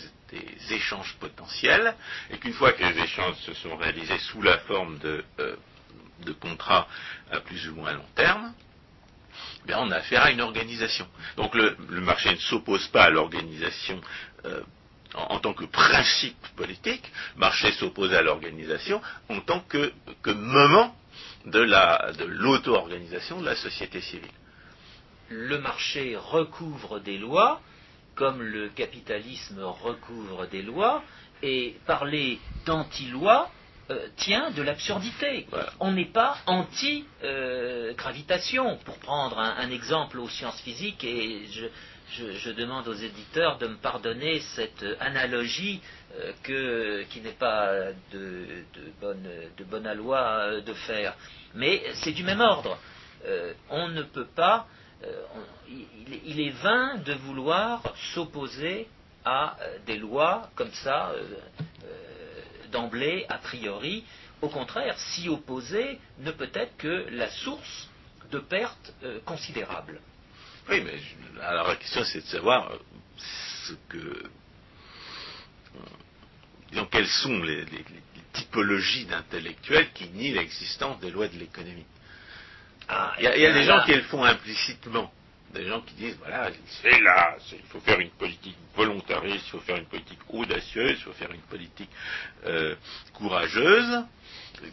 échanges 0.70 1.16
potentiels, 1.22 1.96
et 2.30 2.38
qu'une 2.38 2.54
fois 2.54 2.74
que 2.74 2.84
les 2.84 3.00
échanges 3.02 3.38
se 3.38 3.54
sont 3.54 3.78
réalisés 3.78 4.18
sous 4.20 4.42
la 4.42 4.58
forme 4.60 4.98
de, 5.00 5.24
euh, 5.40 5.56
contrats 6.42 6.88
à 7.32 7.40
plus 7.40 7.70
ou 7.70 7.76
moins 7.76 7.94
long 7.94 8.10
terme, 8.14 8.54
eh 9.70 9.74
on 9.76 9.90
a 9.92 9.98
affaire 9.98 10.24
à 10.24 10.32
une 10.32 10.42
organisation. 10.42 11.08
Donc 11.38 11.56
le, 11.56 11.76
marché 12.02 12.32
ne 12.32 12.38
s'oppose 12.40 12.88
pas 12.90 13.04
à 13.04 13.10
l'organisation 13.10 14.02
euh, 14.46 14.62
en, 15.14 15.40
tant 15.40 15.54
que 15.54 15.66
principe 15.66 16.46
politique, 16.56 17.12
le 17.36 17.40
marché 17.40 17.72
s'oppose 17.74 18.14
à 18.14 18.22
l'organisation 18.22 19.02
en 19.30 19.40
tant 19.42 19.62
que, 19.62 19.92
moment 20.26 20.96
de 21.52 22.26
l'auto-organisation 22.26 23.42
de 23.42 23.46
la 23.46 23.56
société 23.56 24.02
civile 24.02 24.32
le 25.30 25.60
marché 25.60 26.16
recouvre 26.16 27.00
des 27.00 27.18
lois, 27.18 27.60
comme 28.16 28.42
le 28.42 28.70
capitalisme 28.70 29.62
recouvre 29.62 30.48
des 30.48 30.62
lois, 30.62 31.04
et 31.44 31.76
parler 31.86 32.40
d'anti-loi 32.66 33.52
euh, 33.90 34.08
tient 34.18 34.52
de 34.52 34.62
l'absurdité. 34.62 35.48
On 35.80 35.94
n'est 35.94 36.12
pas 36.12 36.38
anti-gravitation. 36.46 38.78
pour 38.86 39.00
prendre 39.00 39.40
un, 39.40 39.70
exemple 39.70 40.20
aux 40.20 40.30
sciences 40.30 40.62
physiques, 40.62 41.04
et 41.04 41.46
je, 41.52 41.66
demande 42.52 42.88
aux 42.88 42.94
éditeurs 42.94 43.58
de 43.58 43.68
me 43.68 43.76
pardonner 43.78 44.40
cette 44.56 44.86
analogie 45.00 45.82
euh, 46.50 47.04
qui 47.10 47.22
n'est 47.22 47.32
pas 47.32 47.72
de, 48.12 48.64
bonne, 49.02 49.28
de 49.58 49.94
loi 49.94 50.20
euh, 50.20 50.62
de 50.62 50.74
faire. 50.74 51.16
Mais 51.54 51.84
c'est 51.96 52.14
du 52.14 52.24
même 52.24 52.42
ordre. 52.42 52.78
on 53.70 53.90
ne 53.90 54.04
peut 54.04 54.28
pas 54.36 54.68
euh, 55.04 55.24
il, 56.26 56.40
est 56.40 56.50
vain 56.50 56.98
de 56.98 57.14
vouloir 57.14 57.84
s'opposer 58.14 58.88
à 59.26 59.58
euh, 59.62 59.78
des 59.86 59.98
lois 59.98 60.50
comme 60.56 60.72
ça, 60.72 61.10
euh, 61.12 61.24
d'emblée, 62.72 63.26
a 63.30 63.38
priori. 63.38 64.04
Au 64.42 64.50
contraire, 64.50 64.98
s'y 64.98 65.30
opposer 65.30 66.00
ne 66.20 66.32
peut 66.32 66.50
être 66.54 66.78
que 66.78 67.08
la 67.12 67.30
source 67.30 67.90
de 68.32 68.40
pertes 68.40 68.94
considérables. 69.26 70.00
Oui, 70.70 70.84
mais 70.84 71.00
alors 71.42 71.68
la 71.68 71.76
question 71.76 72.04
c'est 72.04 72.22
de 72.22 72.28
savoir 72.28 72.72
ce 73.18 73.74
que. 73.90 74.24
quelles 76.92 77.08
sont 77.08 77.42
les 77.44 77.66
typologies 78.34 79.06
d'intellectuels 79.06 79.92
qui 79.94 80.10
nient 80.10 80.34
l'existence 80.34 81.00
des 81.00 81.12
lois 81.12 81.28
de 81.28 81.38
l'économie 81.38 81.86
ah, 82.90 83.14
il 83.20 83.24
y 83.26 83.46
a, 83.46 83.52
des 83.54 83.64
gens 83.64 83.84
qui 83.84 83.94
le 83.94 84.04
font 84.04 84.24
implicitement. 84.24 85.12
Des 85.54 85.66
gens 85.66 85.82
qui 85.82 85.94
disent, 85.96 86.18
voilà, 86.20 86.50
c'est 86.82 87.00
là, 87.02 87.36
il 87.52 87.66
faut 87.70 87.80
faire 87.80 88.00
une 88.00 88.12
politique 88.12 88.56
volontariste, 88.76 89.46
il 89.48 89.52
faut 89.52 89.60
faire 89.60 89.78
une 89.78 89.86
politique 89.86 90.20
audacieuse, 90.30 90.98
il 91.00 91.04
faut 91.04 91.14
faire 91.14 91.32
une 91.32 91.42
politique 91.42 91.90
euh, 92.46 92.76
courageuse. 93.14 94.04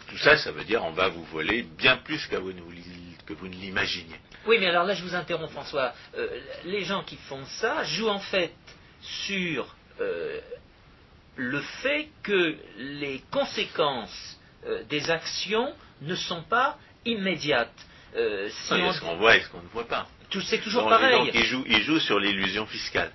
Tout 0.08 0.18
ça, 0.18 0.36
ça 0.36 0.52
veut 0.52 0.64
dire 0.64 0.82
on 0.84 0.92
va 0.92 1.08
vous 1.08 1.24
voler 1.24 1.62
bien 1.62 1.96
plus 1.98 2.26
que 2.26 2.36
vous, 2.36 2.52
ne 2.52 3.54
l'imaginez. 3.54 4.20
Oui, 4.46 4.58
mais 4.58 4.66
alors 4.66 4.84
là, 4.84 4.94
je 4.94 5.02
vous 5.02 5.14
interromps, 5.14 5.52
François. 5.52 5.94
Euh, 6.16 6.40
les 6.64 6.84
gens 6.84 7.02
qui 7.02 7.16
font 7.16 7.44
ça 7.46 7.84
jouent 7.84 8.08
en 8.08 8.20
fait 8.20 8.52
sur 9.00 9.74
euh, 10.00 10.40
le 11.36 11.60
fait 11.82 12.08
que 12.22 12.56
les 12.76 13.22
conséquences 13.30 14.38
des 14.88 15.10
actions 15.10 15.74
ne 16.00 16.14
sont 16.14 16.42
pas 16.42 16.78
immédiates. 17.04 17.70
Euh, 18.16 18.48
ce 18.48 19.00
qu'on 19.00 19.16
voit 19.16 19.36
et 19.36 19.42
ce 19.42 19.48
qu'on 19.48 19.62
ne 19.62 19.68
voit 19.68 19.88
pas. 19.88 20.08
C'est 20.48 20.62
toujours 20.62 20.88
pareil. 20.88 21.26
Donc 21.26 21.34
il 21.68 21.82
joue, 21.82 22.00
sur 22.00 22.18
l'illusion 22.18 22.66
fiscale. 22.66 23.12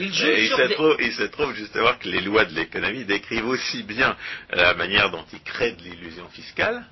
Il, 0.00 1.12
se 1.12 1.22
trouve, 1.24 1.54
justement 1.54 1.94
que 1.94 2.08
les 2.08 2.20
lois 2.20 2.44
de 2.44 2.54
l'économie 2.54 3.04
décrivent 3.04 3.46
aussi 3.46 3.82
bien 3.82 4.16
la 4.50 4.74
manière 4.74 5.10
dont 5.10 5.24
il 5.32 5.40
crée 5.42 5.72
de 5.72 5.82
l'illusion 5.82 6.28
fiscale, 6.30 6.84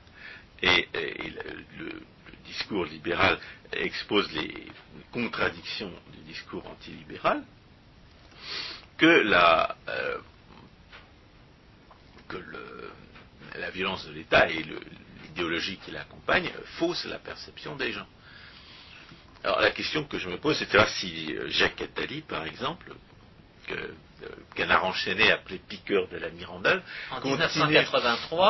et, 0.63 0.89
le, 1.79 2.03
discours 2.45 2.87
libéral 2.87 3.39
expose 3.73 4.33
les 4.33 4.67
contradictions 5.13 5.93
du 6.15 6.23
discours 6.33 6.67
antilibéral, 6.67 7.43
que 8.97 9.07
la, 9.07 9.77
euh, 9.89 10.19
que 12.27 12.39
la 13.59 13.71
violence 13.71 14.07
de 14.07 14.13
l'État 14.13 14.49
et 14.49 14.63
le, 14.63 14.81
idéologie 15.39 15.79
qui 15.85 15.93
l'accompagne 15.93 16.51
fausse 16.79 17.05
la 17.05 17.19
perception 17.19 17.77
des 17.77 17.93
gens. 17.93 18.07
Alors 19.49 19.63
la 19.63 19.71
question 19.71 20.05
que 20.05 20.19
je 20.19 20.29
me 20.29 20.37
pose, 20.37 20.59
c'est 20.59 20.67
de 20.67 20.71
savoir 20.73 20.91
si 20.91 21.35
euh, 21.35 21.49
Jacques 21.49 21.81
Attali, 21.81 22.21
par 22.21 22.45
exemple, 22.45 22.93
que, 23.67 23.73
euh, 23.73 24.29
Canard 24.55 24.85
enchaîné 24.85 25.33
appelé 25.33 25.59
piqueur 25.67 26.07
de 26.09 26.19
la 26.19 26.29
Mirandole, 26.29 26.83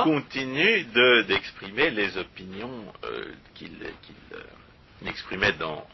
continue, 0.03 0.85
d'exprimer 1.29 1.91
les 1.91 2.19
opinions 2.19 2.93
euh, 3.05 3.27
qu'il 3.55 3.79
exprimait 5.07 5.53
dans 5.53 5.87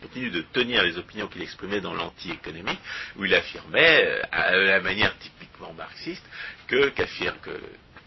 continue 0.00 0.30
de 0.30 0.42
tenir 0.52 0.84
les 0.84 0.96
opinions 0.96 1.26
qu'il 1.26 1.42
exprimait 1.42 1.80
dans 1.80 1.94
l'anti-économie, 1.94 2.78
où 3.16 3.24
il 3.24 3.34
affirmait, 3.34 4.22
à 4.30 4.54
la 4.54 4.80
manière 4.80 5.18
typiquement 5.18 5.72
marxiste, 5.72 6.24
que, 6.68 6.90
que 6.90 7.50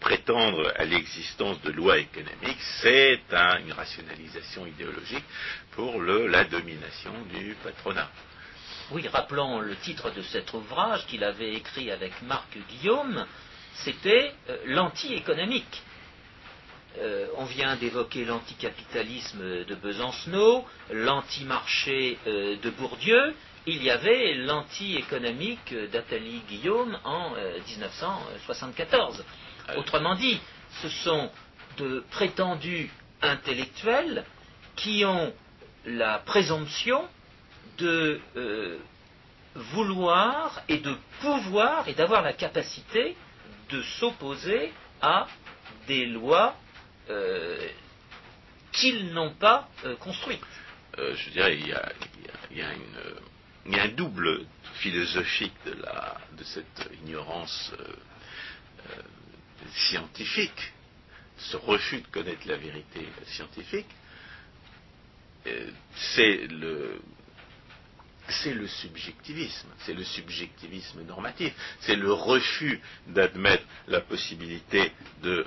prétendre 0.00 0.72
à 0.76 0.84
l'existence 0.84 1.60
de 1.62 1.70
lois 1.70 1.98
économiques, 1.98 2.60
c'est 2.82 3.20
une 3.64 3.72
rationalisation 3.72 4.66
idéologique 4.66 5.24
pour 5.72 6.02
la 6.02 6.44
domination 6.44 7.12
du 7.32 7.54
patronat. 7.62 8.08
Oui, 8.92 9.06
rappelons 9.06 9.60
le 9.60 9.76
titre 9.76 10.10
de 10.10 10.22
cet 10.22 10.52
ouvrage 10.52 11.06
qu'il 11.06 11.22
avait 11.22 11.52
écrit 11.52 11.92
avec 11.92 12.10
Marc 12.22 12.58
Guillaume, 12.68 13.24
c'était 13.74 14.32
euh, 14.48 14.56
l'anti-économique. 14.66 15.82
Euh, 16.98 17.28
on 17.36 17.44
vient 17.44 17.76
d'évoquer 17.76 18.24
l'anticapitalisme 18.24 19.64
de 19.64 19.74
Besancenot, 19.76 20.66
l'anti-marché 20.90 22.18
euh, 22.26 22.56
de 22.56 22.70
Bourdieu, 22.70 23.34
il 23.66 23.82
y 23.84 23.90
avait 23.90 24.34
l'anti-économique 24.34 25.72
d'Athalie 25.92 26.40
Guillaume 26.48 26.98
en 27.04 27.34
1974. 27.68 29.22
Autrement 29.76 30.14
dit, 30.14 30.40
ce 30.82 30.88
sont 30.88 31.30
de 31.78 32.04
prétendus 32.10 32.90
intellectuels 33.22 34.24
qui 34.76 35.04
ont 35.04 35.32
la 35.86 36.18
présomption 36.18 37.06
de 37.78 38.20
euh, 38.36 38.78
vouloir 39.54 40.62
et 40.68 40.78
de 40.78 40.94
pouvoir 41.20 41.88
et 41.88 41.94
d'avoir 41.94 42.22
la 42.22 42.32
capacité 42.32 43.16
de 43.70 43.82
s'opposer 43.82 44.72
à 45.00 45.26
des 45.86 46.06
lois 46.06 46.56
euh, 47.08 47.68
qu'ils 48.72 49.12
n'ont 49.12 49.32
pas 49.34 49.68
euh, 49.84 49.96
construites. 49.96 50.40
je 50.96 51.30
dirais, 51.30 51.56
il 51.56 51.68
y 51.68 51.72
a, 51.72 51.92
y 52.52 53.78
a 53.78 53.82
un 53.82 53.88
double 53.88 54.46
philosophique 54.80 55.54
de, 55.66 56.44
cette 56.44 56.88
ignorance 57.02 57.72
euh, 57.78 57.84
euh, 57.84 59.02
scientifique, 59.74 60.72
ce 61.38 61.56
refus 61.56 62.00
de 62.00 62.06
connaître 62.08 62.46
la 62.46 62.56
vérité 62.56 63.08
scientifique, 63.26 63.86
euh, 65.46 65.70
c'est 65.94 66.46
le, 66.48 67.00
c'est 68.28 68.52
le 68.52 68.66
subjectivisme, 68.68 69.68
c'est 69.80 69.94
le 69.94 70.04
subjectivisme 70.04 71.02
normatif, 71.02 71.54
c'est 71.80 71.96
le 71.96 72.12
refus 72.12 72.80
d'admettre 73.06 73.64
la 73.88 74.00
possibilité 74.00 74.92
de, 75.22 75.46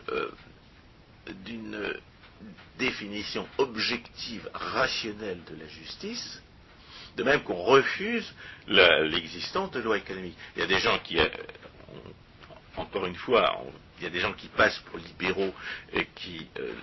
d'une 1.45 1.93
définition 2.77 3.47
objective, 3.57 4.49
rationnelle 4.53 5.41
de 5.49 5.55
la 5.55 5.67
justice, 5.67 6.41
de 7.15 7.23
même 7.23 7.43
qu'on 7.43 7.61
refuse 7.61 8.33
l'existence 8.67 9.71
de 9.71 9.79
lois 9.79 9.97
économiques. 9.97 10.37
Il 10.55 10.59
y 10.59 10.63
a 10.63 10.67
des 10.67 10.79
gens 10.79 10.97
qui, 10.99 11.19
euh, 11.19 11.27
encore 12.75 13.05
une 13.05 13.15
fois, 13.15 13.61
il 13.97 14.03
y 14.03 14.07
a 14.07 14.09
des 14.09 14.19
gens 14.19 14.33
qui 14.33 14.47
passent 14.47 14.79
pour 14.79 14.97
libéraux 14.97 15.53
et 15.91 16.05
qui 16.15 16.47
euh, 16.59 16.73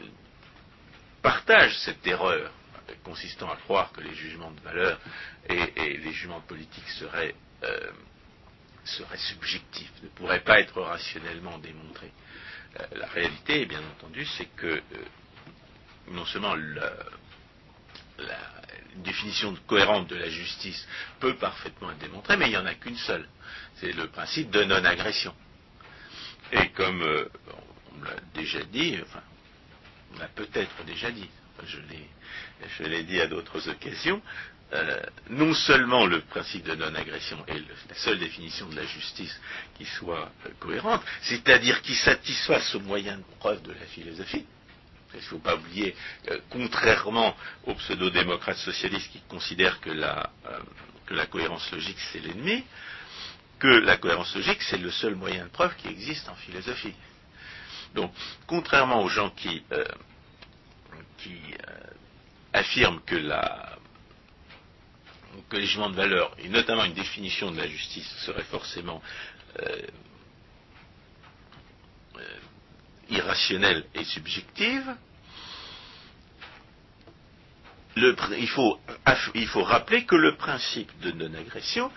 partagent 1.22 1.76
cette 1.78 2.06
erreur 2.06 2.50
consistant 3.04 3.50
à 3.50 3.56
croire 3.56 3.92
que 3.92 4.00
les 4.00 4.14
jugements 4.14 4.50
de 4.50 4.60
valeur 4.60 4.98
et, 5.48 5.96
les 5.96 6.12
jugements 6.12 6.40
politiques 6.40 6.88
seraient, 6.88 7.34
euh, 7.62 7.90
seraient 8.84 9.18
subjectifs, 9.18 9.92
ne 10.02 10.08
pourraient 10.08 10.40
pas 10.40 10.60
être 10.60 10.80
rationnellement 10.80 11.58
démontrés. 11.58 12.12
la 12.92 13.06
réalité, 13.06 13.66
bien 13.66 13.80
entendu, 13.96 14.24
c'est 14.26 14.48
que 14.56 14.82
non 16.10 16.24
seulement 16.26 16.54
la, 16.54 16.92
définition 18.96 19.56
cohérente 19.66 20.08
de 20.08 20.16
la 20.16 20.28
justice 20.28 20.86
peut 21.20 21.36
parfaitement 21.36 21.90
être 21.92 21.98
démontrée, 21.98 22.36
mais 22.36 22.46
il 22.46 22.50
n'y 22.50 22.56
en 22.56 22.66
a 22.66 22.74
qu'une 22.74 22.96
seule. 22.96 23.26
C'est 23.76 23.92
le 23.92 24.08
principe 24.08 24.50
de 24.50 24.64
non-agression. 24.64 25.34
Et 26.52 26.68
comme 26.70 27.02
euh, 27.02 27.28
on 27.98 28.04
l'a 28.04 28.16
déjà 28.34 28.62
dit, 28.64 28.98
enfin, 29.02 29.22
on 30.14 30.18
l'a 30.18 30.28
peut-être 30.28 30.84
déjà 30.84 31.10
dit, 31.10 31.28
je 31.66 32.84
l'ai 32.84 33.02
dit 33.04 33.20
à 33.20 33.26
d'autres 33.26 33.68
occasions, 33.68 34.20
euh, 34.72 35.00
non 35.28 35.52
seulement 35.52 36.06
le 36.06 36.20
principe 36.22 36.64
de 36.64 36.74
non-agression 36.74 37.44
est 37.46 37.58
la 37.58 37.94
seule 37.96 38.18
définition 38.18 38.68
de 38.68 38.76
la 38.76 38.84
justice 38.84 39.38
qui 39.76 39.84
soit 39.84 40.30
euh, 40.46 40.50
cohérente, 40.58 41.02
c'est-à-dire 41.22 41.82
qui 41.82 41.94
satisfasse 41.94 42.74
au 42.74 42.80
moyen 42.80 43.18
de 43.18 43.24
preuve 43.38 43.62
de 43.62 43.72
la 43.72 43.86
philosophie, 43.86 44.46
il 45.12 45.16
ne 45.16 45.22
faut 45.22 45.38
pas 45.38 45.56
oublier, 45.56 45.96
contrairement 46.50 47.36
aux 47.64 47.74
pseudo-démocrates 47.74 48.58
socialistes 48.58 49.10
qui 49.10 49.20
considèrent 49.28 49.80
que 49.80 49.90
la, 49.90 50.30
que 51.06 51.14
la 51.14 51.26
cohérence 51.26 51.68
logique 51.72 51.98
c'est 52.12 52.20
l'ennemi, 52.20 52.64
que 53.60 53.68
la 53.68 53.96
cohérence 53.98 54.34
logique 54.34 54.62
c'est 54.62 54.78
le 54.78 54.90
seul 54.90 55.14
moyen 55.14 55.44
de 55.44 55.50
preuve 55.50 55.76
qui 55.76 55.88
existe 55.88 56.28
en 56.28 56.34
philosophie. 56.34 56.94
Donc, 57.94 58.12
contrairement 58.46 59.02
aux 59.02 59.08
gens 59.08 59.30
qui, 59.30 59.62
euh, 59.72 59.84
qui 61.18 61.38
affirment 62.52 63.00
que, 63.02 63.16
la, 63.16 63.76
que 65.48 65.56
les 65.56 65.66
jugements 65.66 65.90
de 65.90 65.96
valeur, 65.96 66.34
et 66.38 66.48
notamment 66.48 66.84
une 66.84 66.94
définition 66.94 67.50
de 67.50 67.58
la 67.58 67.66
justice, 67.66 68.08
serait 68.24 68.44
forcément 68.44 69.02
irrationnelle 73.10 73.84
et 73.94 74.04
subjective, 74.04 74.96
il, 77.96 78.48
faut, 78.48 78.78
il, 79.34 79.46
faut, 79.48 79.64
rappeler 79.64 80.04
que 80.04 80.14
le 80.14 80.36
principe 80.36 80.90
de 81.00 81.10
non-agression, 81.10 81.90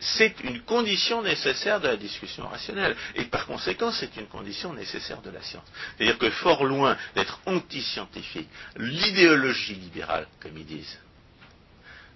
c'est 0.00 0.40
une 0.44 0.60
condition 0.62 1.22
nécessaire 1.22 1.80
de 1.80 1.88
la 1.88 1.96
discussion 1.96 2.46
rationnelle. 2.46 2.96
Et 3.16 3.24
par 3.24 3.46
conséquent, 3.46 3.90
c'est 3.90 4.16
une 4.16 4.26
condition 4.26 4.72
nécessaire 4.72 5.20
de 5.22 5.30
la 5.30 5.42
science. 5.42 5.66
C'est-à-dire 5.96 6.18
que 6.18 6.30
fort 6.30 6.64
loin 6.64 6.96
d'être 7.14 7.40
anti-scientifique, 7.46 8.48
l'idéologie 8.76 9.74
libérale, 9.74 10.26
comme 10.40 10.56
ils 10.56 10.66
disent, 10.66 10.98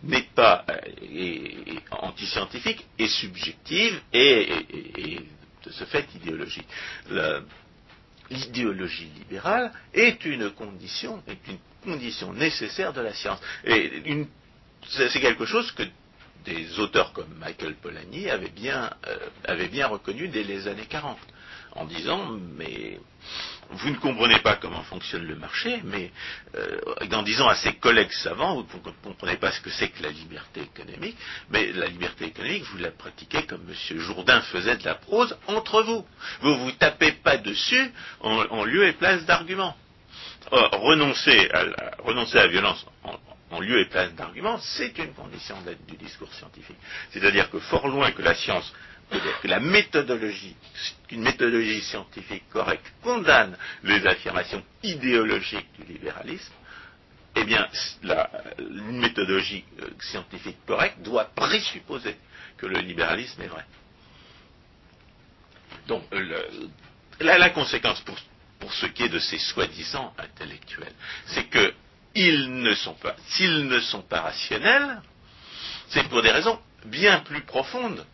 n'est 0.04 0.28
pas 0.34 0.64
euh, 0.68 1.74
anti-scientifique 1.90 2.84
et 2.98 3.08
subjective 3.08 4.00
et, 4.12 5.20
de 5.64 5.70
ce 5.70 5.84
fait 5.84 6.06
idéologique 6.16 6.66
l'idéologie 8.32 9.10
libérale 9.18 9.72
est 9.92 10.24
une 10.24 10.50
condition, 10.50 11.22
est 11.28 11.46
une 11.48 11.58
condition 11.84 12.32
nécessaire 12.32 12.92
de 12.92 13.00
la 13.00 13.12
science. 13.12 13.40
Et 13.64 14.26
c'est 14.88 15.20
quelque 15.20 15.44
chose 15.44 15.70
que 15.72 15.82
des 16.44 16.78
auteurs 16.78 17.12
comme 17.12 17.34
Michael 17.38 17.74
Polanyi 17.76 18.30
avaient 18.30 18.48
bien, 18.50 18.90
euh, 19.06 19.86
reconnu 19.86 20.28
dès 20.28 20.42
les 20.42 20.68
années 20.68 20.86
40 20.86 21.18
en 21.74 21.84
disant 21.86 22.38
mais 22.56 22.98
vous 23.70 23.90
ne 23.90 23.96
comprenez 23.96 24.38
pas 24.40 24.56
comment 24.56 24.82
fonctionne 24.82 25.26
le 25.26 25.36
marché, 25.36 25.80
mais 25.84 26.10
euh, 26.54 26.78
en 27.10 27.22
disant 27.22 27.48
à 27.48 27.54
ses 27.54 27.74
collègues 27.74 28.12
savants, 28.12 28.56
vous 28.56 28.78
ne 28.78 28.92
comprenez 29.02 29.36
pas 29.36 29.50
ce 29.52 29.60
que 29.60 29.70
c'est 29.70 29.88
que 29.88 30.02
la 30.02 30.10
liberté 30.10 30.60
économique, 30.60 31.16
mais 31.50 31.72
la 31.72 31.86
liberté 31.86 32.26
économique, 32.26 32.64
vous 32.64 32.78
la 32.78 32.90
pratiquez 32.90 33.44
comme 33.44 33.62
M. 33.68 33.98
Jourdain 33.98 34.42
faisait 34.42 34.76
de 34.76 34.84
la 34.84 34.94
prose 34.94 35.36
entre 35.46 35.82
vous. 35.82 36.04
Vous 36.42 36.58
vous 36.58 36.72
tapez 36.72 37.12
pas 37.12 37.38
dessus 37.38 37.92
en, 38.20 38.64
lieu 38.64 38.86
et 38.86 38.92
place 38.92 39.24
d'arguments. 39.24 39.76
renoncer, 40.50 41.48
à 41.52 41.64
la, 41.64 41.92
renoncer 42.00 42.38
à 42.38 42.42
la 42.42 42.48
violence 42.48 42.84
en, 43.04 43.16
en 43.52 43.60
lieu 43.60 43.80
et 43.80 43.86
place 43.86 44.12
d'arguments, 44.14 44.58
c'est 44.58 44.96
une 44.98 45.12
condition 45.12 45.56
du 45.86 45.96
discours 45.96 46.32
scientifique. 46.34 46.78
C'est-à-dire 47.10 47.50
que 47.50 47.58
fort 47.58 47.86
loin 47.86 48.10
que 48.12 48.22
la 48.22 48.34
science 48.34 48.72
que 49.42 49.48
la 49.48 49.60
méthodologie, 49.60 50.56
une 51.10 51.22
méthodologie 51.22 51.82
scientifique 51.82 52.48
correcte 52.50 52.90
condamne 53.02 53.56
les 53.82 54.06
affirmations 54.06 54.64
idéologiques 54.82 55.68
du 55.78 55.92
libéralisme, 55.92 56.52
eh 57.36 57.44
bien, 57.44 57.68
la, 58.02 58.30
une 58.58 58.98
méthodologie 58.98 59.64
euh, 59.80 59.88
scientifique 60.00 60.58
correcte 60.66 61.00
doit 61.02 61.24
présupposer 61.34 62.16
que 62.58 62.66
le 62.66 62.78
libéralisme 62.78 63.40
est 63.42 63.48
vrai. 63.48 63.64
Donc, 65.88 66.04
la, 67.20 67.50
conséquence 67.50 68.02
pour 68.60 68.72
ce 68.72 68.86
qui 68.86 69.02
est 69.02 69.08
de 69.08 69.18
ces 69.18 69.38
soi-disant 69.38 70.14
intellectuels, 70.18 70.92
c'est 71.26 71.44
que 71.44 71.74
s'ils 72.14 72.50
ne 73.68 73.80
sont 73.80 74.02
pas 74.02 74.20
rationnels, 74.20 75.00
c'est 75.88 76.08
pour 76.08 76.22
des 76.22 76.30
raisons 76.30 76.58
bien 76.84 77.20
plus 77.20 77.42
profondes 77.42 78.04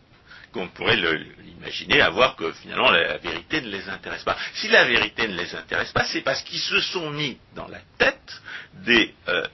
qu'on 0.51 0.67
pourrait 0.67 0.95
l'imaginer, 0.95 2.01
à 2.01 2.09
voir 2.09 2.35
que 2.35 2.51
finalement 2.53 2.89
la, 2.89 3.17
vérité 3.17 3.61
ne 3.61 3.69
les 3.69 3.87
intéresse 3.87 4.23
pas. 4.23 4.37
Si 4.55 4.67
la 4.67 4.85
vérité 4.85 5.27
ne 5.27 5.35
les 5.35 5.53
intéresse 5.55 5.91
pas, 5.91 6.05
c'est 6.05 6.21
parce 6.21 6.41
qu'ils 6.43 6.59
se 6.59 6.79
sont 6.81 7.11
mis 7.11 7.37
dans 7.55 7.67
la 7.67 7.79
tête 7.97 8.41
des, 8.73 9.13
euh, 9.27 9.45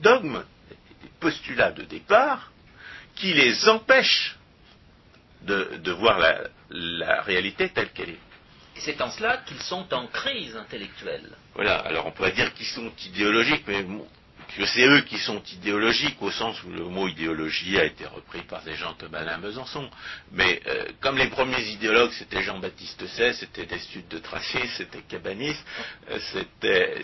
dogmes, 0.00 0.42
des 1.02 1.10
postulats 1.20 1.72
de 1.72 1.82
départ, 1.82 2.50
qui 3.16 3.34
les 3.34 3.68
empêchent 3.68 4.36
de, 5.42 5.90
voir 5.92 6.18
la, 6.70 7.22
réalité 7.22 7.68
telle 7.70 7.90
qu'elle 7.90 8.10
est. 8.10 8.20
C'est 8.76 9.00
en 9.02 9.10
cela 9.10 9.38
qu'ils 9.38 9.62
sont 9.62 9.92
en 9.92 10.06
crise 10.06 10.56
intellectuelle. 10.56 11.30
Voilà, 11.54 11.76
alors 11.78 12.06
on 12.06 12.12
pourrait 12.12 12.32
dire 12.32 12.52
qu'ils 12.54 12.66
sont 12.66 12.90
idéologiques, 13.06 13.64
mais 13.66 13.84
c'est 14.66 14.86
eux 14.86 15.02
qui 15.02 15.18
sont 15.18 15.42
idéologiques 15.52 16.20
au 16.20 16.30
sens 16.30 16.62
où 16.64 16.70
le 16.70 16.84
mot 16.84 17.08
idéologie 17.08 17.78
a 17.78 17.84
été 17.84 18.04
repris 18.06 18.42
par 18.42 18.62
des 18.62 18.74
gens 18.74 18.94
comme 18.98 19.14
Alain 19.14 19.38
Besançon. 19.38 19.88
Mais 20.32 20.60
euh, 20.66 20.86
comme 21.00 21.16
les 21.18 21.28
premiers 21.28 21.62
idéologues, 21.62 22.12
c'était 22.12 22.42
Jean-Baptiste 22.42 23.06
Say, 23.06 23.32
c'était 23.34 23.66
Destutt 23.66 24.08
de 24.08 24.18
Tracy, 24.18 24.58
c'était 24.76 25.02
Cabanis, 25.02 25.56
euh, 26.10 26.18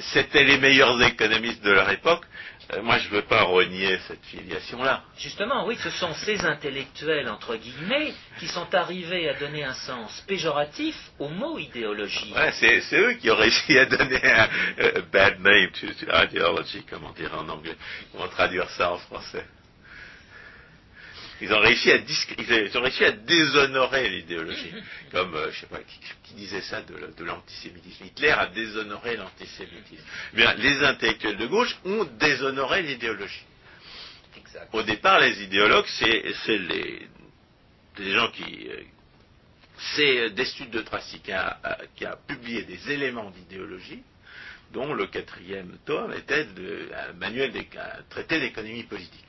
c'était 0.01 0.45
les 0.45 0.59
meilleurs 0.59 1.01
économistes 1.03 1.63
de 1.63 1.71
leur 1.71 1.91
époque, 1.91 2.25
moi, 2.83 2.99
je 2.99 3.09
ne 3.09 3.15
veux 3.15 3.23
pas 3.23 3.43
renier 3.43 3.99
cette 4.09 4.25
filiation-là. 4.25 5.03
Justement, 5.19 5.67
oui, 5.67 5.77
ce 5.83 5.91
sont 5.91 6.13
ces 6.15 6.45
intellectuels, 6.45 7.29
entre 7.29 7.57
guillemets, 7.57 8.13
qui 8.39 8.49
sont 8.49 8.75
arrivés 8.75 9.29
à 9.29 9.35
donner 9.35 9.65
un 9.65 9.75
sens 9.75 10.25
péjoratif 10.27 10.97
au 11.19 11.29
mot 11.29 11.59
idéologie. 11.59 12.33
Ouais, 12.35 12.53
c'est, 12.53 12.83
eux 12.95 13.15
qui 13.15 13.31
ont 13.31 13.37
réussi 13.37 13.79
à 13.79 13.87
donner 13.87 14.21
un 14.25 14.49
bad 15.13 15.41
name 15.41 15.71
to, 15.73 15.87
to 15.87 16.07
ideology, 16.13 16.85
comment 16.89 17.13
dire 17.13 17.33
en 17.39 17.49
anglais. 17.49 17.77
Comment 18.13 18.29
traduire 18.29 18.69
ça 18.71 18.93
en 18.93 18.99
français 18.99 19.45
ils 21.41 21.53
ont 21.53 21.61
réussi 21.61 21.91
à, 21.91 21.97
ils 21.97 22.79
ont 22.79 22.83
réussi 22.83 23.05
à 23.05 23.13
déshonorer 23.13 24.09
l'idéologie. 24.09 24.73
Comme, 25.13 25.33
je 25.33 25.39
euh, 25.39 25.53
je 25.53 25.61
sais 25.61 25.67
pas, 25.67 25.79
qui, 26.25 26.35
disait 26.35 26.63
ça 26.63 26.83
de, 26.83 27.25
l'antisémitisme 27.25 28.05
Hitler 28.05 28.31
a 28.31 28.47
déshonoré 28.47 29.17
l'antisémitisme. 29.17 30.05
Eh 30.33 30.37
bien, 30.37 30.55
les 30.55 30.85
intellectuels 30.85 31.37
de 31.37 31.47
gauche 31.47 31.77
ont 31.85 32.05
déshonoré 32.05 32.83
l'idéologie. 32.83 33.45
Au 34.73 34.83
départ, 34.83 35.21
les 35.21 35.43
idéologues, 35.43 35.87
c'est 35.87 36.23
les, 36.49 37.09
gens 38.13 38.31
qui... 38.31 38.69
Euh, 38.69 38.83
c'est 39.79 40.31
Destutt 40.31 40.71
de 40.71 40.81
Tracy 40.81 41.21
qui 41.21 41.33
a, 41.33 41.59
qui 41.95 42.07
a 42.07 42.17
publié 42.27 42.63
des 42.63 42.91
éléments 42.91 43.31
d'idéologie 43.31 44.03
dont 44.73 44.95
le 44.95 45.07
quatrième 45.07 45.79
tome 45.85 46.13
était 46.15 46.45
de, 46.45 46.91
un 46.95 47.13
manuel, 47.15 47.53
un 47.57 48.03
traité 48.09 48.41
d'économie 48.41 48.85
politique. 48.85 49.26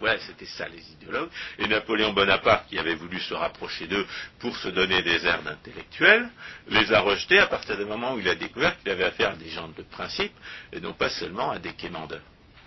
Voilà, 0.00 0.18
c'était 0.20 0.46
ça 0.46 0.66
les 0.68 0.82
idéologues. 0.92 1.28
Et 1.58 1.68
Napoléon 1.68 2.12
Bonaparte, 2.14 2.68
qui 2.68 2.78
avait 2.78 2.94
voulu 2.94 3.20
se 3.20 3.34
rapprocher 3.34 3.86
d'eux 3.86 4.06
pour 4.38 4.56
se 4.56 4.68
donner 4.68 5.02
des 5.02 5.24
airs 5.26 5.42
d'intellectuels, 5.42 6.28
les 6.68 6.90
a 6.92 7.00
rejetés 7.00 7.38
à 7.38 7.46
partir 7.46 7.76
du 7.76 7.84
moment 7.84 8.14
où 8.14 8.18
il 8.18 8.28
a 8.28 8.34
découvert 8.34 8.78
qu'il 8.78 8.90
avait 8.90 9.04
affaire 9.04 9.32
à 9.32 9.36
des 9.36 9.50
gens 9.50 9.68
de 9.68 9.82
principe, 9.82 10.32
et 10.72 10.80
non 10.80 10.94
pas 10.94 11.10
seulement 11.10 11.50
à 11.50 11.58
des 11.58 11.74
quémandeurs. 11.74 12.22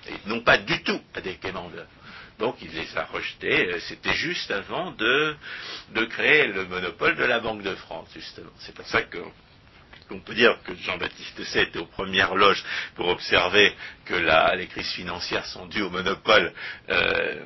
Et 0.07 0.13
non 0.27 0.41
pas 0.41 0.59
du 0.59 0.83
tout 0.83 1.01
à 1.15 1.21
des 1.21 1.35
quémandeurs. 1.35 1.87
Donc 2.37 2.57
il 2.61 2.71
les 2.71 2.97
a 2.97 3.05
rejetés. 3.05 3.79
C'était 3.81 4.13
juste 4.13 4.51
avant 4.51 4.91
de, 4.91 5.35
de 5.95 6.05
créer 6.05 6.47
le 6.47 6.65
monopole 6.65 7.15
de 7.15 7.23
la 7.23 7.39
Banque 7.39 7.63
de 7.63 7.73
France, 7.75 8.09
justement. 8.13 8.51
C'est 8.59 8.75
pour 8.75 8.85
ça 8.87 9.01
que 9.03 9.19
on 10.11 10.19
peut 10.19 10.33
dire 10.33 10.57
que 10.63 10.75
Jean-Baptiste 10.75 11.43
Say 11.45 11.63
était 11.63 11.79
aux 11.79 11.85
premières 11.85 12.35
loges 12.35 12.63
pour 12.95 13.07
observer 13.07 13.73
que 14.05 14.15
les 14.55 14.67
crises 14.67 14.91
financières 14.91 15.45
sont 15.45 15.65
dues 15.67 15.81
au 15.81 15.89
monopole, 15.89 16.53
euh, 16.89 17.39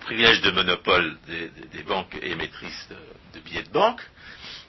privilège 0.00 0.40
de 0.42 0.50
monopole 0.50 1.16
des, 1.26 1.82
banques 1.82 2.16
émettrices 2.22 2.88
de, 3.34 3.40
billets 3.40 3.62
de 3.62 3.70
banque, 3.70 4.00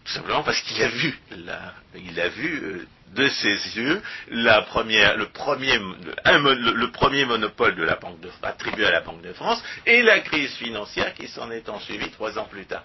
tout 0.06 0.14
simplement 0.14 0.44
parce 0.44 0.60
qu'il 0.62 0.82
a 0.82 0.88
vu, 0.88 1.20
euh, 1.32 2.86
de 3.14 3.28
ses 3.28 3.78
yeux 3.78 4.02
le, 4.30 4.66
premier, 4.66 5.16
le, 5.16 6.92
premier 6.92 7.26
monopole 7.26 7.76
de 7.76 7.84
la 7.84 7.96
banque 7.96 8.18
attribué 8.42 8.86
à 8.86 8.92
la 8.92 9.02
Banque 9.02 9.22
de 9.22 9.34
France 9.34 9.62
et 9.86 10.02
la 10.02 10.22
crise 10.22 10.54
financière 10.56 11.14
qui 11.14 11.28
s'en 11.28 11.52
est 11.52 11.68
ensuivie 11.70 12.10
trois 12.12 12.38
ans 12.40 12.46
plus 12.46 12.66
tard. 12.66 12.84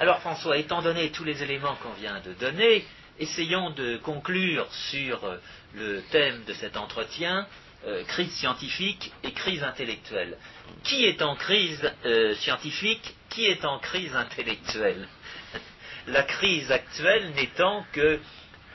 Alors 0.00 0.20
François, 0.20 0.56
étant 0.58 0.80
donné 0.80 1.10
tous 1.10 1.24
les 1.24 1.42
éléments 1.42 1.74
qu'on 1.82 1.92
vient 1.94 2.20
de 2.20 2.32
donner, 2.34 2.86
essayons 3.18 3.70
de 3.70 3.96
conclure 3.96 4.72
sur 4.90 5.24
euh, 5.24 5.38
le 5.74 6.02
thème 6.12 6.44
de 6.44 6.52
cet 6.52 6.76
entretien, 6.76 7.48
euh, 7.84 8.04
crise 8.04 8.30
scientifique 8.34 9.10
et 9.24 9.32
crise 9.32 9.64
intellectuelle. 9.64 10.38
Qui 10.84 11.04
est 11.04 11.20
en 11.20 11.34
crise 11.34 11.92
euh, 12.06 12.36
scientifique 12.36 13.12
Qui 13.28 13.46
est 13.46 13.64
en 13.64 13.80
crise 13.80 14.14
intellectuelle? 14.14 15.08
La 16.06 16.22
crise 16.22 16.70
actuelle 16.70 17.32
n'étant 17.34 17.84
que, 17.92 18.20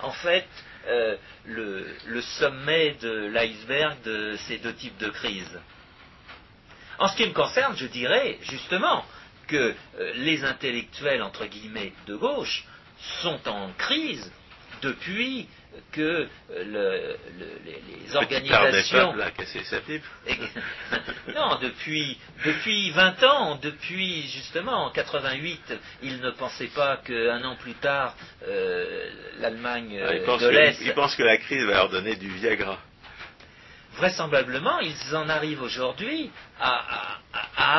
en 0.02 0.12
fait, 0.12 0.48
le, 1.46 1.88
le, 2.06 2.22
sommet 2.22 2.98
de 3.02 3.28
l'iceberg 3.28 4.02
de 4.04 4.36
ces 4.46 4.58
deux 4.58 4.74
types 4.74 4.98
de 4.98 5.08
crises. 5.08 5.60
En 7.00 7.08
ce 7.08 7.16
qui 7.16 7.26
me 7.26 7.34
concerne, 7.34 7.76
je 7.78 7.88
dirais 7.88 8.38
justement 8.42 9.06
que 9.48 9.74
euh, 10.00 10.12
les 10.16 10.44
intellectuels, 10.44 11.22
entre 11.22 11.46
guillemets, 11.46 11.94
de 12.08 12.16
gauche 12.16 12.66
sont 13.22 13.48
en 13.48 13.72
crise 13.78 14.32
depuis 14.82 15.48
que 15.92 16.28
euh, 16.52 17.16
les, 18.06 18.16
organisations... 18.16 19.14
non, 21.36 21.58
depuis, 21.62 22.18
depuis 22.46 22.92
20 22.92 23.24
ans, 23.24 23.60
depuis 23.62 24.28
justement 24.30 24.86
en 24.86 24.92
88, 24.92 25.74
ils 26.04 26.20
ne 26.20 26.32
pensaient 26.32 26.68
pas 26.68 26.98
qu'un 26.98 27.44
an 27.44 27.56
plus 27.56 27.74
tard, 27.76 28.16
euh, 28.48 29.10
l'Allemagne 29.40 30.00
ah, 30.06 30.38
de 30.38 30.48
l'Est... 30.50 30.82
Ils 30.82 30.94
pensent 30.94 31.16
que 31.16 31.24
la 31.24 31.38
crise 31.38 31.64
va 31.64 31.74
leur 31.74 31.90
donner 31.90 32.16
du 32.16 32.30
Viagra 32.30 32.78
vraisemblablement, 33.96 34.80
ils 34.80 35.16
en 35.16 35.30
arrivent 35.30 35.62
aujourd'hui 35.62 36.32
à, 36.60 37.20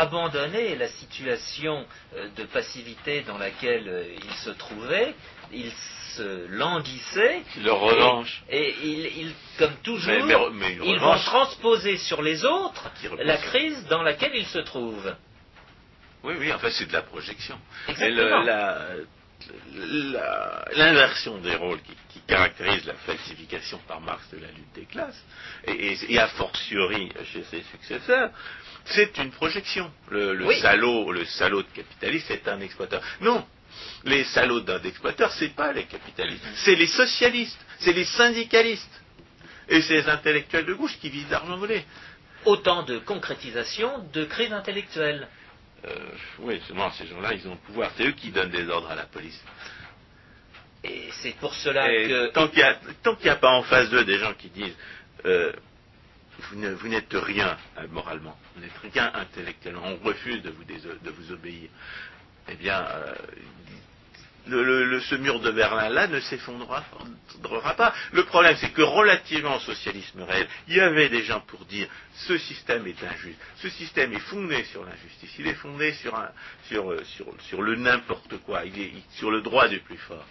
abandonner 0.01 0.77
la 0.77 0.89
situation 0.89 1.87
euh, 2.17 2.29
de 2.37 2.45
passivité 2.45 3.23
dans 3.23 3.39
laquelle 3.39 3.89
euh, 3.89 4.05
ils 4.25 4.35
se 4.35 4.51
trouvaient. 4.51 5.15
Ils 5.53 5.73
se 6.17 6.47
languissaient. 6.49 7.43
Et, 8.49 8.75
ils, 8.83 9.35
comme 9.59 9.75
toujours, 9.83 10.13
ils 10.85 10.99
vont 10.99 11.19
transposer 11.19 11.97
sur 11.99 12.23
les 12.23 12.45
autres 12.45 12.91
la 13.19 13.37
crise 13.37 13.87
dans 13.89 14.03
laquelle 14.03 14.35
ils 14.35 14.47
se 14.47 14.59
trouvent. 14.59 15.15
Oui, 16.23 16.35
oui, 16.39 16.53
en 16.53 16.59
fait, 16.59 16.71
c'est 16.71 16.87
de 16.87 16.93
la 16.93 17.03
projection. 17.03 17.59
Exactement 17.89 18.45
l'inversion 20.77 21.39
des 21.39 21.55
rôles 21.57 21.81
qui, 21.83 22.21
caractérise 22.27 22.87
la 22.87 22.95
falsification 22.95 23.79
par 23.87 24.01
Marx 24.01 24.31
de 24.31 24.39
la 24.39 24.49
lutte 24.49 24.73
des 24.75 24.87
classes, 24.87 25.23
et, 25.67 26.19
a 26.19 26.29
fortiori 26.29 27.11
chez 27.33 27.45
ses 27.45 27.63
successeurs, 27.71 28.31
c'est 28.87 29.19
une 29.19 29.31
projection. 29.31 29.91
Le, 30.09 30.55
salaud, 30.55 31.13
le 31.13 31.27
salaud 31.27 31.63
de 31.63 31.69
capitaliste 31.69 32.31
est 32.31 32.49
un 32.49 32.61
exploiteur. 32.61 33.03
Non, 33.21 33.47
les 34.05 34.25
salauds 34.25 34.61
d'un 34.61 34.83
exploiteur, 34.83 35.31
c'est 35.33 35.55
pas 35.55 35.73
les 35.73 35.85
capitalistes, 35.85 36.45
c'est 36.57 36.77
les 36.77 36.87
socialistes, 36.87 37.61
c'est 37.79 37.93
les 37.93 38.05
syndicalistes, 38.05 39.03
et 39.69 39.83
c'est 39.83 39.95
les 39.95 40.09
intellectuels 40.09 40.67
de 40.67 40.75
gauche 40.75 40.99
qui 41.01 41.11
visent 41.11 41.29
d'argent 41.29 41.57
volé. 41.57 41.85
Autant 42.45 42.83
de 42.83 42.99
concrétisation 42.99 44.07
de 44.13 44.25
crise 44.25 44.53
intellectuelle. 44.53 45.29
Euh, 45.85 45.95
oui, 46.41 46.61
seulement 46.67 46.91
ces 46.93 47.07
gens-là, 47.07 47.35
ils 47.35 47.47
ont 47.47 47.53
le 47.53 47.57
pouvoir. 47.59 47.91
C'est 47.97 48.07
eux 48.07 48.13
qui 48.13 48.31
donnent 48.31 48.51
des 48.51 48.69
ordres 48.69 48.91
à 48.91 48.95
la 48.95 49.05
police. 49.05 49.41
Et 50.83 51.09
c'est 51.23 51.35
pour 51.37 51.55
cela 51.55 51.87
que. 51.89 52.31
Tant 52.33 52.49
qu'il 52.49 52.63
n'y 53.25 53.31
a, 53.31 53.37
pas 53.37 53.51
en 53.51 53.63
face 53.63 53.91
d'eux 53.91 54.05
des 54.05 54.19
gens 54.19 54.35
qui 54.35 54.51
disent 54.51 54.77
euh, 55.25 55.53
vous 56.51 56.89
n'êtes 56.89 57.13
rien 57.13 57.57
euh, 57.79 57.87
moralement, 57.91 58.37
vous 58.55 58.63
n'êtes 58.63 58.95
rien 58.95 59.11
intellectuellement, 59.15 59.83
on 59.85 60.05
refuse 60.05 60.43
de 60.43 60.51
vous, 60.51 60.65
de 60.65 61.11
vous 61.11 61.33
obéir, 61.33 61.71
eh 62.49 62.55
bien, 62.57 62.87
le, 64.47 65.01
ce 65.01 65.15
mur 65.15 65.41
de 65.41 65.51
Berlin-là 65.51 66.07
ne 66.09 66.21
s'effondrera 66.21 66.83
pas. 67.77 67.95
Le 68.13 68.25
problème, 68.25 68.57
c'est 68.61 68.73
que 68.73 68.83
relativement 68.83 69.57
au 69.57 69.61
socialisme 69.61 70.23
réel, 70.23 70.47
il 70.69 70.77
y 70.77 70.81
avait 70.81 71.09
des 71.09 71.23
gens 71.23 71.41
pour 71.41 71.65
dire 71.65 71.89
ce 72.15 72.39
système 72.39 72.87
est 72.87 73.03
injuste, 73.03 73.39
ce 73.57 73.69
système 73.71 74.13
est 74.13 74.21
fondé 74.21 74.65
sur 74.65 74.85
l'injustice, 74.85 75.31
il 75.39 75.47
est 75.47 75.55
fondé 75.55 75.93
sur, 75.95 76.19
sur 77.49 77.63
le 77.63 77.77
n'importe 77.77 78.39
quoi, 78.39 78.65
il 78.65 78.79
est 78.79 78.93
sur 79.17 79.31
le 79.31 79.41
droit 79.41 79.69
du 79.69 79.81
plus 79.81 79.99
fort. 79.99 80.27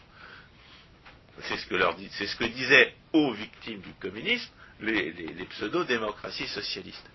C'est 1.42 1.58
ce 1.58 1.66
que 1.66 1.76
ce 1.78 2.36
que 2.36 2.44
disaient 2.46 2.94
aux 3.12 3.32
victimes 3.34 3.82
du 3.82 3.94
communisme 4.00 4.52
les, 4.82 5.48
pseudo-démocraties 5.50 6.48
socialistes. 6.48 7.10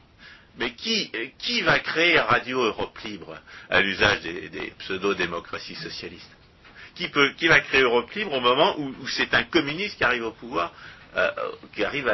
Mais 0.59 0.72
qui, 0.74 1.61
va 1.62 1.78
créer 1.78 2.18
Radio 2.18 2.62
Europe 2.62 2.99
Libre 3.05 3.38
à 3.70 3.80
l'usage 3.80 4.22
des, 4.22 4.49
des 4.49 4.72
pseudo-démocraties 4.78 5.76
socialistes? 5.76 6.38
Qui, 6.99 7.49
va 7.49 7.61
créer 7.61 7.82
Europe 7.82 8.11
libre 8.12 8.32
au 8.32 8.40
moment 8.40 8.78
où, 8.78 9.07
c'est 9.09 9.32
un 9.34 9.44
communiste 9.44 9.96
qui 9.96 10.05
arrive 10.05 10.24
au 10.24 10.32
pouvoir, 10.32 10.72
euh, 11.16 11.30
qui 11.74 11.84
arrive 11.84 12.11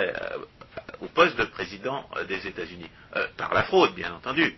au 1.01 1.07
poste 1.09 1.37
de 1.37 1.45
président 1.45 2.09
euh, 2.17 2.25
des 2.25 2.47
États-Unis. 2.47 2.91
Euh, 3.17 3.27
par 3.37 3.55
la 3.55 3.65
fraude, 3.65 3.95
bien 3.95 4.13
entendu. 4.13 4.55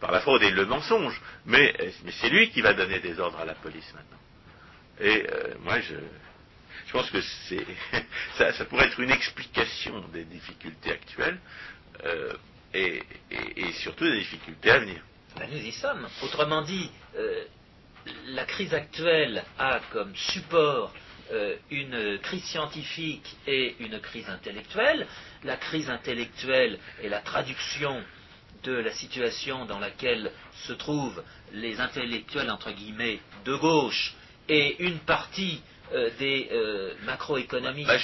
Par 0.00 0.12
la 0.12 0.20
fraude 0.20 0.42
et 0.42 0.50
le 0.50 0.66
mensonge. 0.66 1.20
Mais, 1.44 1.74
c'est 2.20 2.28
lui 2.28 2.50
qui 2.50 2.60
va 2.60 2.72
donner 2.72 3.00
des 3.00 3.18
ordres 3.18 3.38
à 3.38 3.44
la 3.44 3.54
police 3.54 3.92
maintenant. 3.94 4.18
Et 4.98 5.26
moi, 5.60 5.78
je, 5.80 5.94
pense 6.90 7.10
que 7.10 7.20
ça, 8.38 8.64
pourrait 8.66 8.86
être 8.86 9.00
une 9.00 9.10
explication 9.10 10.00
des 10.12 10.24
difficultés 10.24 10.92
actuelles 10.92 11.38
et, 12.72 13.02
surtout 13.80 14.04
des 14.04 14.18
difficultés 14.18 14.70
à 14.70 14.78
venir. 14.78 15.02
Ben, 15.38 15.48
nous 15.50 15.58
y 15.58 15.72
sommes. 15.72 16.06
Autrement 16.22 16.62
dit, 16.62 16.90
la 18.28 18.44
crise 18.44 18.74
actuelle 18.74 19.44
a 19.58 19.80
comme 19.92 20.14
support 20.14 20.92
euh, 21.32 21.56
une 21.70 22.18
crise 22.22 22.44
scientifique 22.44 23.36
et 23.46 23.74
une 23.80 23.98
crise 24.00 24.28
intellectuelle. 24.28 25.06
La 25.44 25.56
crise 25.56 25.90
intellectuelle 25.90 26.78
est 27.02 27.08
la 27.08 27.20
traduction 27.20 28.02
de 28.62 28.72
la 28.72 28.92
situation 28.92 29.64
dans 29.64 29.78
laquelle 29.78 30.30
se 30.66 30.72
trouvent 30.72 31.22
les 31.52 31.80
intellectuels 31.80 32.50
entre 32.50 32.70
guillemets 32.72 33.20
de 33.44 33.54
gauche 33.56 34.14
et 34.48 34.76
une 34.82 34.98
partie 35.00 35.60
euh, 35.92 36.10
des 36.18 36.48
euh, 36.52 36.94
macroéconomistes 37.04 37.88
bah, 37.88 37.98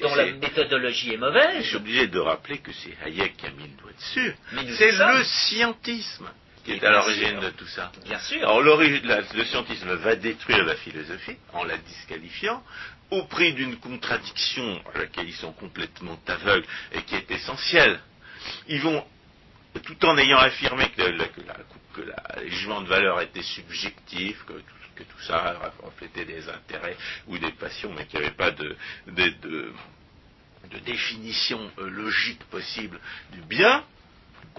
dont 0.00 0.14
la 0.14 0.32
méthodologie 0.32 1.14
est 1.14 1.18
mauvaise. 1.18 1.62
Je 1.62 1.68
suis 1.68 1.76
obligé 1.76 2.06
de 2.08 2.18
rappeler 2.18 2.58
que 2.58 2.72
c'est 2.72 2.96
Hayek 3.04 3.36
qui 3.36 3.46
a 3.46 3.50
mis 3.50 3.64
le 3.64 3.80
doigt 3.80 3.92
dessus. 3.92 4.34
C'est 4.76 4.92
le 4.92 5.24
scientisme 5.24 6.28
qui 6.64 6.72
est 6.72 6.84
à 6.84 6.90
l'origine 6.90 7.40
de 7.40 7.50
tout 7.50 7.66
ça. 7.66 7.90
Bien 8.04 8.18
sûr. 8.20 8.42
Alors 8.42 8.60
le 8.60 9.44
scientisme 9.44 9.94
va 9.94 10.16
détruire 10.16 10.64
la 10.64 10.76
philosophie 10.76 11.36
en 11.52 11.64
la 11.64 11.76
disqualifiant 11.78 12.62
au 13.10 13.24
prix 13.24 13.54
d'une 13.54 13.76
contradiction 13.76 14.82
à 14.94 14.98
laquelle 14.98 15.28
ils 15.28 15.34
sont 15.34 15.52
complètement 15.52 16.18
aveugles 16.26 16.66
et 16.92 17.02
qui 17.02 17.14
est 17.14 17.30
essentielle. 17.30 18.00
Ils 18.68 18.80
vont, 18.80 19.04
tout 19.84 20.04
en 20.04 20.16
ayant 20.18 20.38
affirmé 20.38 20.90
que, 20.90 21.02
le, 21.02 22.48
jugement 22.48 22.82
de 22.82 22.88
valeur 22.88 23.20
était 23.20 23.42
subjectif, 23.42 24.44
que, 24.44 24.52
tout 24.98 25.20
ça 25.20 25.72
reflétait 25.84 26.24
des 26.24 26.48
intérêts 26.48 26.96
ou 27.28 27.38
des 27.38 27.52
passions, 27.52 27.92
mais 27.96 28.04
qu'il 28.06 28.18
n'y 28.18 28.26
avait 28.26 28.34
pas 28.34 28.50
de, 28.50 28.76
de 29.06 30.78
définition 30.80 31.70
euh, 31.78 31.88
logique 31.88 32.42
possible 32.44 32.98
du 33.32 33.40
bien, 33.42 33.84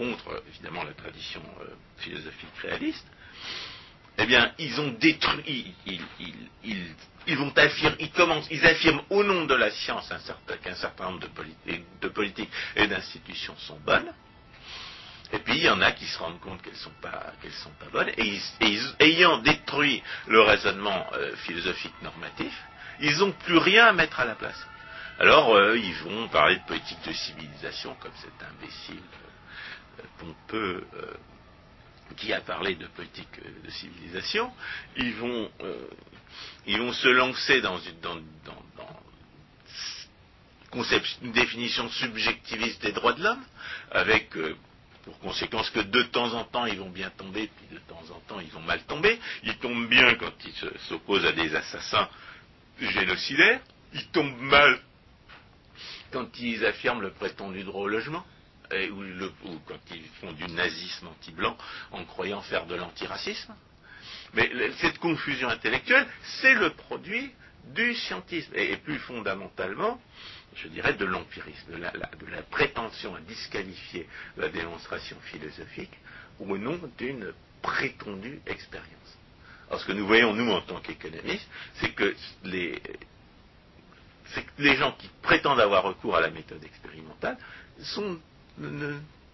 contre 0.00 0.42
évidemment 0.48 0.82
la 0.82 0.94
tradition 0.94 1.42
euh, 1.60 1.66
philosophique 1.98 2.56
réaliste, 2.62 3.06
eh 4.16 4.24
bien, 4.24 4.52
ils 4.58 4.80
ont 4.80 4.92
détruit, 4.98 5.74
ils, 5.86 7.36
vont 7.36 7.52
affirmer, 7.54 7.96
ils 8.00 8.10
commencent, 8.10 8.48
ils 8.50 8.64
affirment 8.64 9.02
au 9.10 9.22
nom 9.22 9.44
de 9.44 9.54
la 9.54 9.70
science 9.70 10.10
qu'un 10.62 10.74
certain, 10.74 11.04
nombre 11.04 11.20
de, 11.20 12.08
politiques 12.08 12.50
et 12.76 12.86
d'institutions 12.86 13.56
sont 13.58 13.78
bonnes, 13.80 14.10
et 15.32 15.38
puis 15.38 15.58
il 15.58 15.64
y 15.64 15.70
en 15.70 15.82
a 15.82 15.92
qui 15.92 16.06
se 16.06 16.18
rendent 16.18 16.40
compte 16.40 16.62
qu'elles 16.62 16.76
sont 16.76 16.92
sont 17.62 17.70
pas 17.78 17.90
bonnes, 17.92 18.10
et, 18.16 18.38
ayant 19.00 19.38
détruit 19.38 20.02
le 20.28 20.40
raisonnement 20.40 21.06
euh, 21.12 21.36
philosophique 21.36 21.94
normatif, 22.02 22.54
ils 23.00 23.18
n'ont 23.18 23.32
plus 23.32 23.58
rien 23.58 23.88
à 23.88 23.92
mettre 23.92 24.20
à 24.20 24.24
la 24.24 24.34
place. 24.34 24.66
Alors 25.18 25.54
euh, 25.54 25.76
ils 25.76 25.94
vont 25.96 26.28
parler 26.28 26.56
de 26.56 26.64
politique 26.64 27.02
de 27.06 27.12
civilisation 27.12 27.94
comme 28.00 28.12
cet 28.16 28.32
imbécile 28.48 29.02
euh, 30.00 30.06
pompeux 30.18 30.84
qui 32.16 32.32
a 32.32 32.40
parlé 32.40 32.74
de 32.74 32.86
politique 32.88 33.40
de 33.64 33.70
civilisation. 33.70 34.52
Ils 34.96 35.14
vont 35.14 35.48
se 36.92 37.08
lancer 37.08 37.60
dans 37.60 37.78
une, 37.78 38.00
dans, 38.00 38.20
une 41.22 41.32
définition 41.32 41.88
subjectiviste 41.88 42.82
des 42.82 42.92
droits 42.92 43.12
de 43.12 43.22
l'homme, 43.22 43.44
avec 43.92 44.36
pour 45.04 45.18
conséquence 45.20 45.70
que 45.70 45.80
de 45.80 46.02
temps 46.04 46.34
en 46.34 46.44
temps 46.44 46.66
ils 46.66 46.78
vont 46.78 46.90
bien 46.90 47.10
tomber, 47.10 47.48
puis 47.56 47.74
de 47.74 47.80
temps 47.80 48.02
en 48.14 48.20
temps 48.28 48.40
ils 48.40 48.50
vont 48.50 48.60
mal 48.60 48.82
tomber. 48.84 49.18
Ils 49.44 49.56
tombent 49.58 49.88
bien 49.88 50.14
quand 50.16 50.32
ils 50.44 50.78
s'opposent 50.88 51.24
à 51.24 51.32
des 51.32 51.54
assassins 51.54 52.08
génocidaires. 52.80 53.60
Ils 53.94 54.06
tombent 54.08 54.40
mal 54.40 54.80
quand 56.12 56.38
ils 56.38 56.64
affirment 56.64 57.02
le 57.02 57.12
prétendu 57.12 57.62
droit 57.64 57.82
au 57.82 57.88
logement. 57.88 58.24
Ou, 58.72 59.58
quand 59.66 59.78
ils 59.90 60.08
font 60.20 60.32
du 60.32 60.44
nazisme 60.46 61.08
anti-blanc 61.08 61.56
en 61.90 62.04
croyant 62.04 62.40
faire 62.42 62.66
de 62.66 62.74
l'antiracisme. 62.74 63.54
Mais 64.34 64.50
cette 64.80 64.98
confusion 64.98 65.48
intellectuelle, 65.48 66.06
c'est 66.40 66.54
le 66.54 66.70
produit 66.70 67.32
du 67.74 67.94
scientisme. 67.94 68.52
et 68.54 68.76
plus 68.76 68.98
fondamentalement, 68.98 70.00
je 70.54 70.68
dirais, 70.68 70.94
de 70.94 71.04
l'empirisme, 71.04 71.72
de 71.72 71.76
la, 71.76 72.42
prétention 72.50 73.14
à 73.14 73.20
disqualifier 73.20 74.08
la 74.36 74.48
démonstration 74.48 75.16
philosophique 75.20 75.92
au 76.38 76.56
nom 76.58 76.80
d'une 76.98 77.32
prétendue 77.62 78.40
expérience. 78.46 78.88
Alors 79.68 79.80
ce 79.80 79.86
que 79.86 79.92
nous 79.92 80.06
voyons, 80.06 80.32
nous, 80.32 80.50
en 80.50 80.62
tant 80.62 80.80
qu'économistes, 80.80 81.48
c'est 81.74 81.92
que 81.92 82.14
les, 82.44 82.80
les 84.58 84.76
gens 84.76 84.92
qui 84.92 85.08
prétendent 85.22 85.60
avoir 85.60 85.84
recours 85.84 86.16
à 86.16 86.20
la 86.20 86.30
méthode 86.30 86.64
expérimentale 86.64 87.38
sont, 87.82 88.18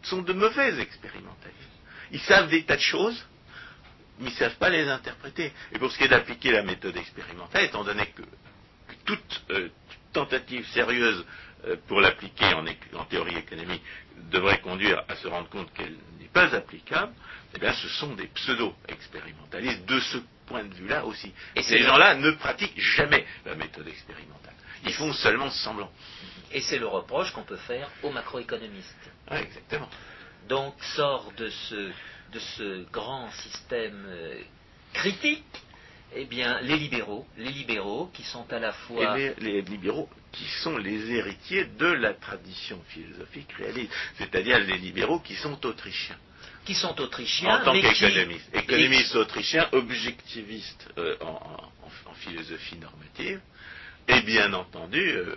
sont 0.03 0.23
de 0.23 0.33
mauvais 0.33 0.81
expérimentalistes. 0.81 1.61
Ils 2.13 2.21
savent 2.21 2.49
des 2.49 2.65
tas 2.65 2.77
de 2.77 2.81
choses, 2.81 3.27
mais 4.19 4.29
ils 4.29 4.33
ne 4.33 4.39
savent 4.39 4.57
pas 4.57 4.71
les 4.71 4.89
interpréter. 4.89 5.53
Et 5.73 5.79
pour 5.79 5.91
ce 5.91 5.99
qui 5.99 6.05
est 6.05 6.09
d'appliquer 6.09 6.53
la 6.53 6.63
méthode 6.63 6.97
expérimentale, 6.97 7.65
étant 7.65 7.85
donné 7.85 8.07
que, 8.07 8.23
toute, 9.05 9.45
euh, 9.51 9.69
tentative 10.13 10.67
sérieuse 10.69 11.25
euh, 11.67 11.77
pour 11.87 12.01
l'appliquer 12.01 12.55
en, 12.95 13.05
théorie 13.05 13.37
économique 13.37 13.83
devrait 14.31 14.61
conduire 14.61 15.03
à 15.09 15.17
se 15.17 15.29
rendre 15.29 15.49
compte 15.49 15.73
qu'elle 15.75 15.97
n'est 16.19 16.29
pas 16.33 16.55
applicable, 16.55 17.13
eh 17.55 17.59
bien, 17.59 17.73
ce 17.73 17.89
sont 17.89 18.15
des 18.15 18.27
pseudo-expérimentalistes 18.29 19.85
de 19.85 20.01
ce 20.01 20.19
point 20.47 20.65
de 20.65 20.75
vue-là 20.75 21.05
aussi. 21.05 21.33
Et 21.55 21.63
ces 21.63 21.83
gens-là 21.83 22.15
ne 22.15 22.31
pratiquent 22.33 22.81
jamais 22.81 23.25
la 23.45 23.55
méthode 23.55 23.89
expérimentale. 23.89 24.55
Ils 24.87 24.95
font 24.95 25.13
seulement 25.13 25.51
semblant. 25.51 25.91
Et 26.53 26.61
c'est 26.61 26.79
le 26.79 26.87
reproche 26.87 27.33
qu'on 27.33 27.43
peut 27.43 27.57
faire 27.57 27.91
aux 28.03 28.11
macroéconomistes. 28.11 29.11
Oui, 29.31 29.39
exactement. 29.39 29.89
Donc 30.49 30.75
sort 30.95 31.33
de 31.37 31.51
ce, 31.51 31.91
de 32.33 32.39
ce 32.39 32.85
grand 32.91 33.31
système 33.33 34.05
euh, 34.07 34.41
critique 34.93 35.45
eh 36.15 36.25
bien, 36.25 36.61
les 36.61 36.77
libéraux, 36.77 37.27
les 37.37 37.51
libéraux 37.51 38.11
qui 38.15 38.23
sont 38.23 38.51
à 38.53 38.59
la 38.59 38.73
fois... 38.73 39.17
les, 39.17 39.63
libéraux 39.63 40.09
qui 40.33 40.45
sont 40.63 40.77
les 40.77 41.11
héritiers 41.11 41.65
de 41.79 41.87
la 41.87 42.15
tradition 42.15 42.81
philosophique 42.89 43.53
réaliste, 43.53 43.93
c'est-à-dire 44.19 44.59
les 44.61 44.79
libéraux 44.79 45.21
qui 45.21 45.35
sont 45.35 45.65
autrichiens. 45.67 46.19
Qui 46.65 46.75
sont 46.75 47.01
autrichiens. 47.01 47.61
En 47.61 47.65
tant 47.65 47.81
qu'économistes. 47.81 48.55
Économistes 48.55 49.15
autrichiens, 49.17 49.69
objectivistes 49.73 50.89
euh, 50.99 51.17
en, 51.21 51.71
philosophie 52.15 52.77
normative, 52.79 53.41
et 54.09 54.21
bien 54.23 54.53
entendu, 54.53 55.01
euh, 55.01 55.37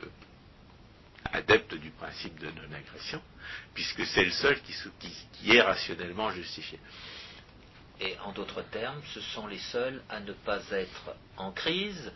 adeptes 1.32 1.76
du 1.76 1.92
principe 1.92 2.40
de 2.40 2.48
non-agression, 2.48 3.22
puisque 3.74 4.06
c'est 4.06 4.26
le 4.26 4.32
seul 4.32 4.60
qui 4.62 5.56
est 5.56 5.62
rationnellement 5.62 6.32
justifié. 6.32 6.80
Et 8.02 8.18
en 8.20 8.32
d'autres 8.32 8.62
termes, 8.62 9.02
ce 9.14 9.20
sont 9.20 9.48
les 9.48 9.58
seuls 9.58 10.02
à 10.10 10.20
ne 10.22 10.32
pas 10.32 10.62
être 10.72 11.16
en 11.38 11.52
crise. 11.52 12.12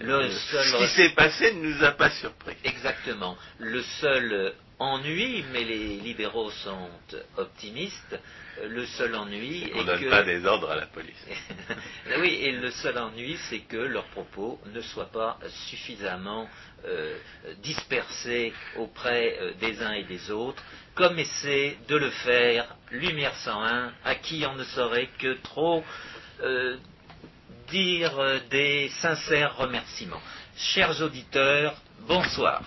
Le 0.00 0.30
Ce 0.30 0.76
qui 0.78 0.88
s'est 0.88 1.14
passé 1.14 1.52
ne 1.54 1.68
nous 1.68 1.84
a 1.84 1.92
pas 1.92 2.10
surpris. 2.10 2.56
Exactement. 2.64 3.36
Le 3.58 3.82
seul 3.82 4.54
ennui, 4.78 5.44
mais 5.52 5.64
les 5.64 5.96
libéraux 6.00 6.50
sont 6.50 6.88
optimistes, 7.36 8.18
le 8.62 8.86
seul 8.86 9.14
ennui 9.14 9.70
On 9.74 9.82
ne 9.82 9.84
donne 9.84 10.10
pas 10.10 10.22
des 10.22 10.44
ordres 10.44 10.70
à 10.70 10.76
la 10.76 10.86
police. 10.86 11.26
oui, 12.18 12.38
et 12.42 12.52
le 12.52 12.70
seul 12.70 12.98
ennui, 12.98 13.36
c'est 13.48 13.60
que 13.60 13.76
leurs 13.76 14.06
propos 14.06 14.60
ne 14.72 14.80
soient 14.80 15.10
pas 15.10 15.38
suffisamment 15.68 16.48
euh, 16.86 17.16
dispersés 17.62 18.52
auprès 18.76 19.38
euh, 19.40 19.52
des 19.60 19.82
uns 19.82 19.92
et 19.92 20.04
des 20.04 20.30
autres, 20.30 20.62
comme 20.94 21.18
essaie 21.18 21.76
de 21.88 21.96
le 21.96 22.10
faire 22.10 22.76
Lumière 22.90 23.34
101, 23.36 23.92
à 24.04 24.14
qui 24.16 24.44
on 24.46 24.54
ne 24.54 24.64
saurait 24.64 25.08
que 25.18 25.34
trop 25.42 25.84
euh, 26.40 26.76
dire 27.70 28.40
des 28.50 28.90
sincères 29.00 29.56
remerciements. 29.56 30.20
Chers 30.56 31.00
auditeurs, 31.02 31.74
bonsoir. 32.06 32.62